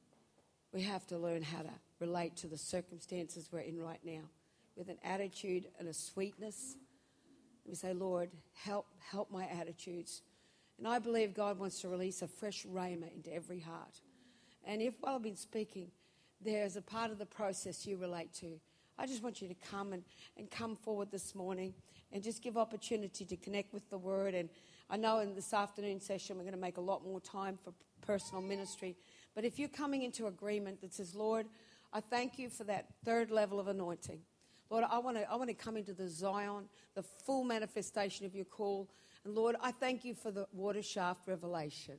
we 0.72 0.82
have 0.82 1.06
to 1.08 1.18
learn 1.18 1.42
how 1.42 1.62
to 1.62 1.70
relate 2.00 2.36
to 2.36 2.46
the 2.46 2.56
circumstances 2.56 3.50
we're 3.52 3.60
in 3.60 3.78
right 3.78 4.00
now 4.04 4.22
with 4.74 4.88
an 4.88 4.96
attitude 5.04 5.66
and 5.78 5.86
a 5.88 5.92
sweetness. 5.92 6.76
We 7.66 7.74
say, 7.74 7.92
Lord, 7.92 8.30
help, 8.54 8.86
help 9.10 9.30
my 9.30 9.46
attitudes. 9.46 10.22
And 10.78 10.88
I 10.88 10.98
believe 10.98 11.34
God 11.34 11.58
wants 11.58 11.80
to 11.82 11.88
release 11.88 12.22
a 12.22 12.28
fresh 12.28 12.66
rhema 12.66 13.14
into 13.14 13.32
every 13.32 13.60
heart. 13.60 14.00
And 14.64 14.80
if 14.82 14.94
while 15.00 15.16
I've 15.16 15.22
been 15.22 15.36
speaking, 15.36 15.90
there's 16.40 16.76
a 16.76 16.82
part 16.82 17.10
of 17.10 17.18
the 17.18 17.26
process 17.26 17.86
you 17.86 17.96
relate 17.96 18.32
to, 18.34 18.58
I 18.98 19.06
just 19.06 19.22
want 19.22 19.40
you 19.40 19.48
to 19.48 19.54
come 19.54 19.92
and, 19.92 20.04
and 20.36 20.50
come 20.50 20.76
forward 20.76 21.10
this 21.10 21.34
morning 21.34 21.74
and 22.12 22.22
just 22.22 22.42
give 22.42 22.56
opportunity 22.56 23.24
to 23.24 23.36
connect 23.36 23.72
with 23.72 23.88
the 23.90 23.98
word. 23.98 24.34
And 24.34 24.48
I 24.90 24.96
know 24.96 25.20
in 25.20 25.34
this 25.34 25.54
afternoon 25.54 26.00
session 26.00 26.36
we're 26.36 26.42
going 26.42 26.54
to 26.54 26.60
make 26.60 26.76
a 26.76 26.82
lot 26.82 27.04
more 27.04 27.20
time 27.20 27.58
for 27.62 27.72
personal 28.00 28.42
ministry. 28.42 28.96
But 29.34 29.44
if 29.44 29.58
you're 29.58 29.68
coming 29.68 30.02
into 30.02 30.26
agreement 30.26 30.80
that 30.82 30.92
says, 30.92 31.14
Lord, 31.14 31.46
I 31.92 32.00
thank 32.00 32.38
you 32.38 32.48
for 32.48 32.64
that 32.64 32.86
third 33.04 33.30
level 33.30 33.58
of 33.58 33.68
anointing. 33.68 34.20
Lord, 34.70 34.84
I 34.90 34.98
want 34.98 35.18
to 35.18 35.30
I 35.30 35.36
want 35.36 35.48
to 35.50 35.54
come 35.54 35.76
into 35.76 35.92
the 35.92 36.08
Zion, 36.08 36.64
the 36.94 37.02
full 37.02 37.44
manifestation 37.44 38.24
of 38.24 38.34
your 38.34 38.46
call. 38.46 38.88
And 39.24 39.34
Lord, 39.34 39.56
I 39.62 39.70
thank 39.70 40.04
you 40.04 40.14
for 40.14 40.30
the 40.30 40.46
water 40.52 40.82
shaft 40.82 41.28
revelation, 41.28 41.98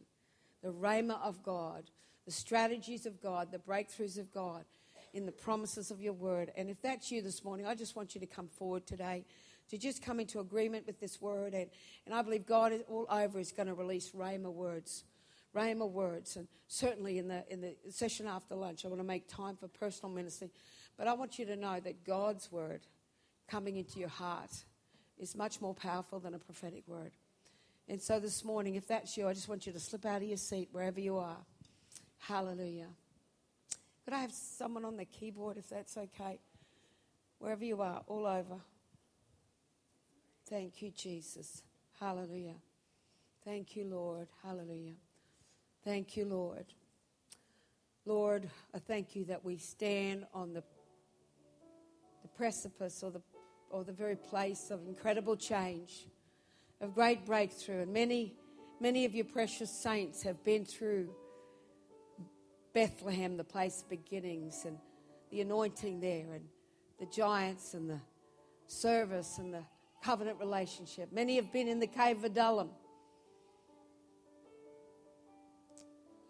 the 0.62 0.72
rhema 0.72 1.22
of 1.22 1.42
God, 1.44 1.90
the 2.26 2.32
strategies 2.32 3.06
of 3.06 3.22
God, 3.22 3.52
the 3.52 3.60
breakthroughs 3.60 4.18
of 4.18 4.32
God 4.34 4.66
in 5.14 5.26
the 5.26 5.32
promises 5.32 5.92
of 5.92 6.02
your 6.02 6.14
word. 6.14 6.52
And 6.58 6.70
if 6.70 6.82
that's 6.82 7.12
you 7.12 7.22
this 7.22 7.44
morning, 7.44 7.66
I 7.66 7.76
just 7.76 7.96
want 7.96 8.16
you 8.16 8.22
to 8.22 8.28
come 8.28 8.48
forward 8.48 8.86
today 8.86 9.26
to 9.70 9.78
just 9.78 10.02
come 10.02 10.20
into 10.20 10.40
agreement 10.40 10.86
with 10.86 11.00
this 11.00 11.22
word. 11.22 11.54
And, 11.54 11.70
and 12.06 12.14
I 12.14 12.22
believe 12.22 12.46
God 12.46 12.74
is 12.74 12.82
all 12.88 13.06
over 13.10 13.40
is 13.40 13.52
going 13.52 13.68
to 13.68 13.74
release 13.74 14.12
Rhema 14.12 14.52
words. 14.52 15.04
Rhema 15.56 15.90
words. 15.90 16.36
And 16.36 16.48
certainly 16.68 17.20
in 17.20 17.28
the, 17.28 17.44
in 17.50 17.62
the 17.62 17.76
session 17.90 18.28
after 18.28 18.56
lunch, 18.56 18.84
I 18.84 18.88
want 18.90 19.00
to 19.00 19.08
make 19.08 19.28
time 19.28 19.56
for 19.56 19.68
personal 19.68 20.14
ministry. 20.14 20.50
But 20.98 21.08
I 21.08 21.14
want 21.14 21.40
you 21.40 21.46
to 21.46 21.56
know 21.56 21.80
that 21.80 22.04
God's 22.04 22.52
word 22.52 22.82
coming 23.48 23.78
into 23.78 24.00
your 24.00 24.10
heart 24.10 24.52
is 25.20 25.36
much 25.36 25.62
more 25.62 25.74
powerful 25.74 26.20
than 26.20 26.34
a 26.34 26.40
prophetic 26.40 26.84
word. 26.88 27.12
And 27.88 28.02
so 28.02 28.20
this 28.20 28.44
morning, 28.46 28.76
if 28.76 28.88
that's 28.88 29.18
you, 29.18 29.28
I 29.28 29.34
just 29.34 29.50
want 29.50 29.66
you 29.66 29.74
to 29.74 29.80
slip 29.80 30.06
out 30.06 30.22
of 30.22 30.28
your 30.28 30.38
seat 30.38 30.70
wherever 30.72 31.00
you 31.00 31.18
are. 31.18 31.38
Hallelujah. 32.20 32.88
Could 34.06 34.14
I 34.14 34.20
have 34.20 34.32
someone 34.32 34.86
on 34.86 34.98
the 34.98 35.06
keyboard 35.06 35.58
if 35.58 35.70
that's 35.70 35.98
okay? 35.98 36.40
Wherever 37.40 37.64
you 37.64 37.82
are, 37.82 38.02
all 38.08 38.26
over. 38.26 38.62
Thank 40.50 40.82
you, 40.82 40.92
Jesus. 40.92 41.64
Hallelujah. 42.00 42.56
Thank 43.44 43.76
you, 43.76 43.86
Lord. 43.86 44.28
Hallelujah. 44.44 44.96
Thank 45.84 46.16
you, 46.16 46.26
Lord. 46.26 46.66
Lord, 48.06 48.50
I 48.74 48.80
thank 48.80 49.16
you 49.16 49.26
that 49.26 49.44
we 49.44 49.58
stand 49.58 50.26
on 50.34 50.54
the, 50.54 50.64
the 52.22 52.28
precipice 52.30 53.04
or 53.04 53.12
the, 53.12 53.22
or 53.74 53.84
the 53.84 53.92
very 53.92 54.16
place 54.16 54.70
of 54.70 54.86
incredible 54.88 55.36
change, 55.36 56.06
of 56.80 56.94
great 56.94 57.26
breakthrough. 57.26 57.82
And 57.82 57.92
many, 57.92 58.36
many 58.80 59.04
of 59.04 59.16
your 59.16 59.26
precious 59.26 59.72
saints 59.72 60.22
have 60.22 60.44
been 60.44 60.64
through 60.64 61.10
Bethlehem, 62.72 63.36
the 63.36 63.44
place 63.44 63.82
of 63.82 63.90
beginnings, 63.90 64.66
and 64.66 64.78
the 65.32 65.42
anointing 65.42 66.00
there, 66.00 66.34
and 66.34 66.46
the 67.00 67.08
giants, 67.08 67.74
and 67.74 67.90
the 67.90 68.00
service, 68.68 69.40
and 69.40 69.52
the 69.52 69.64
covenant 70.04 70.40
relationship. 70.40 71.12
Many 71.12 71.38
have 71.38 71.52
been 71.52 71.68
in 71.68 71.80
the 71.80 71.88
cave 71.88 72.18
of 72.18 72.26
Adullam. 72.26 72.70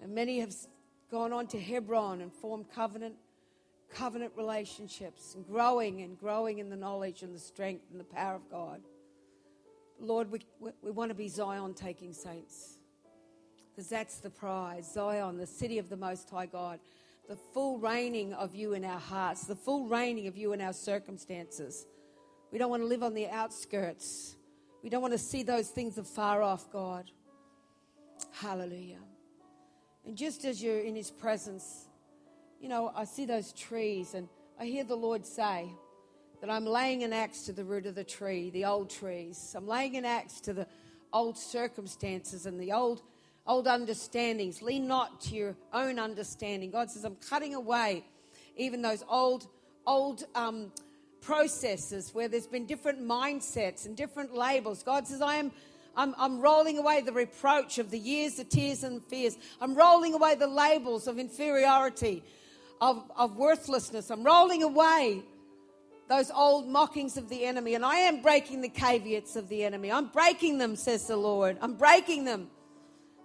And 0.02 0.16
many 0.16 0.39
have 0.39 0.56
gone 1.12 1.34
on 1.34 1.48
to 1.48 1.60
Hebron 1.60 2.22
and 2.22 2.32
formed 2.32 2.72
covenant 2.74 3.16
covenant 3.94 4.34
relationships 4.36 5.36
and 5.36 5.46
growing 5.48 6.02
and 6.02 6.20
growing 6.20 6.60
in 6.60 6.70
the 6.70 6.76
knowledge 6.76 7.24
and 7.24 7.34
the 7.34 7.39
strength 7.39 7.86
and 7.91 8.00
the 8.00 8.06
power 8.06 8.36
of 8.36 8.50
God. 8.50 8.82
Lord, 10.00 10.32
we, 10.32 10.39
we, 10.60 10.72
we 10.82 10.91
want 10.91 11.10
to 11.10 11.16
be 11.16 11.28
Zion 11.28 11.74
taking 11.74 12.14
saints 12.14 12.80
because 13.70 13.89
that's 13.89 14.18
the 14.20 14.30
prize. 14.30 14.91
Zion, 14.91 15.38
the 15.38 15.48
city 15.48 15.78
of 15.78 15.89
the 15.89 15.98
Most 15.98 16.30
High 16.30 16.46
God, 16.46 16.80
the 17.28 17.36
full 17.36 17.78
reigning 17.80 18.34
of 18.34 18.54
you 18.54 18.74
in 18.74 18.84
our 18.84 19.00
hearts, 19.00 19.46
the 19.46 19.56
full 19.56 19.88
reigning 19.88 20.28
of 20.28 20.36
you 20.36 20.54
in 20.54 20.62
our 20.62 20.74
circumstances. 20.74 21.86
We 22.52 22.58
don't 22.58 22.70
want 22.70 22.84
to 22.84 22.88
live 22.88 23.04
on 23.04 23.14
the 23.14 23.30
outskirts. 23.30 24.36
We 24.84 24.89
don't 24.89 25.02
want 25.02 25.14
to 25.14 25.18
see 25.20 25.44
those 25.44 25.70
things 25.70 25.98
afar 25.98 26.41
off, 26.41 26.70
God. 26.72 27.10
Hallelujah. 28.32 29.00
And 30.06 30.18
just 30.18 30.44
as 30.44 30.62
you're 30.62 30.82
in 30.82 30.96
His 30.96 31.10
presence, 31.10 31.88
you 32.64 32.70
know, 32.70 32.93
I 32.95 33.03
see 33.03 33.26
those 33.26 33.51
trees 33.51 34.14
and 34.14 34.30
I 34.57 34.64
hear 34.64 34.86
the 34.86 34.95
Lord 34.95 35.26
say 35.26 35.68
that 36.39 36.49
I'm 36.49 36.66
laying 36.66 37.03
an 37.03 37.11
axe 37.11 37.41
to 37.47 37.51
the 37.51 37.66
root 37.66 37.86
of 37.86 37.93
the 37.93 38.05
tree, 38.05 38.51
the 38.51 38.64
old 38.64 38.89
trees. 38.89 39.53
I'm 39.57 39.68
laying 39.68 39.97
an 39.97 40.05
axe 40.05 40.39
to 40.41 40.53
the 40.53 40.66
old 41.11 41.38
circumstances 41.38 42.45
and 42.45 42.57
the 42.57 42.72
old 42.72 43.01
old 43.45 43.68
understandings. 43.68 44.61
Lean 44.61 44.88
not 44.88 45.20
to 45.20 45.36
your 45.36 45.57
own 45.74 45.99
understanding. 45.99 46.72
God 46.72 46.89
says, 46.89 47.03
I'm 47.03 47.18
cutting 47.18 47.53
away 47.53 48.05
even 48.55 48.82
those 48.82 49.03
old, 49.09 49.45
old 49.86 50.24
um, 50.34 50.72
processes 51.20 52.11
where 52.14 52.30
there's 52.30 52.47
been 52.47 52.66
different 52.66 53.01
mindsets 53.01 53.86
and 53.86 53.97
different 53.97 54.34
labels. 54.34 54.84
God 54.84 55.05
says, 55.05 55.22
I 55.22 55.36
am. 55.36 55.51
I'm, 55.95 56.16
I'm 56.18 56.39
rolling 56.39 56.80
away 56.80 57.01
the 57.01 57.11
reproach 57.11 57.78
of 57.78 57.91
the 57.91 57.99
years, 57.99 58.36
the 58.36 58.45
tears, 58.45 58.84
and 58.84 59.03
fears. 59.03 59.38
I'm 59.61 59.76
rolling 59.76 60.16
away 60.16 60.34
the 60.34 60.47
labels 60.47 61.07
of 61.07 61.20
inferiority, 61.20 62.24
of, 62.84 63.09
of 63.15 63.38
worthlessness. 63.38 64.11
I'm 64.11 64.23
rolling 64.25 64.61
away 64.61 65.23
those 66.09 66.29
old 66.31 66.67
mockings 66.67 67.15
of 67.15 67.29
the 67.29 67.45
enemy. 67.45 67.75
And 67.75 67.86
I 67.86 67.95
am 67.95 68.21
breaking 68.21 68.59
the 68.59 68.67
caveats 68.67 69.38
of 69.38 69.47
the 69.47 69.63
enemy. 69.63 69.89
I'm 69.89 70.07
breaking 70.07 70.57
them, 70.57 70.75
says 70.75 71.07
the 71.07 71.15
Lord. 71.15 71.57
I'm 71.61 71.75
breaking 71.75 72.25
them 72.25 72.49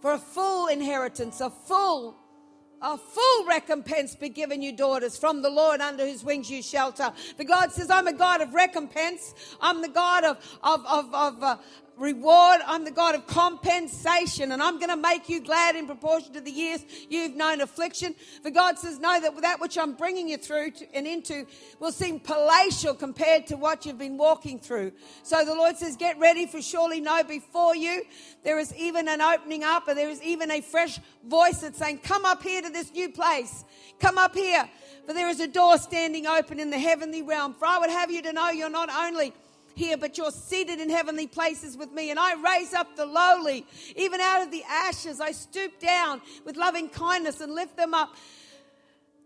for 0.00 0.12
a 0.12 0.18
full 0.18 0.68
inheritance, 0.68 1.40
a 1.40 1.50
full, 1.50 2.16
a 2.80 2.96
full 2.96 3.46
recompense 3.46 4.14
be 4.14 4.28
given 4.28 4.62
you, 4.62 4.70
daughters, 4.70 5.18
from 5.18 5.42
the 5.42 5.50
Lord 5.50 5.80
under 5.80 6.06
whose 6.06 6.22
wings 6.22 6.48
you 6.48 6.62
shelter. 6.62 7.12
The 7.36 7.44
God 7.44 7.72
says, 7.72 7.90
I'm 7.90 8.06
a 8.06 8.12
God 8.12 8.40
of 8.40 8.54
recompense. 8.54 9.34
I'm 9.60 9.82
the 9.82 9.88
God 9.88 10.22
of, 10.22 10.58
of, 10.62 10.86
of, 10.86 11.12
of 11.12 11.42
uh, 11.42 11.56
reward. 11.98 12.60
I'm 12.66 12.84
the 12.84 12.90
God 12.90 13.14
of 13.14 13.26
compensation, 13.26 14.52
and 14.52 14.62
I'm 14.62 14.78
going 14.78 14.90
to 14.90 14.96
make 14.96 15.28
you 15.28 15.40
glad 15.40 15.76
in 15.76 15.86
proportion 15.86 16.32
to 16.34 16.40
the 16.40 16.50
years 16.50 16.84
you've 17.08 17.34
known 17.34 17.60
affliction. 17.60 18.14
For 18.42 18.50
God 18.50 18.78
says, 18.78 18.98
Know 18.98 19.20
that 19.20 19.40
that 19.42 19.60
which 19.60 19.76
I'm 19.76 19.94
bringing 19.94 20.28
you 20.28 20.36
through 20.36 20.72
to, 20.72 20.94
and 20.94 21.06
into 21.06 21.46
will 21.80 21.92
seem 21.92 22.20
palatial 22.20 22.94
compared 22.94 23.46
to 23.48 23.56
what 23.56 23.86
you've 23.86 23.98
been 23.98 24.16
walking 24.16 24.58
through. 24.58 24.92
So 25.22 25.44
the 25.44 25.54
Lord 25.54 25.76
says, 25.76 25.96
Get 25.96 26.18
ready, 26.18 26.46
for 26.46 26.62
surely 26.62 27.00
know 27.00 27.22
before 27.22 27.74
you 27.76 28.04
there 28.44 28.58
is 28.58 28.74
even 28.76 29.08
an 29.08 29.20
opening 29.20 29.64
up, 29.64 29.88
and 29.88 29.98
there 29.98 30.10
is 30.10 30.22
even 30.22 30.50
a 30.50 30.60
fresh 30.60 31.00
voice 31.26 31.60
that's 31.60 31.78
saying, 31.78 31.98
Come 31.98 32.24
up 32.24 32.42
here 32.42 32.62
to 32.62 32.70
this 32.70 32.92
new 32.92 33.10
place. 33.10 33.64
Come 34.00 34.18
up 34.18 34.34
here. 34.34 34.68
For 35.06 35.14
there 35.14 35.28
is 35.28 35.40
a 35.40 35.48
door 35.48 35.78
standing 35.78 36.26
open 36.26 36.60
in 36.60 36.70
the 36.70 36.78
heavenly 36.78 37.22
realm. 37.22 37.54
For 37.54 37.66
I 37.66 37.78
would 37.78 37.90
have 37.90 38.10
you 38.10 38.20
to 38.22 38.32
know 38.32 38.50
you're 38.50 38.68
not 38.68 38.90
only 38.90 39.32
here, 39.78 39.96
but 39.96 40.18
you're 40.18 40.30
seated 40.30 40.80
in 40.80 40.90
heavenly 40.90 41.26
places 41.26 41.76
with 41.76 41.92
me. 41.92 42.10
And 42.10 42.18
I 42.18 42.34
raise 42.34 42.74
up 42.74 42.96
the 42.96 43.06
lowly, 43.06 43.64
even 43.96 44.20
out 44.20 44.42
of 44.42 44.50
the 44.50 44.64
ashes. 44.68 45.20
I 45.20 45.32
stoop 45.32 45.78
down 45.78 46.20
with 46.44 46.56
loving 46.56 46.88
kindness 46.88 47.40
and 47.40 47.54
lift 47.54 47.76
them 47.76 47.94
up 47.94 48.14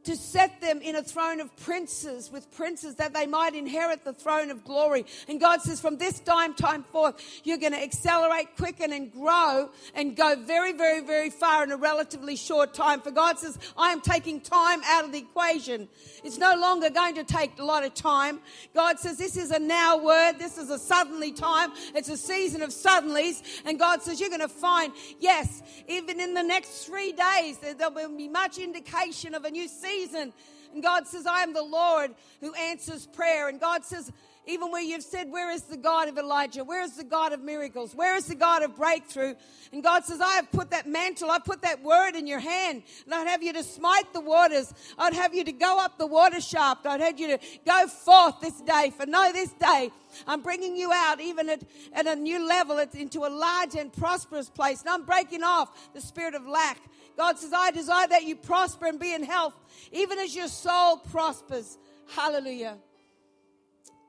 to 0.04 0.16
set 0.16 0.60
them 0.60 0.80
in 0.80 0.96
a 0.96 1.02
throne 1.02 1.40
of 1.40 1.54
princes 1.58 2.30
with 2.32 2.50
princes 2.56 2.96
that 2.96 3.14
they 3.14 3.26
might 3.26 3.54
inherit 3.54 4.04
the 4.04 4.12
throne 4.12 4.50
of 4.50 4.64
glory. 4.64 5.06
And 5.28 5.40
God 5.40 5.62
says, 5.62 5.80
from 5.80 5.96
this 5.96 6.18
time, 6.18 6.54
time 6.54 6.82
forth, 6.82 7.14
you're 7.44 7.58
going 7.58 7.72
to 7.72 7.82
accelerate, 7.82 8.56
quicken, 8.56 8.92
and 8.92 9.12
grow 9.12 9.70
and 9.94 10.16
go 10.16 10.34
very, 10.36 10.72
very, 10.72 11.00
very 11.00 11.30
far 11.30 11.62
in 11.62 11.70
a 11.70 11.76
relatively 11.76 12.34
short 12.34 12.74
time. 12.74 13.00
For 13.00 13.12
God 13.12 13.38
says, 13.38 13.58
I 13.76 13.92
am 13.92 14.00
taking 14.00 14.40
time 14.40 14.80
out 14.86 15.04
of 15.04 15.12
the 15.12 15.18
equation. 15.18 15.88
It's 16.24 16.38
no 16.38 16.56
longer 16.56 16.90
going 16.90 17.14
to 17.16 17.24
take 17.24 17.58
a 17.60 17.64
lot 17.64 17.84
of 17.84 17.94
time. 17.94 18.40
God 18.74 18.98
says, 18.98 19.18
this 19.18 19.36
is 19.36 19.52
a 19.52 19.58
now 19.58 20.02
word. 20.02 20.34
This 20.38 20.58
is 20.58 20.70
a 20.70 20.78
suddenly 20.78 21.30
time. 21.32 21.70
It's 21.94 22.08
a 22.08 22.16
season 22.16 22.62
of 22.62 22.70
suddenlies. 22.70 23.42
And 23.64 23.78
God 23.78 24.02
says, 24.02 24.20
you're 24.20 24.30
going 24.30 24.40
to 24.40 24.48
find, 24.48 24.92
yes, 25.20 25.62
even 25.86 26.18
in 26.18 26.34
the 26.34 26.42
next 26.42 26.86
three 26.86 27.12
days, 27.12 27.58
there 27.58 27.90
will 27.90 28.16
be 28.16 28.28
much 28.28 28.58
indication 28.58 29.34
of 29.34 29.44
a 29.44 29.50
new 29.50 29.68
season 29.68 29.91
season. 29.92 30.32
And 30.74 30.82
God 30.82 31.06
says, 31.06 31.26
I 31.26 31.42
am 31.42 31.52
the 31.52 31.62
Lord 31.62 32.14
who 32.40 32.54
answers 32.54 33.06
prayer. 33.06 33.48
And 33.48 33.60
God 33.60 33.84
says, 33.84 34.10
even 34.46 34.72
where 34.72 34.82
you've 34.82 35.04
said, 35.04 35.30
Where 35.30 35.50
is 35.50 35.62
the 35.62 35.76
God 35.76 36.08
of 36.08 36.18
Elijah? 36.18 36.64
Where 36.64 36.82
is 36.82 36.96
the 36.96 37.04
God 37.04 37.32
of 37.32 37.40
miracles? 37.40 37.94
Where 37.94 38.16
is 38.16 38.26
the 38.26 38.34
God 38.34 38.62
of 38.62 38.76
breakthrough? 38.76 39.34
And 39.72 39.82
God 39.82 40.04
says, 40.04 40.20
I 40.20 40.34
have 40.34 40.50
put 40.50 40.70
that 40.70 40.88
mantle, 40.88 41.30
I've 41.30 41.44
put 41.44 41.62
that 41.62 41.82
word 41.82 42.16
in 42.16 42.26
your 42.26 42.40
hand, 42.40 42.82
and 43.04 43.14
I'd 43.14 43.28
have 43.28 43.42
you 43.42 43.52
to 43.52 43.62
smite 43.62 44.12
the 44.12 44.20
waters. 44.20 44.74
I'd 44.98 45.14
have 45.14 45.34
you 45.34 45.44
to 45.44 45.52
go 45.52 45.78
up 45.78 45.96
the 45.96 46.06
water 46.06 46.40
shaft. 46.40 46.86
I'd 46.86 47.00
have 47.00 47.20
you 47.20 47.28
to 47.28 47.38
go 47.64 47.86
forth 47.86 48.40
this 48.40 48.60
day. 48.60 48.92
For 48.96 49.06
know 49.06 49.32
this 49.32 49.52
day, 49.52 49.90
I'm 50.26 50.42
bringing 50.42 50.76
you 50.76 50.90
out 50.92 51.20
even 51.20 51.48
at, 51.48 51.62
at 51.92 52.06
a 52.06 52.16
new 52.16 52.46
level, 52.46 52.78
it's 52.78 52.96
into 52.96 53.20
a 53.20 53.30
large 53.30 53.76
and 53.76 53.92
prosperous 53.92 54.50
place. 54.50 54.80
And 54.80 54.90
I'm 54.90 55.04
breaking 55.04 55.44
off 55.44 55.92
the 55.94 56.00
spirit 56.00 56.34
of 56.34 56.46
lack. 56.46 56.78
God 57.16 57.38
says, 57.38 57.52
I 57.54 57.70
desire 57.70 58.08
that 58.08 58.24
you 58.24 58.36
prosper 58.36 58.86
and 58.86 58.98
be 58.98 59.14
in 59.14 59.22
health, 59.22 59.54
even 59.92 60.18
as 60.18 60.34
your 60.34 60.48
soul 60.48 60.96
prospers. 60.96 61.78
Hallelujah. 62.08 62.78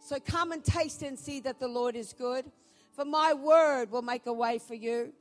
So 0.03 0.19
come 0.19 0.51
and 0.51 0.61
taste 0.61 1.01
and 1.01 1.17
see 1.17 1.39
that 1.39 1.61
the 1.61 1.67
Lord 1.67 1.95
is 1.95 2.11
good. 2.11 2.43
For 2.91 3.05
my 3.05 3.33
word 3.33 3.89
will 3.89 4.01
make 4.01 4.25
a 4.25 4.33
way 4.33 4.59
for 4.59 4.75
you. 4.75 5.13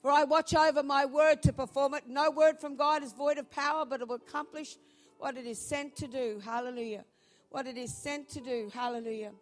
For 0.00 0.10
I 0.10 0.24
watch 0.24 0.54
over 0.54 0.82
my 0.82 1.04
word 1.04 1.42
to 1.42 1.52
perform 1.52 1.92
it. 1.92 2.08
No 2.08 2.30
word 2.30 2.58
from 2.58 2.74
God 2.74 3.02
is 3.02 3.12
void 3.12 3.36
of 3.36 3.50
power, 3.50 3.84
but 3.84 4.00
it 4.00 4.08
will 4.08 4.16
accomplish 4.16 4.76
what 5.18 5.36
it 5.36 5.46
is 5.46 5.58
sent 5.58 5.94
to 5.96 6.08
do. 6.08 6.40
Hallelujah. 6.42 7.04
What 7.50 7.66
it 7.66 7.76
is 7.76 7.94
sent 7.94 8.30
to 8.30 8.40
do. 8.40 8.70
Hallelujah. 8.72 9.32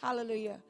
Hallelujah. 0.00 0.62